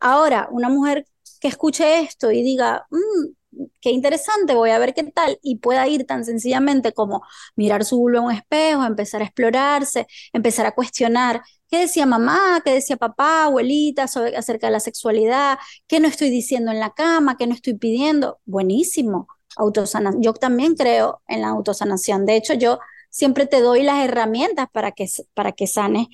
Ahora, 0.00 0.48
una 0.50 0.68
mujer 0.68 1.06
que 1.40 1.48
escuche 1.48 2.00
esto 2.00 2.30
y 2.30 2.42
diga, 2.42 2.86
mm, 2.90 3.66
qué 3.80 3.90
interesante, 3.90 4.54
voy 4.54 4.70
a 4.70 4.78
ver 4.78 4.94
qué 4.94 5.04
tal, 5.04 5.38
y 5.42 5.56
pueda 5.58 5.86
ir 5.88 6.04
tan 6.06 6.24
sencillamente 6.24 6.92
como 6.92 7.22
mirar 7.56 7.84
su 7.84 7.98
vulva 7.98 8.18
en 8.18 8.24
un 8.26 8.32
espejo, 8.32 8.84
empezar 8.84 9.22
a 9.22 9.24
explorarse, 9.26 10.06
empezar 10.32 10.66
a 10.66 10.72
cuestionar 10.74 11.42
qué 11.70 11.78
decía 11.80 12.06
mamá, 12.06 12.60
qué 12.64 12.72
decía 12.72 12.96
papá, 12.96 13.44
abuelita 13.44 14.08
sobre, 14.08 14.36
acerca 14.36 14.66
de 14.68 14.72
la 14.72 14.80
sexualidad, 14.80 15.58
qué 15.86 16.00
no 16.00 16.08
estoy 16.08 16.30
diciendo 16.30 16.70
en 16.72 16.80
la 16.80 16.90
cama, 16.90 17.36
qué 17.36 17.46
no 17.46 17.54
estoy 17.54 17.74
pidiendo, 17.74 18.40
buenísimo. 18.44 19.28
autosanación. 19.56 20.22
Yo 20.22 20.32
también 20.34 20.74
creo 20.74 21.22
en 21.28 21.40
la 21.42 21.48
autosanación. 21.48 22.26
De 22.26 22.36
hecho, 22.36 22.54
yo 22.54 22.78
siempre 23.10 23.46
te 23.46 23.60
doy 23.60 23.82
las 23.82 24.04
herramientas 24.04 24.68
para 24.72 24.92
que, 24.92 25.06
para 25.34 25.52
que 25.52 25.66
sanes, 25.66 26.06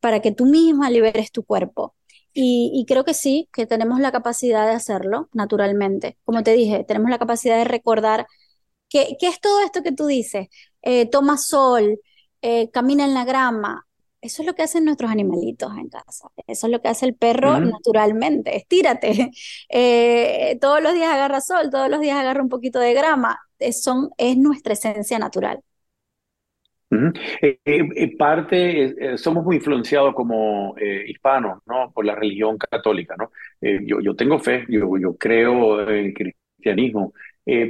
para 0.00 0.20
que 0.20 0.32
tú 0.32 0.46
misma 0.46 0.90
liberes 0.90 1.30
tu 1.32 1.44
cuerpo. 1.44 1.94
Y, 2.38 2.84
creo 2.86 3.04
que 3.04 3.14
sí, 3.14 3.48
que 3.52 3.66
tenemos 3.66 3.98
la 3.98 4.12
capacidad 4.12 4.66
de 4.66 4.72
hacerlo 4.72 5.30
naturalmente. 5.32 6.18
Como 6.24 6.42
te 6.42 6.52
dije, 6.52 6.84
tenemos 6.84 7.10
la 7.10 7.18
capacidad 7.18 7.56
de 7.56 7.64
recordar 7.64 8.26
que, 8.90 9.16
es 9.20 9.40
todo 9.40 9.62
esto 9.64 9.82
que 9.82 9.92
tú 9.92 10.06
dices. 10.06 10.48
Eh, 10.82 11.06
toma 11.06 11.38
sol, 11.38 11.98
eh, 12.42 12.70
camina 12.70 13.04
en 13.06 13.14
la 13.14 13.24
grama. 13.24 13.86
Eso 14.20 14.42
es 14.42 14.46
lo 14.46 14.54
que 14.54 14.62
hacen 14.62 14.84
nuestros 14.84 15.10
animalitos 15.10 15.72
en 15.78 15.88
casa. 15.88 16.28
Eso 16.46 16.66
es 16.66 16.72
lo 16.72 16.82
que 16.82 16.88
hace 16.88 17.06
el 17.06 17.14
perro 17.14 17.58
naturalmente. 17.60 18.56
Estírate. 18.56 19.30
Eh, 19.70 20.58
todos 20.60 20.82
los 20.82 20.94
días 20.94 21.12
agarra 21.12 21.40
sol, 21.40 21.70
todos 21.70 21.88
los 21.90 22.00
días 22.00 22.18
agarra 22.18 22.42
un 22.42 22.48
poquito 22.48 22.78
de 22.80 22.94
grama. 22.94 23.38
son, 23.72 24.10
es 24.18 24.36
nuestra 24.36 24.74
esencia 24.74 25.18
natural. 25.18 25.60
Eh, 26.90 27.58
eh, 27.64 28.16
parte, 28.16 29.12
eh, 29.14 29.18
somos 29.18 29.44
muy 29.44 29.56
influenciados 29.56 30.14
como 30.14 30.76
hispanos, 31.06 31.60
¿no? 31.66 31.90
Por 31.92 32.04
la 32.04 32.14
religión 32.14 32.56
católica, 32.58 33.16
¿no? 33.18 33.30
yo, 33.60 34.00
yo 34.00 34.14
tengo 34.14 34.38
fe, 34.38 34.64
yo, 34.68 34.96
yo 34.98 35.16
creo 35.16 35.88
en 35.88 36.12
cristianismo, 36.12 37.12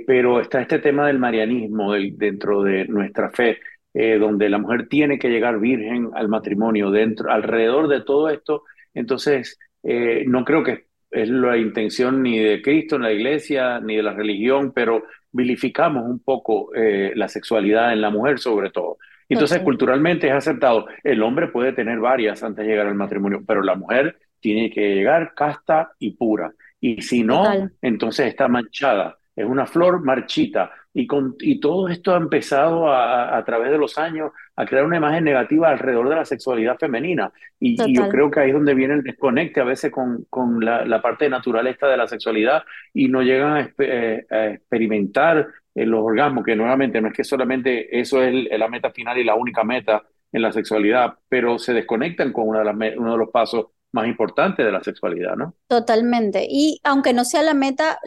pero 0.07 0.41
está 0.41 0.61
este 0.61 0.79
tema 0.81 1.07
del 1.07 1.19
marianismo 1.19 1.93
dentro 1.93 2.63
de 2.63 2.87
nuestra 2.87 3.31
fe, 3.31 3.59
donde 3.93 4.49
la 4.51 4.59
mujer 4.59 4.89
tiene 4.89 5.19
que 5.19 5.29
llegar 5.29 5.59
virgen 5.61 6.11
al 6.15 6.29
matrimonio, 6.29 6.91
dentro, 6.91 7.31
alrededor 7.31 7.89
de 7.89 8.03
todo 8.03 8.29
esto, 8.29 8.65
entonces 8.95 9.59
no 9.83 10.45
creo 10.45 10.63
que 10.63 10.87
es 11.11 11.29
la 11.29 11.57
intención 11.57 12.23
ni 12.23 12.39
de 12.39 12.61
Cristo, 12.61 12.99
ni 12.99 13.07
de 13.07 13.15
la 13.15 13.19
iglesia, 13.19 13.81
ni 13.81 13.97
de 13.97 14.03
la 14.03 14.13
religión, 14.13 14.73
pero 14.75 15.05
vilificamos 15.37 16.05
un 16.05 16.19
poco 16.19 16.75
eh, 16.75 17.13
la 17.15 17.29
sexualidad 17.29 17.93
en 17.93 18.01
la 18.01 18.11
mujer 18.11 18.39
sobre 18.39 18.71
todo. 18.71 18.99
Entonces, 19.29 19.61
culturalmente 19.61 20.29
es 20.29 20.33
aceptado. 20.33 20.87
El 21.03 21.23
hombre 21.23 21.49
puede 21.49 21.73
tener 21.73 21.99
varias 21.99 22.43
antes 22.43 22.65
de 22.65 22.71
llegar 22.71 22.87
al 22.87 22.95
matrimonio, 22.95 23.43
pero 23.47 23.63
la 23.63 23.75
mujer 23.75 24.19
tiene 24.41 24.71
que 24.71 24.95
llegar 24.95 25.35
casta 25.35 25.93
y 25.99 26.13
pura. 26.13 26.53
Y 26.81 27.03
si 27.03 27.25
no, 27.25 27.45
entonces 27.83 28.29
está 28.29 28.49
manchada. 28.49 29.19
Es 29.35 29.45
una 29.45 29.67
flor 29.67 30.05
marchita. 30.05 30.71
Y, 30.95 31.07
con, 31.07 31.35
y 31.41 31.61
todo 31.61 31.89
esto 31.89 32.15
ha 32.15 32.19
empezado 32.19 32.89
a, 32.89 33.37
a, 33.37 33.45
través 33.45 33.71
de 33.71 33.79
los 33.79 33.99
años 33.99 34.31
a 34.57 34.65
crear 34.65 34.85
una 34.85 34.97
imagen 34.97 35.25
negativa 35.25 35.69
alrededor 35.69 36.09
de 36.09 36.17
la 36.17 36.25
sexualidad 36.25 36.79
femenina. 36.79 37.33
Y, 37.61 37.77
yo 37.95 38.09
creo 38.09 38.31
que 38.31 38.41
ahí 38.41 38.49
es 38.49 38.55
donde 38.55 38.75
viene 38.75 38.95
el 38.95 39.03
desconecte 39.03 39.61
a 39.61 39.65
veces 39.65 39.93
con, 39.93 40.27
con 40.31 40.65
la, 40.65 40.85
la, 40.85 41.03
parte 41.03 41.29
natural 41.29 41.67
esta 41.67 41.87
de 41.89 41.97
la 41.97 42.07
sexualidad 42.07 42.65
y 42.95 43.09
no 43.09 43.23
llegan 43.23 43.53
a, 43.53 43.71
eh, 43.79 44.27
experimentar 44.55 45.47
eh, 45.75 45.85
los 45.85 46.03
orgasmos, 46.03 46.45
que 46.45 46.57
nuevamente 46.57 47.01
no 47.01 47.09
es 47.09 47.15
que 47.15 47.25
solamente 47.25 47.99
eso 47.99 48.23
es 48.23 48.49
la 48.59 48.69
meta 48.69 48.91
final 48.91 49.19
y 49.19 49.25
la 49.25 49.35
única 49.35 49.63
meta 49.63 50.03
en 50.33 50.43
la 50.43 50.53
sexualidad, 50.53 51.15
pero 51.29 51.59
se 51.59 51.75
desconectan 51.75 52.33
con 52.33 52.49
una 52.49 52.63
de 52.63 52.99
uno 52.99 53.13
de 53.13 53.19
los 53.19 53.31
pasos 53.31 53.67
más 53.93 54.07
importantes 54.07 54.65
de 54.65 54.73
la 54.73 54.83
sexualidad, 54.83 55.37
¿no? 55.37 55.55
Totalmente. 55.69 56.47
Y 56.49 56.81
aunque 56.85 57.13
no 57.13 57.25
sea 57.25 57.43
la 57.43 57.55
meta, 57.55 57.99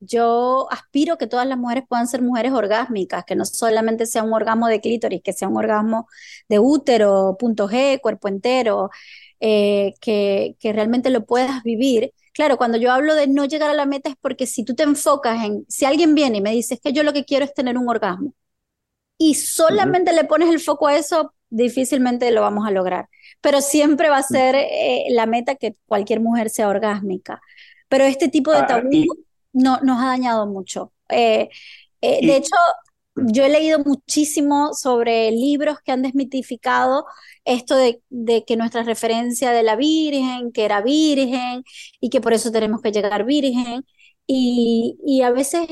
yo 0.00 0.68
aspiro 0.70 1.18
que 1.18 1.26
todas 1.26 1.46
las 1.46 1.58
mujeres 1.58 1.84
puedan 1.88 2.06
ser 2.06 2.22
mujeres 2.22 2.52
orgásmicas, 2.52 3.24
que 3.24 3.36
no 3.36 3.44
solamente 3.44 4.06
sea 4.06 4.22
un 4.22 4.32
orgasmo 4.32 4.68
de 4.68 4.80
clítoris, 4.80 5.22
que 5.22 5.32
sea 5.32 5.48
un 5.48 5.56
orgasmo 5.56 6.08
de 6.48 6.58
útero, 6.58 7.36
punto 7.38 7.68
G, 7.68 8.00
cuerpo 8.00 8.28
entero, 8.28 8.90
eh, 9.40 9.94
que, 10.00 10.56
que 10.60 10.72
realmente 10.72 11.10
lo 11.10 11.24
puedas 11.26 11.62
vivir. 11.62 12.12
Claro, 12.32 12.58
cuando 12.58 12.78
yo 12.78 12.92
hablo 12.92 13.14
de 13.14 13.26
no 13.28 13.46
llegar 13.46 13.70
a 13.70 13.74
la 13.74 13.86
meta 13.86 14.10
es 14.10 14.16
porque 14.20 14.46
si 14.46 14.64
tú 14.64 14.74
te 14.74 14.82
enfocas 14.82 15.44
en, 15.44 15.64
si 15.68 15.86
alguien 15.86 16.14
viene 16.14 16.38
y 16.38 16.42
me 16.42 16.52
dice, 16.52 16.74
es 16.74 16.80
que 16.80 16.92
yo 16.92 17.02
lo 17.02 17.12
que 17.12 17.24
quiero 17.24 17.44
es 17.44 17.54
tener 17.54 17.78
un 17.78 17.88
orgasmo, 17.88 18.34
y 19.18 19.34
solamente 19.34 20.12
le 20.12 20.24
pones 20.24 20.50
el 20.50 20.60
foco 20.60 20.88
a 20.88 20.96
eso, 20.96 21.32
difícilmente 21.48 22.30
lo 22.30 22.42
vamos 22.42 22.66
a 22.66 22.70
lograr. 22.70 23.08
Pero 23.40 23.60
siempre 23.60 24.10
va 24.10 24.18
a 24.18 24.22
ser 24.22 24.54
eh, 24.56 25.06
la 25.10 25.26
meta 25.26 25.54
que 25.54 25.76
cualquier 25.86 26.20
mujer 26.20 26.50
sea 26.50 26.68
orgásmica. 26.68 27.40
Pero 27.88 28.04
este 28.04 28.28
tipo 28.28 28.50
de 28.52 28.58
ah, 28.58 28.66
tabú 28.66 28.90
no, 29.56 29.80
nos 29.82 30.02
ha 30.02 30.06
dañado 30.06 30.46
mucho. 30.46 30.92
Eh, 31.08 31.48
eh, 32.02 32.26
de 32.26 32.36
hecho, 32.36 32.54
yo 33.16 33.44
he 33.44 33.48
leído 33.48 33.78
muchísimo 33.80 34.74
sobre 34.74 35.30
libros 35.32 35.78
que 35.84 35.92
han 35.92 36.02
desmitificado 36.02 37.06
esto 37.44 37.76
de, 37.76 38.02
que 38.46 38.56
nuestra 38.56 38.82
referencia 38.82 39.52
de 39.52 39.62
la 39.62 39.76
Virgen, 39.76 40.52
que 40.52 40.64
era 40.64 40.82
virgen 40.82 41.64
y 42.00 42.10
que 42.10 42.20
por 42.20 42.32
eso 42.34 42.52
tenemos 42.52 42.82
que 42.82 42.92
llegar 42.92 43.24
virgen. 43.24 43.84
Y, 44.26 44.98
y 45.04 45.22
a 45.22 45.30
veces 45.30 45.66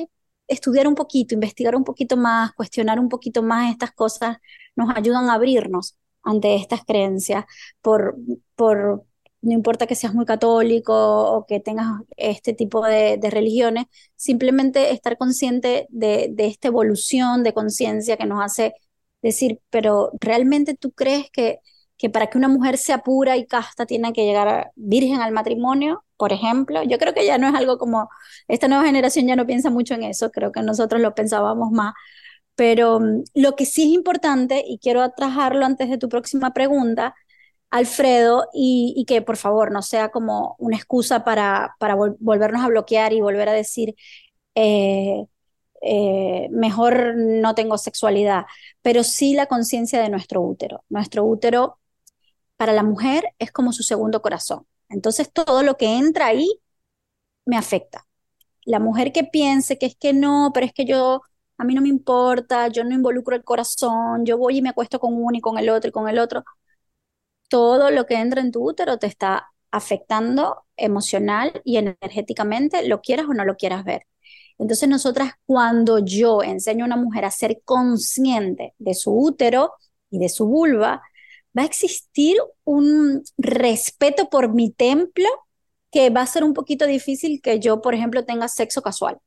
estudiar 0.49 0.87
un 0.89 0.95
poquito, 0.95 1.35
investigar 1.35 1.77
un 1.77 1.85
poquito 1.85 2.17
más, 2.17 2.53
cuestionar 2.55 2.99
un 3.01 3.09
poquito 3.09 3.43
más 3.43 3.71
estas 3.73 3.93
cosas, 3.93 4.39
nos 4.77 4.95
ayudan 4.97 5.29
a 5.31 5.35
abrirnos 5.35 5.99
ante 6.23 6.57
estas 6.57 6.85
creencias 6.85 7.45
por, 7.83 8.17
por, 8.57 9.05
no 9.45 9.53
importa 9.53 9.87
que 9.87 9.95
seas 9.95 10.15
muy 10.15 10.25
católico 10.25 10.93
o 10.95 11.47
que 11.47 11.61
tengas 11.61 12.03
este 12.17 12.55
tipo 12.55 12.85
de, 12.87 13.19
religiones, 13.31 13.87
simplemente 14.17 14.93
estar 14.93 15.19
consciente 15.19 15.87
de, 15.91 16.35
esta 16.39 16.69
evolución 16.69 17.43
de 17.45 17.53
conciencia 17.53 18.17
que 18.17 18.27
nos 18.27 18.43
hace 18.43 18.75
decir, 19.23 19.61
pero 19.71 20.11
¿realmente 20.21 20.75
tú 20.75 20.93
crees 20.93 21.31
que, 21.31 21.61
que 21.97 22.11
para 22.11 22.29
que 22.29 22.39
una 22.39 22.49
mujer 22.49 22.79
sea 22.79 22.99
pura 22.99 23.37
y 23.37 23.47
casta 23.47 23.87
tiene 23.87 24.13
que 24.13 24.25
llegar 24.25 24.71
virgen 24.77 25.21
al 25.21 25.33
matrimonio, 25.33 26.05
por 26.17 26.33
ejemplo? 26.33 26.83
Yo 26.83 26.99
creo 26.99 27.15
que 27.15 27.27
ya 27.27 27.39
no 27.39 27.49
es 27.49 27.55
algo 27.55 27.79
como, 27.79 28.09
esta 28.49 28.69
nueva 28.69 28.85
generación 28.85 29.27
ya 29.27 29.37
no 29.37 29.47
piensa 29.47 29.71
mucho 29.71 29.95
en 29.95 30.05
eso, 30.05 30.31
creo 30.31 30.53
que 30.53 30.63
nosotros 30.63 31.01
lo 31.01 31.15
pensábamos 31.15 31.71
más. 31.71 31.95
Pero 32.57 33.01
mm, 33.01 33.25
lo 33.35 33.57
que 33.57 33.67
sí 33.67 33.83
es 33.85 33.89
importante, 33.91 34.65
y 34.67 34.79
quiero 34.79 35.03
atrajarlo 35.03 35.67
antes 35.67 35.91
de 35.91 35.99
tu 35.99 36.09
próxima 36.09 36.53
pregunta, 36.53 37.15
Alfredo, 37.75 38.49
y, 38.55 39.05
que 39.09 39.21
por 39.21 39.37
favor 39.37 39.73
no 39.73 39.83
sea 39.83 40.11
como 40.11 40.55
una 40.59 40.77
excusa 40.77 41.25
para, 41.25 41.75
volvernos 42.21 42.63
a 42.65 42.69
bloquear 42.69 43.13
y 43.13 43.21
volver 43.21 43.49
a 43.49 43.53
decir, 43.53 43.97
eh, 44.55 45.27
eh, 45.83 46.49
mejor 46.53 47.17
no 47.17 47.57
tengo 47.57 47.77
sexualidad, 47.77 48.47
pero 48.81 49.03
sí 49.03 49.35
la 49.35 49.47
conciencia 49.47 50.01
de 50.01 50.09
nuestro 50.09 50.41
útero. 50.41 50.85
Nuestro 50.89 51.25
útero 51.25 51.81
para 52.57 52.73
la 52.73 52.85
mujer 52.85 53.35
es 53.41 53.51
como 53.53 53.73
su 53.73 53.83
segundo 53.83 54.23
corazón. 54.23 54.67
Entonces 54.89 55.33
todo 55.33 55.65
lo 55.65 55.77
que 55.77 55.97
entra 55.99 56.27
ahí 56.27 56.49
me 57.47 57.57
afecta. 57.57 58.07
La 58.65 58.81
mujer 58.81 59.13
que 59.13 59.25
piense 59.25 59.79
que 59.79 59.87
es 59.87 59.97
que 59.97 60.13
no, 60.13 60.53
pero 60.55 60.67
es 60.67 60.73
que 60.73 60.85
yo, 60.85 61.23
a 61.59 61.65
mí 61.65 61.75
no 61.75 61.83
me 61.83 61.89
importa, 61.89 62.69
yo 62.69 62.85
no 62.85 62.95
involucro 62.95 63.37
el 63.37 63.45
corazón, 63.45 64.25
yo 64.27 64.39
voy 64.39 64.59
y 64.59 64.63
me 64.63 64.71
acuesto 64.71 65.01
con 65.01 65.15
uno 65.15 65.37
y 65.37 65.41
con 65.41 65.59
el 65.59 65.71
otro 65.71 65.89
y 65.89 65.93
con 65.93 66.09
el 66.09 66.19
otro, 66.21 66.45
todo 67.55 67.93
lo 67.93 68.05
que 68.05 68.17
entra 68.17 68.41
en 68.41 68.51
tu 68.51 68.69
útero 68.69 68.99
te 68.99 69.07
está 69.07 69.47
afectando 69.71 70.65
emocional 70.77 71.63
y 71.63 71.77
energéticamente, 71.77 72.89
lo 72.89 73.01
quieras 73.01 73.27
o 73.29 73.33
no 73.33 73.45
lo 73.45 73.55
quieras 73.55 73.85
ver. 73.85 74.09
Entonces 74.59 74.89
nosotras 74.89 75.35
cuando 75.47 76.01
yo 76.01 76.43
enseño 76.43 76.85
a 76.85 76.89
una 76.89 76.97
mujer 76.97 77.25
a 77.25 77.31
ser 77.31 77.63
consciente 77.65 78.75
de 78.79 78.95
su 78.95 79.17
útero 79.17 79.73
y 80.11 80.19
de 80.19 80.29
su 80.31 80.49
vulva, 80.49 81.01
va 81.57 81.63
a 81.63 81.67
existir 81.67 82.37
un 82.65 83.23
respeto 83.39 84.29
por 84.29 84.53
mi 84.53 84.73
templo 84.73 85.29
que 85.93 86.11
va 86.11 86.23
a 86.23 86.27
ser 86.27 86.43
un 86.43 86.55
poquito 86.55 86.87
difícil 86.87 87.41
que 87.41 87.61
yo, 87.61 87.81
por 87.81 87.95
ejemplo, 87.95 88.25
tenga 88.25 88.49
sexo 88.49 88.83
casual. 88.83 89.21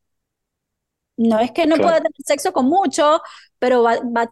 No 1.17 1.39
es 1.39 1.51
que 1.51 1.65
no 1.65 1.77
pueda 1.77 1.97
tener 1.97 2.13
sexo 2.25 2.53
con 2.53 2.67
mucho, 2.67 3.21
pero 3.59 3.83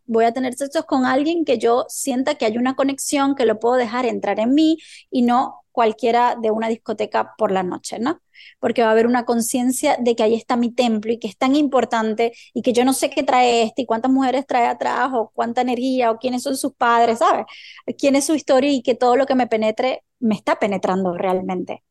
voy 0.06 0.26
a 0.26 0.32
tener 0.32 0.54
sexo 0.54 0.86
con 0.86 1.06
alguien 1.06 1.44
que 1.44 1.58
yo 1.58 1.86
sienta 1.90 2.36
que 2.36 2.46
hay 2.46 2.58
una 2.58 2.76
conexión, 2.76 3.34
que 3.36 3.46
lo 3.48 3.60
puedo 3.60 3.76
dejar 3.76 4.06
entrar 4.06 4.40
en 4.40 4.54
mí 4.54 4.78
y 5.10 5.24
no 5.24 5.66
cualquiera 5.72 6.36
de 6.42 6.52
una 6.52 6.70
discoteca 6.70 7.34
por 7.38 7.52
la 7.52 7.64
noche, 7.64 8.00
¿no? 8.00 8.22
Porque 8.60 8.84
va 8.84 8.90
a 8.90 8.92
haber 8.92 9.08
una 9.08 9.26
conciencia 9.26 9.98
de 10.00 10.16
que 10.16 10.24
ahí 10.24 10.36
está 10.36 10.56
mi 10.58 10.72
templo 10.72 11.12
y 11.12 11.18
que 11.20 11.28
es 11.28 11.38
tan 11.38 11.56
importante 11.56 12.34
y 12.54 12.62
que 12.62 12.72
yo 12.72 12.86
no 12.86 12.94
sé 12.94 13.10
qué 13.10 13.24
trae 13.24 13.64
este 13.64 13.82
y 13.82 13.86
cuántas 13.86 14.12
mujeres 14.12 14.46
trae 14.48 14.68
atrás 14.68 15.10
o 15.14 15.32
cuánta 15.34 15.62
energía 15.62 16.12
o 16.12 16.20
quiénes 16.20 16.44
son 16.44 16.56
sus 16.56 16.74
padres, 16.76 17.20
¿sabes? 17.20 17.46
Quién 17.98 18.16
es 18.16 18.26
su 18.26 18.36
historia 18.36 18.72
y 18.72 18.84
que 18.84 18.96
todo 18.96 19.16
lo 19.16 19.26
que 19.26 19.36
me 19.36 19.48
penetre 19.48 20.04
me 20.20 20.36
está 20.36 20.60
penetrando 20.60 21.18
realmente. 21.18 21.84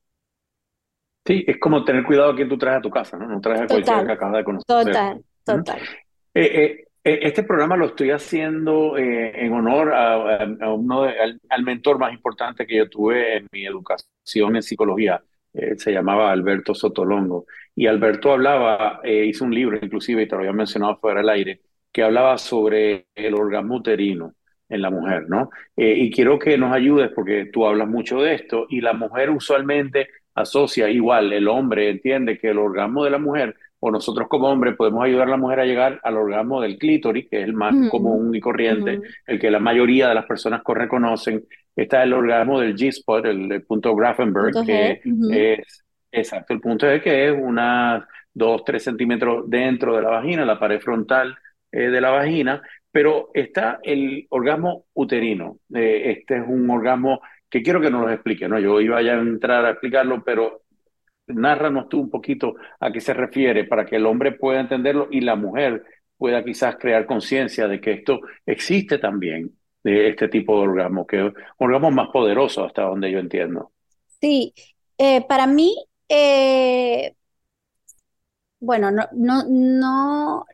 Sí, 1.27 1.43
es 1.47 1.59
como 1.59 1.85
tener 1.85 2.05
cuidado 2.05 2.33
a 2.33 2.37
quien 2.37 2.49
tú 2.49 2.59
traes 2.59 2.79
a 2.79 2.83
tu 2.83 2.91
casa, 2.91 3.17
¿no? 3.17 3.27
No 3.27 3.41
traes 3.41 3.63
a 3.63 3.67
cualquiera 3.67 4.07
que 4.07 4.13
acabas 4.13 4.37
de 4.37 4.45
conocer. 4.45 4.67
Total, 4.67 5.25
total. 5.43 5.81
Eh, 6.35 6.43
eh, 6.43 6.85
eh, 7.03 7.19
este 7.23 7.45
programa 7.45 7.77
lo 7.77 7.87
estoy 7.87 8.11
haciendo 8.11 8.99
en 8.99 9.53
honor 9.53 9.93
a, 9.95 10.45
uno 10.75 11.05
al, 11.05 11.63
mentor 11.63 11.99
más 11.99 12.13
importante 12.13 12.67
que 12.67 12.77
yo 12.77 12.91
tuve 12.91 13.39
en 13.39 13.49
mi 13.53 13.65
educación 13.65 14.57
en 14.57 14.63
psicología. 14.63 15.23
se 15.53 15.93
llamaba 15.93 16.31
Alberto 16.31 16.75
Sotolongo. 16.75 17.47
Y 17.75 17.87
Alberto 17.87 18.33
hablaba, 18.33 19.01
hizo 19.05 19.45
un 19.45 19.55
libro 19.55 19.79
inclusive, 19.81 20.23
y 20.23 20.29
te 20.29 20.35
lo 20.35 20.41
había 20.41 20.53
mencionado 20.53 20.97
fuera 20.97 21.21
del 21.21 21.31
aire, 21.31 21.61
que 21.91 22.03
hablaba 22.03 22.37
sobre 22.37 23.07
el 23.15 23.35
orgasmo 23.35 23.77
uterino 23.77 24.35
en 24.69 24.83
la 24.83 24.91
mujer, 24.91 25.27
¿no? 25.29 25.51
y 25.77 26.11
quiero 26.11 26.39
que 26.39 26.57
nos 26.57 26.73
ayudes 26.73 27.11
porque 27.15 27.51
tú 27.53 27.67
hablas 27.67 27.87
mucho 27.87 28.23
de 28.23 28.35
esto 28.35 28.67
y 28.71 28.81
la 28.81 28.95
mujer 28.95 29.31
usualmente 29.31 30.09
asocia 30.35 30.89
igual, 30.89 31.33
el 31.33 31.49
hombre 31.49 31.91
entiende 31.91 32.39
que 32.39 32.51
el 32.51 32.59
orgasmo 32.59 33.05
de 33.05 33.11
la 33.11 33.19
mujer 33.19 33.57
o 33.87 33.91
nosotros 33.91 34.29
como 34.29 34.49
hombres 34.49 34.77
podemos 34.77 35.05
ayudar 35.05 35.29
a 35.29 35.33
la 35.33 35.37
mujer 35.37 35.61
a 35.61 35.67
llegar 35.67 36.01
al 36.03 36.17
orgasmo 36.17 36.61
del 36.63 36.79
clítoris, 36.79 37.29
que 37.29 37.41
es 37.41 37.45
el 37.45 37.53
más 37.53 37.75
común 37.91 38.35
y 38.35 38.41
corriente, 38.41 38.99
el 39.27 39.39
que 39.39 39.51
la 39.51 39.59
mayoría 39.59 40.09
de 40.09 40.15
las 40.15 40.25
personas 40.25 40.63
reconocen. 40.67 41.45
Está 41.77 42.03
el 42.03 42.15
orgasmo 42.15 42.61
del 42.61 42.75
G-spot, 42.75 43.27
el, 43.27 43.63
punto 43.65 43.95
Grafenberg, 43.95 44.65
que 44.65 45.03
es 45.31 45.85
exacto. 46.11 46.55
El 46.55 46.61
punto 46.61 46.89
es 46.89 47.03
que 47.03 47.27
es 47.27 47.35
unas 47.39 48.05
2, 48.33 48.65
3 48.65 48.83
centímetros 48.83 49.51
dentro 49.51 49.97
de 49.97 50.03
la 50.03 50.11
vagina, 50.11 50.47
la 50.47 50.59
pared 50.59 50.81
frontal 50.81 51.37
eh, 51.71 51.91
de 51.91 52.01
la 52.01 52.11
vagina, 52.11 52.63
pero 52.91 53.31
está 53.35 53.81
el 53.83 54.27
orgasmo 54.31 54.87
uterino. 54.95 55.59
Eh, 55.75 56.13
este 56.13 56.39
es 56.39 56.45
un 56.47 56.71
orgasmo 56.71 57.21
que 57.55 57.63
quiero 57.63 57.81
que 57.81 57.89
nos 57.89 58.01
lo 58.01 58.11
explique, 58.11 58.49
¿no? 58.49 58.59
Yo 58.59 58.81
iba 58.81 58.99
a 58.99 59.01
entrar 59.01 59.65
a 59.65 59.71
explicarlo, 59.71 60.25
pero 60.25 60.63
nárranos 61.29 61.89
tú 61.89 62.01
un 62.01 62.11
poquito 62.11 62.57
a 62.81 62.91
qué 62.91 63.01
se 63.01 63.15
refiere 63.15 63.63
para 63.63 63.87
que 63.87 63.95
el 63.95 64.07
hombre 64.07 64.33
pueda 64.33 64.59
entenderlo 64.59 65.07
y 65.09 65.21
la 65.21 65.37
mujer 65.37 65.85
pueda 66.17 66.45
quizás 66.45 66.75
crear 66.81 67.07
conciencia 67.07 67.69
de 67.69 67.81
que 67.81 67.93
esto 67.93 68.23
existe 68.45 68.99
también, 68.99 69.53
de 69.85 70.09
este 70.09 70.27
tipo 70.27 70.57
de 70.57 70.67
orgasmo, 70.67 71.07
que 71.07 71.25
es 71.25 71.33
un 71.33 71.35
orgasmo 71.69 71.93
más 71.93 72.09
poderoso 72.09 72.65
hasta 72.65 72.83
donde 72.83 73.13
yo 73.13 73.21
entiendo. 73.21 73.71
Sí, 74.21 74.53
eh, 74.99 75.25
para 75.25 75.47
mí, 75.47 75.77
bueno, 78.59 78.91
no, 78.91 79.05
no, 79.13 79.45
no, 79.49 80.45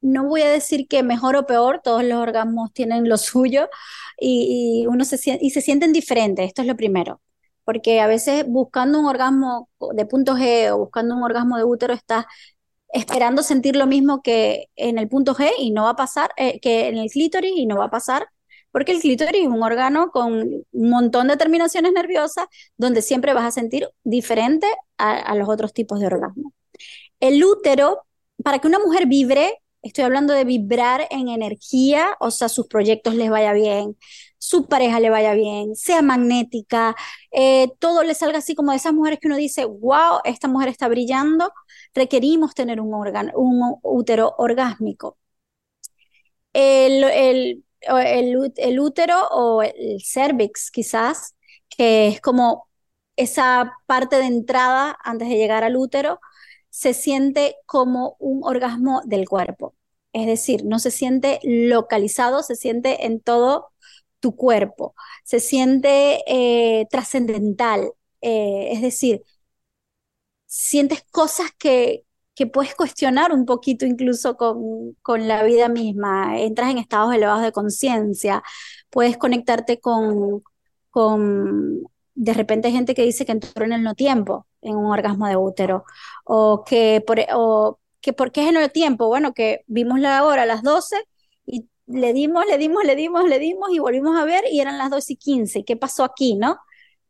no 0.00 0.24
voy 0.24 0.42
a 0.42 0.50
decir 0.50 0.88
que 0.88 1.02
mejor 1.02 1.36
o 1.36 1.46
peor, 1.46 1.80
todos 1.82 2.04
los 2.04 2.18
orgasmos 2.18 2.72
tienen 2.72 3.08
lo 3.08 3.18
suyo 3.18 3.68
y, 4.18 4.86
uno 4.88 5.04
se, 5.04 5.38
y 5.40 5.50
se 5.50 5.60
sienten 5.60 5.92
diferentes, 5.92 6.46
esto 6.46 6.62
es 6.62 6.68
lo 6.68 6.76
primero, 6.76 7.20
porque 7.64 8.00
a 8.00 8.06
veces 8.06 8.44
buscando 8.46 9.00
un 9.00 9.06
orgasmo 9.06 9.68
de 9.94 10.06
punto 10.06 10.34
G 10.34 10.72
o 10.72 10.78
buscando 10.78 11.16
un 11.16 11.22
orgasmo 11.22 11.56
de 11.56 11.64
útero 11.64 11.94
estás 11.94 12.26
esperando 12.92 13.42
sentir 13.42 13.76
lo 13.76 13.86
mismo 13.86 14.22
que 14.22 14.66
en 14.76 14.98
el 14.98 15.08
punto 15.08 15.34
G 15.34 15.50
y 15.58 15.70
no 15.70 15.84
va 15.84 15.90
a 15.90 15.96
pasar, 15.96 16.30
eh, 16.36 16.60
que 16.60 16.88
en 16.88 16.98
el 16.98 17.10
clítoris 17.10 17.52
y 17.56 17.66
no 17.66 17.78
va 17.78 17.86
a 17.86 17.90
pasar, 17.90 18.26
porque 18.72 18.92
el 18.92 19.00
clítoris 19.00 19.42
es 19.42 19.48
un 19.48 19.62
órgano 19.62 20.10
con 20.10 20.32
un 20.72 20.90
montón 20.90 21.28
de 21.28 21.36
terminaciones 21.36 21.92
nerviosas 21.92 22.46
donde 22.76 23.02
siempre 23.02 23.34
vas 23.34 23.44
a 23.44 23.50
sentir 23.50 23.88
diferente 24.04 24.66
a, 24.98 25.34
los 25.34 25.48
otros 25.48 25.72
tipos 25.72 25.98
de 26.00 26.06
orgasmo. 26.06 26.52
El 27.20 27.42
útero, 27.42 28.02
para 28.44 28.58
que 28.58 28.68
una 28.68 28.78
mujer 28.78 29.06
vibre, 29.06 29.59
Estoy 29.82 30.04
hablando 30.04 30.34
de 30.34 30.44
vibrar 30.44 31.06
en 31.10 31.28
energía, 31.28 32.16
o 32.20 32.30
sea, 32.30 32.48
sus 32.50 32.66
proyectos 32.66 33.14
les 33.14 33.30
vaya 33.30 33.52
bien, 33.54 33.96
su 34.38 34.66
pareja 34.68 35.00
le 35.00 35.10
vaya 35.10 35.34
bien, 35.34 35.74
sea 35.76 36.02
magnética, 36.02 36.96
eh, 37.30 37.68
todo 37.78 38.02
le 38.02 38.14
salga 38.14 38.38
así 38.38 38.54
como 38.54 38.72
de 38.72 38.78
esas 38.78 38.92
mujeres 38.92 39.18
que 39.20 39.28
uno 39.28 39.36
dice, 39.36 39.64
wow, 39.64 40.20
esta 40.24 40.48
mujer 40.48 40.68
está 40.68 40.88
brillando, 40.88 41.52
requerimos 41.94 42.54
tener 42.54 42.80
un, 42.80 42.92
órgano, 42.94 43.32
un 43.36 43.78
útero 43.82 44.34
orgásmico. 44.38 45.18
El, 46.52 47.04
el, 47.04 47.64
el, 48.56 48.80
útero 48.80 49.28
o 49.30 49.62
el 49.62 50.00
cervix 50.02 50.70
quizás, 50.70 51.36
que 51.68 52.08
es 52.08 52.20
como 52.20 52.68
esa 53.16 53.74
parte 53.86 54.16
de 54.16 54.26
entrada 54.26 54.96
antes 55.04 55.28
de 55.28 55.36
llegar 55.36 55.64
al 55.64 55.76
útero, 55.76 56.20
se 56.80 56.94
siente 56.94 57.56
como 57.66 58.16
un 58.20 58.40
orgasmo 58.42 59.02
del 59.04 59.28
cuerpo. 59.28 59.74
Es 60.14 60.26
decir, 60.26 60.64
no 60.64 60.78
se 60.78 60.90
siente 60.90 61.38
localizado, 61.44 62.42
se 62.42 62.56
siente 62.56 63.06
en 63.06 63.20
todo 63.20 63.72
tu 64.20 64.34
cuerpo, 64.36 64.94
se 65.24 65.40
siente 65.40 66.22
eh, 66.26 66.86
trascendental, 66.90 67.92
eh, 68.22 68.70
es 68.72 68.80
decir, 68.82 69.22
sientes 70.46 71.02
cosas 71.10 71.50
que, 71.58 72.04
que 72.34 72.46
puedes 72.46 72.74
cuestionar 72.74 73.32
un 73.32 73.44
poquito 73.46 73.86
incluso 73.86 74.36
con, 74.36 74.94
con, 75.02 75.28
la 75.28 75.42
vida 75.44 75.68
misma, 75.68 76.40
entras 76.40 76.70
en 76.70 76.78
estados 76.78 77.14
elevados 77.14 77.42
de 77.42 77.52
conciencia, 77.52 78.42
puedes 78.90 79.18
conectarte 79.18 79.80
con, 79.80 80.42
con 80.90 81.82
de 82.14 82.34
repente 82.34 82.70
gente 82.72 82.94
que 82.94 83.02
dice 83.02 83.26
que 83.26 83.32
entró 83.32 83.64
en 83.64 83.72
el 83.74 83.82
no 83.82 83.94
tiempo, 83.94 84.46
en 84.62 84.76
un 84.76 84.86
orgasmo 84.92 85.26
de 85.28 85.36
útero, 85.36 85.84
o 86.24 86.64
que 86.64 87.02
por, 87.06 87.20
o 87.34 87.78
que 88.00 88.12
por 88.12 88.32
qué 88.32 88.42
es 88.42 88.48
en 88.50 88.56
el 88.56 88.72
tiempo, 88.72 89.08
bueno, 89.08 89.34
que 89.34 89.64
vimos 89.66 90.00
la 90.00 90.24
hora 90.24 90.42
a 90.42 90.46
las 90.46 90.62
12 90.62 90.96
y 91.46 91.68
le 91.86 92.12
dimos, 92.12 92.46
le 92.46 92.58
dimos, 92.58 92.84
le 92.84 92.96
dimos, 92.96 93.28
le 93.28 93.38
dimos 93.38 93.70
y 93.72 93.78
volvimos 93.78 94.18
a 94.18 94.24
ver 94.24 94.44
y 94.50 94.60
eran 94.60 94.78
las 94.78 94.90
2 94.90 95.10
y 95.10 95.16
15, 95.16 95.64
¿qué 95.64 95.76
pasó 95.76 96.04
aquí, 96.04 96.34
no? 96.36 96.58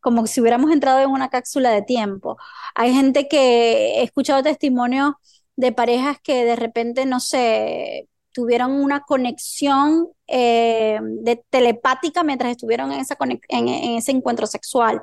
Como 0.01 0.27
si 0.27 0.41
hubiéramos 0.41 0.73
entrado 0.73 1.01
en 1.01 1.11
una 1.11 1.29
cápsula 1.29 1.71
de 1.71 1.83
tiempo. 1.83 2.39
Hay 2.75 2.95
gente 2.95 3.29
que 3.29 4.01
he 4.01 4.03
escuchado 4.03 4.43
testimonios 4.43 5.15
de 5.57 5.73
parejas 5.73 6.19
que 6.23 6.45
de 6.45 6.57
repente, 6.57 7.05
no 7.07 7.21
sé, 7.21 8.09
tuvieron 8.33 8.73
una 8.73 9.01
conexión 9.01 10.09
eh, 10.27 10.99
de 11.03 11.45
telepática 11.51 12.23
mientras 12.23 12.53
estuvieron 12.53 12.93
en, 12.93 13.01
esa 13.01 13.17
en, 13.49 13.69
ese 13.69 14.13
encuentro 14.13 14.47
sexual. 14.47 15.01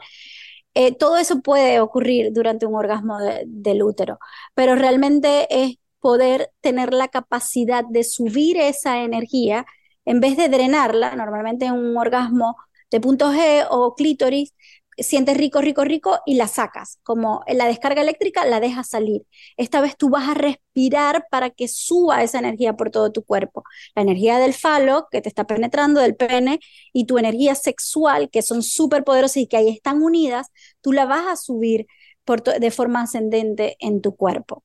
Eh, 0.79 0.95
todo 0.95 1.17
eso 1.17 1.41
puede 1.41 1.79
ocurrir 1.79 2.31
durante 2.33 2.67
un 2.67 2.75
orgasmo 2.75 3.17
del 3.47 3.81
útero, 3.81 4.19
pero 4.53 4.75
realmente 4.75 5.47
es 5.49 5.77
poder 5.99 6.51
tener 6.61 6.93
la 6.93 7.07
capacidad 7.07 7.83
de 7.83 8.03
subir 8.03 8.57
esa 8.57 9.01
energía 9.03 9.65
en 10.05 10.19
vez 10.19 10.37
de 10.37 10.49
drenarla, 10.49 11.15
normalmente 11.15 11.65
en 11.65 11.73
un 11.73 11.97
orgasmo 11.97 12.57
de 12.91 13.01
punto 13.01 13.31
G 13.33 13.65
o 13.71 13.95
clítoris, 13.95 14.53
sientes 14.97 15.37
rico, 15.37 15.61
rico, 15.61 15.83
rico 15.83 16.19
y 16.25 16.35
la 16.35 16.47
sacas. 16.47 16.99
Como 17.03 17.43
en 17.47 17.57
la 17.57 17.65
descarga 17.67 18.01
eléctrica 18.01 18.45
la 18.45 18.59
dejas 18.59 18.89
salir. 18.89 19.23
Esta 19.57 19.81
vez 19.81 19.97
tú 19.97 20.09
vas 20.09 20.29
a 20.29 20.33
respirar 20.33 21.27
para 21.29 21.49
que 21.49 21.67
suba 21.67 22.23
esa 22.23 22.39
energía 22.39 22.73
por 22.73 22.91
todo 22.91 23.11
tu 23.11 23.23
cuerpo. 23.23 23.63
La 23.95 24.01
energía 24.01 24.39
del 24.39 24.53
falo 24.53 25.07
que 25.11 25.21
te 25.21 25.29
está 25.29 25.45
penetrando, 25.45 26.01
del 26.01 26.15
pene, 26.15 26.59
y 26.93 27.05
tu 27.05 27.17
energía 27.17 27.55
sexual, 27.55 28.29
que 28.29 28.41
son 28.41 28.63
súper 28.63 29.03
poderosas 29.03 29.37
y 29.37 29.47
que 29.47 29.57
ahí 29.57 29.69
están 29.69 30.01
unidas, 30.01 30.47
tú 30.81 30.93
la 30.93 31.05
vas 31.05 31.27
a 31.27 31.35
subir 31.35 31.87
por 32.25 32.43
de 32.43 32.71
forma 32.71 33.01
ascendente 33.01 33.77
en 33.79 34.01
tu 34.01 34.15
cuerpo. 34.15 34.63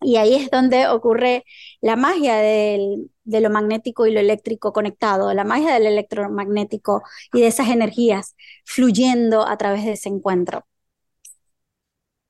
Y 0.00 0.16
ahí 0.16 0.34
es 0.34 0.50
donde 0.50 0.86
ocurre 0.86 1.44
la 1.80 1.96
magia 1.96 2.36
del, 2.36 3.10
de 3.24 3.40
lo 3.40 3.50
magnético 3.50 4.06
y 4.06 4.12
lo 4.12 4.20
eléctrico 4.20 4.72
conectado, 4.72 5.32
la 5.34 5.44
magia 5.44 5.74
del 5.74 5.86
electromagnético 5.86 7.02
y 7.32 7.40
de 7.40 7.48
esas 7.48 7.68
energías 7.68 8.36
fluyendo 8.64 9.46
a 9.46 9.56
través 9.56 9.84
de 9.84 9.92
ese 9.92 10.08
encuentro. 10.08 10.64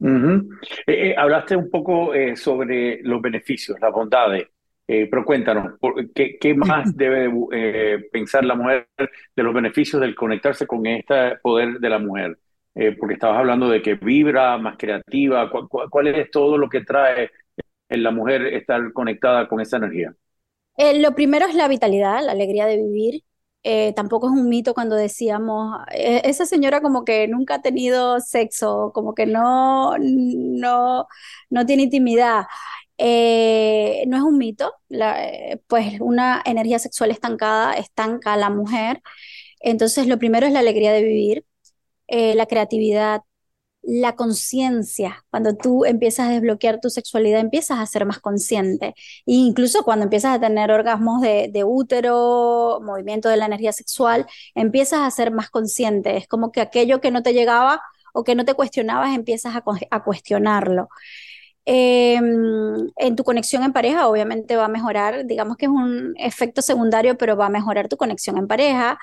Eh, 0.01 1.11
eh, 1.11 1.15
hablaste 1.17 1.57
un 1.57 1.71
poco 1.71 2.15
eh, 2.15 2.37
sobre 2.37 3.03
los 3.03 3.21
beneficios, 3.21 3.79
las 3.81 3.93
bondades, 3.93 4.47
pero 4.87 5.23
cuéntanos, 5.25 5.75
¿qué, 6.15 6.39
qué 6.41 6.55
más 6.55 6.97
debe 6.97 8.09
pensar 8.11 8.45
la 8.45 8.55
mujer 8.55 8.89
de 9.37 9.43
los 9.43 9.53
beneficios 9.53 10.01
del 10.01 10.15
conectarse 10.15 10.67
con 10.67 10.87
este 10.87 11.37
poder 11.43 11.79
de 11.79 11.89
la 11.89 11.99
mujer? 11.99 12.39
porque 13.01 13.15
estabas 13.15 13.39
hablando 13.39 13.69
de 13.69 13.83
que 13.83 13.95
vibra, 13.95 14.57
más 14.57 14.77
creativa, 14.79 15.51
cuál 15.51 16.07
es 16.07 16.31
todo 16.31 16.57
lo 16.57 16.69
que 16.69 16.83
trae 16.83 17.29
en 17.89 18.03
la 18.03 18.11
mujer 18.11 18.47
estar 18.47 18.93
conectada 18.93 19.49
con 19.49 19.61
esa 19.61 19.78
energía? 19.78 20.14
Eh, 20.76 21.01
lo 21.01 21.14
primero 21.14 21.47
es 21.47 21.55
la 21.55 21.68
vitalidad, 21.68 22.24
la 22.24 22.32
alegría 22.32 22.66
de 22.66 22.76
vivir. 22.76 23.24
Eh, 23.64 23.93
tampoco 23.95 24.28
es 24.28 24.32
un 24.32 24.49
mito 24.49 24.72
cuando 24.74 24.95
decíamos, 24.95 25.80
eh, 25.93 26.22
esa 26.24 26.47
señora 26.47 26.80
como 26.80 27.05
que 27.05 27.26
nunca 27.26 27.57
ha 27.57 27.62
tenido 27.62 28.20
sexo, 28.20 28.93
como 28.95 29.14
que 29.14 29.26
no, 29.26 29.97
no, 29.99 31.07
no 31.51 31.66
tiene 31.66 31.82
intimidad. 31.84 32.47
no 32.99 34.16
es 34.16 34.22
un 34.22 34.39
mito, 34.39 34.72
pues 35.66 36.01
una 36.01 36.43
energía 36.45 36.78
sexual 36.78 37.11
estancada 37.11 37.74
estanca 37.74 38.34
a 38.34 38.36
la 38.36 38.51
mujer. 38.51 39.03
Entonces, 39.61 40.07
lo 40.07 40.18
primero 40.18 40.47
es 40.47 40.53
la 40.53 40.61
alegría 40.61 40.93
de 40.93 41.03
vivir, 41.03 41.45
la 42.09 42.47
creatividad, 42.47 43.22
la 43.83 44.16
conciencia, 44.16 45.24
cuando 45.31 45.57
tú 45.57 45.85
empiezas 45.85 46.29
a 46.29 46.31
desbloquear 46.33 46.81
tu 46.81 46.91
sexualidad, 46.91 47.41
empiezas 47.41 47.79
a 47.79 47.87
ser 47.87 48.05
más 48.05 48.18
consciente. 48.20 48.89
E 49.26 49.33
incluso 49.33 49.83
cuando 49.85 50.05
empiezas 50.05 50.37
a 50.37 50.41
tener 50.41 50.70
orgasmos 50.70 51.22
de, 51.22 51.64
útero, 51.64 52.81
movimiento 52.83 53.29
de 53.29 53.37
la 53.39 53.47
energía 53.47 53.72
sexual, 53.72 54.26
empiezas 54.55 55.01
a 55.01 55.11
ser 55.11 55.31
más 55.33 55.51
consciente. 55.51 56.16
Es 56.16 56.29
como 56.29 56.53
que 56.53 56.61
aquello 56.61 57.01
que 57.01 57.11
no 57.11 57.22
te 57.22 57.33
llegaba 57.33 57.81
o 58.12 58.24
que 58.24 58.35
no 58.35 58.45
te 58.45 58.55
cuestionabas, 58.55 59.14
empiezas 59.14 59.55
a 59.91 60.03
cuestionarlo. 60.05 60.89
Em, 61.71 62.89
en 62.97 63.14
tu 63.16 63.25
conexión 63.25 63.62
en 63.62 63.75
pareja, 63.75 64.09
obviamente 64.09 64.57
va 64.57 64.64
a 64.66 64.69
mejorar, 64.69 65.27
digamos 65.27 65.57
que 65.59 65.66
es 65.66 65.71
un 65.71 66.14
efecto 66.19 66.62
secundario, 66.62 67.19
pero 67.19 67.37
va 67.37 67.47
a 67.47 67.51
mejorar 67.51 67.89
tu 67.89 67.99
conexión 67.99 68.39
en 68.39 68.47
pareja, 68.49 68.99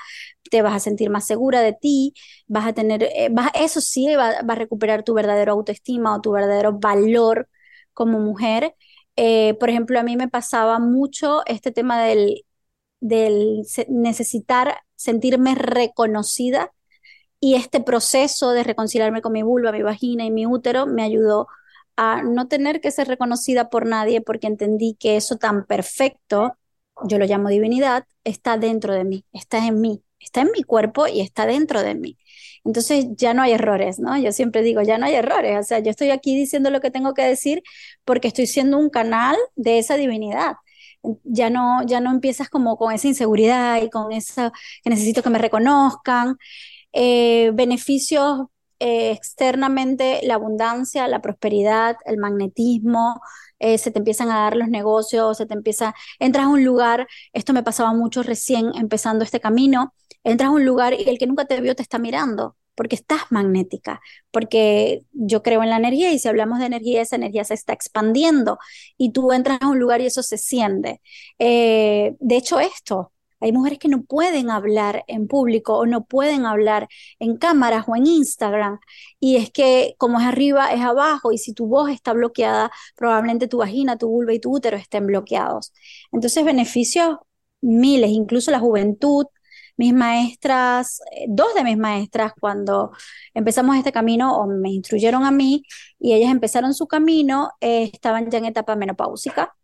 te 0.49 0.61
vas 0.63 0.73
a 0.75 0.79
sentir 0.79 1.11
más 1.11 1.27
segura 1.27 1.61
de 1.61 1.73
ti, 1.73 2.13
vas 2.47 2.65
a 2.67 2.73
tener, 2.73 3.03
eh, 3.03 3.29
eso 3.53 3.81
sí 3.81 4.15
va, 4.15 4.29
a 4.47 4.55
recuperar 4.55 5.03
tu 5.03 5.13
verdadero 5.13 5.51
autoestima 5.53 6.15
o 6.15 6.21
tu 6.21 6.31
verdadero 6.31 6.73
valor 6.79 7.47
como 7.93 8.19
mujer. 8.19 8.75
Eh, 9.15 9.53
por 9.59 9.69
ejemplo, 9.69 9.99
a 9.99 10.03
mí 10.03 10.17
me 10.17 10.27
pasaba 10.27 10.79
mucho 10.79 11.43
este 11.45 11.71
tema 11.71 12.01
del, 12.03 12.45
del 13.01 13.63
necesitar 13.89 14.77
sentirme 14.95 15.55
reconocida 15.55 16.71
y 17.39 17.55
este 17.55 17.81
proceso 17.81 18.51
de 18.51 18.63
reconciliarme 18.63 19.21
con 19.21 19.33
mi 19.33 19.43
vulva, 19.43 19.71
mi 19.71 19.81
vagina 19.83 20.25
y 20.25 20.31
mi 20.31 20.45
útero 20.47 20.87
me 20.87 21.03
ayudó 21.03 21.47
a 21.97 22.23
no 22.23 22.47
tener 22.47 22.81
que 22.81 22.91
ser 22.91 23.07
reconocida 23.07 23.69
por 23.69 23.85
nadie 23.85 24.21
porque 24.21 24.47
entendí 24.47 24.95
que 24.99 25.15
eso 25.17 25.37
tan 25.37 25.65
perfecto, 25.65 26.57
yo 27.07 27.17
lo 27.19 27.25
llamo 27.25 27.49
divinidad, 27.49 28.05
está 28.23 28.57
dentro 28.57 28.93
de 28.93 29.03
mí, 29.05 29.25
está 29.33 29.65
en 29.65 29.81
mí, 29.81 30.03
está 30.19 30.41
en 30.41 30.51
mi 30.51 30.63
cuerpo 30.63 31.07
y 31.07 31.21
está 31.21 31.45
dentro 31.45 31.81
de 31.83 31.95
mí. 31.95 32.17
Entonces 32.63 33.05
ya 33.15 33.33
no 33.33 33.43
hay 33.43 33.53
errores, 33.53 33.99
¿no? 33.99 34.17
Yo 34.17 34.31
siempre 34.31 34.61
digo, 34.63 34.81
ya 34.81 34.97
no 34.97 35.05
hay 35.05 35.15
errores, 35.15 35.57
o 35.59 35.63
sea, 35.63 35.79
yo 35.79 35.91
estoy 35.91 36.09
aquí 36.11 36.35
diciendo 36.35 36.69
lo 36.71 36.81
que 36.81 36.91
tengo 36.91 37.13
que 37.13 37.23
decir 37.23 37.63
porque 38.05 38.27
estoy 38.29 38.47
siendo 38.47 38.77
un 38.77 38.89
canal 38.89 39.35
de 39.55 39.79
esa 39.79 39.95
divinidad. 39.97 40.55
Ya 41.23 41.49
no, 41.51 41.83
ya 41.85 41.99
no 41.99 42.11
empiezas 42.11 42.49
como 42.49 42.77
con 42.77 42.91
esa 42.93 43.07
inseguridad 43.07 43.81
y 43.81 43.89
con 43.91 44.11
eso 44.11 44.51
que 44.83 44.89
necesito 44.89 45.21
que 45.23 45.29
me 45.29 45.37
reconozcan. 45.39 46.37
Eh, 46.93 47.51
beneficios 47.53 48.47
eh, 48.85 49.11
externamente, 49.11 50.19
la 50.23 50.35
abundancia, 50.35 51.07
la 51.07 51.19
prosperidad, 51.21 51.95
el 52.05 52.17
magnetismo, 52.17 53.19
eh, 53.57 53.79
se 53.79 53.89
te 53.89 53.97
empiezan 53.97 54.29
a 54.29 54.41
dar 54.41 54.55
los 54.55 54.67
negocios, 54.69 55.37
se 55.37 55.47
te 55.47 55.55
empieza, 55.55 55.95
entras 56.19 56.45
a 56.45 56.49
un 56.49 56.63
lugar, 56.63 57.07
esto 57.33 57.51
me 57.53 57.63
pasaba 57.63 57.93
mucho 57.93 58.21
recién 58.21 58.71
empezando 58.75 59.23
este 59.23 59.39
camino, 59.39 59.93
entras 60.23 60.49
a 60.49 60.53
un 60.53 60.65
lugar 60.65 60.93
y 60.93 61.09
el 61.09 61.17
que 61.17 61.25
nunca 61.25 61.45
te 61.45 61.59
vio 61.61 61.75
te 61.75 61.81
está 61.81 61.97
mirando, 61.97 62.57
porque 62.75 62.95
estás 62.95 63.21
magnética, 63.31 64.01
porque 64.29 65.01
yo 65.13 65.41
creo 65.41 65.63
en 65.63 65.71
la 65.71 65.77
energía 65.77 66.11
y 66.11 66.19
si 66.19 66.27
hablamos 66.27 66.59
de 66.59 66.67
energía, 66.67 67.01
esa 67.01 67.15
energía 67.15 67.43
se 67.43 67.55
está 67.55 67.73
expandiendo 67.73 68.59
y 68.97 69.13
tú 69.13 69.31
entras 69.31 69.57
a 69.61 69.67
un 69.67 69.79
lugar 69.79 70.01
y 70.01 70.05
eso 70.07 70.21
se 70.21 70.37
siente. 70.37 71.01
Eh, 71.39 72.15
de 72.19 72.35
hecho, 72.37 72.59
esto, 72.59 73.11
hay 73.45 73.51
mujeres 73.51 73.77
que 73.79 73.87
no 73.89 74.03
pueden 74.03 74.49
hablar 74.49 75.03
en 75.07 75.27
público 75.27 75.77
o 75.77 75.85
no 75.85 76.05
pueden 76.05 76.45
hablar 76.47 76.87
en 77.19 77.37
cámaras 77.37 77.85
o 77.87 77.95
en 77.95 78.07
Instagram. 78.07 78.79
Y 79.19 79.37
es 79.37 79.51
que 79.51 79.95
como 79.99 80.19
es 80.19 80.25
arriba, 80.25 80.73
es 80.73 80.81
abajo. 80.81 81.31
Y 81.31 81.37
si 81.37 81.53
tu 81.53 81.67
voz 81.67 81.91
está 81.91 82.13
bloqueada, 82.13 82.71
probablemente 82.95 83.47
tu 83.47 83.59
vagina, 83.59 83.97
tu 83.97 84.09
vulva 84.09 84.33
y 84.33 84.39
tu 84.39 84.51
útero 84.55 84.77
estén 84.77 85.05
bloqueados. 85.07 85.73
Entonces, 86.11 86.43
beneficios 86.43 87.17
miles, 87.61 88.09
incluso 88.11 88.51
la 88.51 88.59
juventud. 88.59 89.25
Mis 89.77 89.93
maestras, 89.93 91.01
eh, 91.11 91.25
dos 91.27 91.53
de 91.53 91.63
mis 91.63 91.77
maestras, 91.77 92.33
cuando 92.39 92.91
empezamos 93.33 93.75
este 93.77 93.91
camino, 93.91 94.37
o 94.39 94.47
me 94.47 94.71
instruyeron 94.71 95.25
a 95.25 95.31
mí 95.31 95.63
y 95.99 96.13
ellas 96.13 96.31
empezaron 96.31 96.73
su 96.73 96.87
camino, 96.87 97.51
eh, 97.61 97.89
estaban 97.93 98.29
ya 98.31 98.37
en 98.39 98.45
etapa 98.45 98.75
menopáusica 98.75 99.55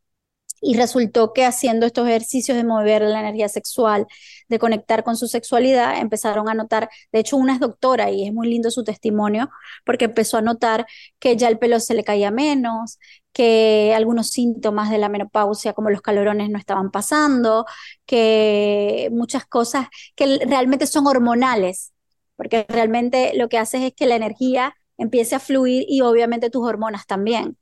y 0.61 0.75
resultó 0.75 1.33
que 1.33 1.43
haciendo 1.43 1.87
estos 1.87 2.07
ejercicios 2.07 2.55
de 2.55 2.63
mover 2.63 3.01
la 3.01 3.19
energía 3.19 3.49
sexual, 3.49 4.05
de 4.47 4.59
conectar 4.59 5.03
con 5.03 5.17
su 5.17 5.27
sexualidad, 5.27 5.97
empezaron 5.99 6.47
a 6.49 6.53
notar, 6.53 6.89
de 7.11 7.19
hecho 7.19 7.37
una 7.37 7.53
es 7.55 7.59
doctora 7.59 8.11
y 8.11 8.27
es 8.27 8.33
muy 8.33 8.47
lindo 8.47 8.69
su 8.69 8.83
testimonio, 8.83 9.49
porque 9.85 10.05
empezó 10.05 10.37
a 10.37 10.41
notar 10.41 10.85
que 11.19 11.35
ya 11.35 11.47
el 11.47 11.57
pelo 11.57 11.79
se 11.79 11.95
le 11.95 12.03
caía 12.03 12.31
menos, 12.31 12.99
que 13.33 13.93
algunos 13.95 14.29
síntomas 14.29 14.89
de 14.91 14.97
la 14.99 15.09
menopausia 15.09 15.73
como 15.73 15.89
los 15.89 16.01
calorones 16.01 16.49
no 16.49 16.59
estaban 16.59 16.91
pasando, 16.91 17.65
que 18.05 19.09
muchas 19.11 19.45
cosas 19.45 19.87
que 20.15 20.39
realmente 20.45 20.85
son 20.87 21.07
hormonales, 21.07 21.93
porque 22.35 22.65
realmente 22.69 23.33
lo 23.35 23.49
que 23.49 23.57
haces 23.57 23.81
es 23.81 23.93
que 23.93 24.05
la 24.05 24.15
energía 24.15 24.75
empiece 24.97 25.35
a 25.35 25.39
fluir 25.39 25.85
y 25.87 26.01
obviamente 26.01 26.49
tus 26.49 26.67
hormonas 26.67 27.07
también. 27.07 27.57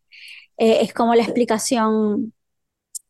Eh, 0.58 0.80
es 0.82 0.94
como 0.94 1.16
la 1.16 1.24
explicación 1.24 2.34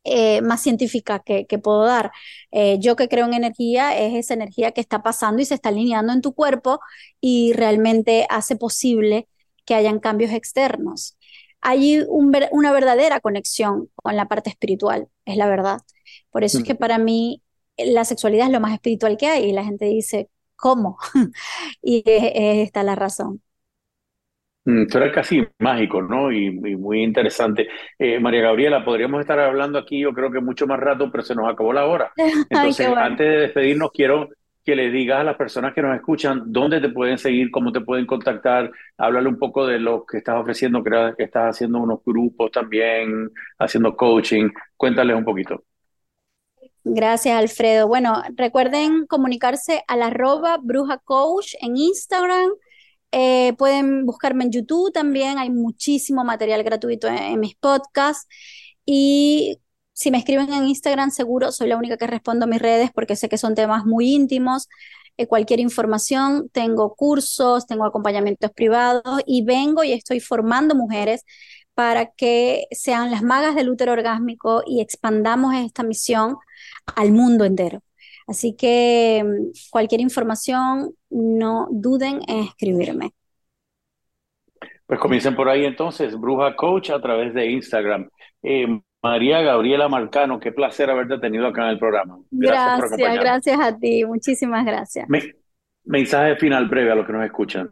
eh, 0.10 0.41
más 0.41 0.62
científica 0.62 1.20
que, 1.20 1.45
puedo 1.60 1.84
dar. 1.86 2.12
Eh, 2.51 2.78
yo 2.80 2.95
que 2.95 3.07
creo 3.07 3.26
en 3.26 3.34
energía 3.34 3.97
es 3.97 4.16
esa 4.16 4.34
energía 4.34 4.72
que 4.72 4.82
está 4.82 5.03
pasando 5.03 5.41
y 5.41 5.45
se 5.45 5.53
está 5.53 5.70
alineando 5.70 6.14
en 6.14 6.22
tu 6.22 6.34
cuerpo 6.34 6.80
y 7.22 7.53
realmente 7.53 8.26
hace 8.30 8.55
posible 8.55 9.28
que 9.66 9.76
hayan 9.76 9.99
cambios 9.99 10.32
externos. 10.32 11.18
Hay 11.62 12.03
una 12.10 12.72
verdadera 12.72 13.20
conexión 13.20 13.89
con 13.95 14.16
la 14.16 14.28
parte 14.28 14.49
espiritual, 14.49 15.10
es 15.26 15.38
la 15.38 15.47
verdad. 15.47 15.82
Por 16.32 16.43
eso 16.43 16.60
es 16.60 16.64
que 16.64 16.76
para 16.76 16.97
mí 16.97 17.43
la 17.78 18.05
sexualidad 18.05 18.47
es 18.47 18.53
lo 18.53 18.62
más 18.62 18.74
espiritual 18.74 19.18
que 19.18 19.28
hay 19.28 19.45
y 19.45 19.51
la 19.51 19.66
gente 19.66 19.86
dice, 19.86 20.30
¿cómo? 20.55 20.97
y 21.82 22.03
está 22.05 22.84
la 22.84 22.95
razón. 22.95 23.41
Mm, 24.70 24.84
esto 24.84 25.00
era 25.00 25.12
casi 25.12 25.44
mágico, 25.58 26.02
¿no? 26.02 26.32
Y, 26.32 26.52
muy 26.52 27.02
interesante. 27.02 27.68
Eh, 27.98 28.20
María 28.20 28.42
Gabriela, 28.42 28.86
podríamos 28.86 29.20
estar 29.22 29.40
hablando 29.40 29.80
aquí, 29.80 30.00
yo 30.00 30.14
creo 30.14 30.32
que 30.32 30.40
mucho 30.42 30.68
más 30.68 30.80
rato, 30.80 31.10
pero 31.12 31.24
se 31.24 31.34
nos 31.34 31.52
acabó 31.52 31.74
la 31.74 31.88
hora. 31.88 32.12
Entonces, 32.50 32.88
antes 32.88 33.28
de 33.28 33.38
despedirnos, 33.40 33.92
quiero 33.92 34.30
que 34.64 34.76
le 34.76 34.92
digas 34.92 35.22
a 35.22 35.24
las 35.24 35.38
personas 35.38 35.74
que 35.74 35.82
nos 35.82 35.96
escuchan 35.96 36.44
dónde 36.46 36.80
te 36.80 36.90
pueden 36.90 37.18
seguir, 37.18 37.50
cómo 37.50 37.72
te 37.72 37.82
pueden 37.82 38.06
contactar. 38.06 38.70
Háblale 38.98 39.28
un 39.28 39.40
poco 39.40 39.66
de 39.66 39.80
lo 39.80 40.06
que 40.06 40.18
estás 40.18 40.36
ofreciendo, 40.36 40.84
creo 40.84 41.16
que 41.16 41.24
estás 41.24 41.56
haciendo 41.56 41.80
unos 41.80 42.02
grupos 42.06 42.52
también, 42.52 43.32
haciendo 43.58 43.96
coaching. 43.96 44.50
Cuéntales 44.78 45.16
un 45.16 45.26
poquito. 45.26 45.64
Gracias, 46.84 47.36
Alfredo. 47.36 47.88
Bueno, 47.88 48.22
recuerden 48.36 49.08
comunicarse 49.08 49.84
al 49.88 50.04
arroba 50.04 50.58
bruja 50.62 51.00
coach 51.00 51.56
en 51.60 51.76
Instagram 51.78 52.52
eh, 53.12 53.53
pueden 53.57 54.05
buscarme 54.05 54.45
en 54.45 54.51
YouTube 54.51 54.91
también, 54.91 55.38
hay 55.39 55.49
muchísimo 55.49 56.24
material 56.24 56.64
gratuito 56.64 57.07
en, 57.07 57.39
mis 57.39 57.55
podcasts. 57.55 58.28
Y 58.86 59.60
si 59.93 60.12
me 60.12 60.20
escriben 60.20 60.51
en 60.53 60.68
Instagram, 60.68 61.12
seguro 61.12 61.51
soy 61.51 61.70
la 61.70 61.78
única 61.78 61.97
que 61.97 62.07
respondo 62.07 62.45
a 62.45 62.47
mis 62.47 62.62
redes 62.62 62.91
porque 62.93 63.16
sé 63.16 63.30
que 63.30 63.38
son 63.38 63.55
temas 63.55 63.86
muy 63.86 64.14
íntimos. 64.14 64.68
Eh, 65.18 65.28
cualquier 65.28 65.60
información, 65.60 66.49
tengo 66.49 66.95
cursos, 66.95 67.68
tengo 67.68 67.86
acompañamientos 67.86 68.51
privados 68.51 69.22
y 69.26 69.43
vengo 69.43 69.84
y 69.84 69.91
estoy 69.93 70.20
formando 70.22 70.76
mujeres 70.76 71.26
para 71.74 72.12
que 72.12 72.68
sean 72.72 73.12
las 73.12 73.24
magas 73.24 73.55
del 73.55 73.70
útero 73.70 73.93
orgásmico 73.93 74.64
y 74.66 74.82
expandamos 74.82 75.55
esta 75.55 75.84
misión 75.84 76.38
al 76.95 77.12
mundo 77.12 77.45
entero. 77.45 77.82
Así 78.30 78.56
que 78.56 79.24
mm, 79.26 79.72
cualquier 79.72 80.02
información, 80.02 80.92
no 81.10 81.68
duden 81.72 82.22
en 82.28 82.44
escribirme. 82.44 83.12
Pues 84.86 85.00
comiencen 85.00 85.36
por 85.36 85.50
ahí 85.50 85.66
entonces, 85.66 86.20
Bruja 86.20 86.56
Coach 86.56 86.92
a 86.92 87.02
través 87.02 87.34
de 87.34 87.52
Instagram. 87.52 88.10
Eh, 88.44 88.82
María 89.02 89.42
Gabriela 89.42 89.88
Marcano, 89.88 90.40
qué 90.40 90.52
placer 90.52 90.90
haberte 90.90 91.18
tenido 91.20 91.48
acá 91.48 91.64
en 91.64 91.70
el 91.70 91.80
programa. 91.80 92.20
Gracias, 92.32 92.92
gracias, 92.92 93.20
gracias 93.20 93.60
a 93.60 93.78
ti, 93.78 94.06
muchísimas 94.06 94.66
gracias. 94.66 95.08
mensaje 95.86 96.36
final 96.36 96.68
breve 96.68 96.92
a 96.92 96.96
los 96.96 97.06
que 97.06 97.14
nos 97.14 97.26
escuchan. 97.26 97.72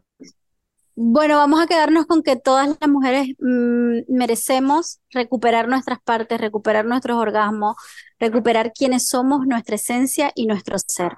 Bueno, 0.99 1.37
vamos 1.37 1.61
a 1.61 1.67
quedarnos 1.67 2.07
con 2.07 2.23
que 2.23 2.37
todas 2.37 2.75
las 2.81 2.89
mujeres 2.89 3.27
mm, 3.37 4.11
merecemos 4.11 4.99
recuperar 5.11 5.67
nuestras 5.67 5.99
partes, 6.01 6.41
recuperar 6.41 6.85
nuestros 6.85 7.17
orgasmos, 7.17 7.75
recuperar 8.19 8.71
quiénes 8.73 9.07
somos, 9.07 9.45
nuestra 9.45 9.75
esencia 9.75 10.31
y 10.33 10.47
nuestro 10.47 10.75
ser. 10.79 11.11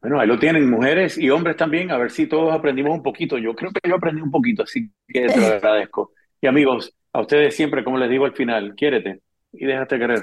Bueno, 0.00 0.18
ahí 0.18 0.26
lo 0.26 0.36
tienen, 0.36 0.68
mujeres 0.68 1.16
y 1.16 1.30
hombres 1.30 1.56
también, 1.56 1.92
a 1.92 1.96
ver 1.96 2.10
si 2.10 2.26
todos 2.26 2.52
aprendimos 2.52 2.92
un 2.92 3.04
poquito. 3.04 3.38
Yo 3.38 3.54
creo 3.54 3.70
que 3.70 3.88
yo 3.88 3.94
aprendí 3.94 4.20
un 4.20 4.32
poquito, 4.32 4.64
así 4.64 4.90
que 5.06 5.26
te 5.28 5.40
lo 5.40 5.46
agradezco. 5.54 6.10
Y 6.40 6.48
amigos, 6.48 6.92
a 7.12 7.20
ustedes 7.20 7.54
siempre, 7.54 7.84
como 7.84 7.98
les 7.98 8.10
digo 8.10 8.24
al 8.24 8.34
final, 8.34 8.74
quiérete 8.74 9.20
y 9.52 9.64
déjate 9.64 10.00
querer. 10.00 10.22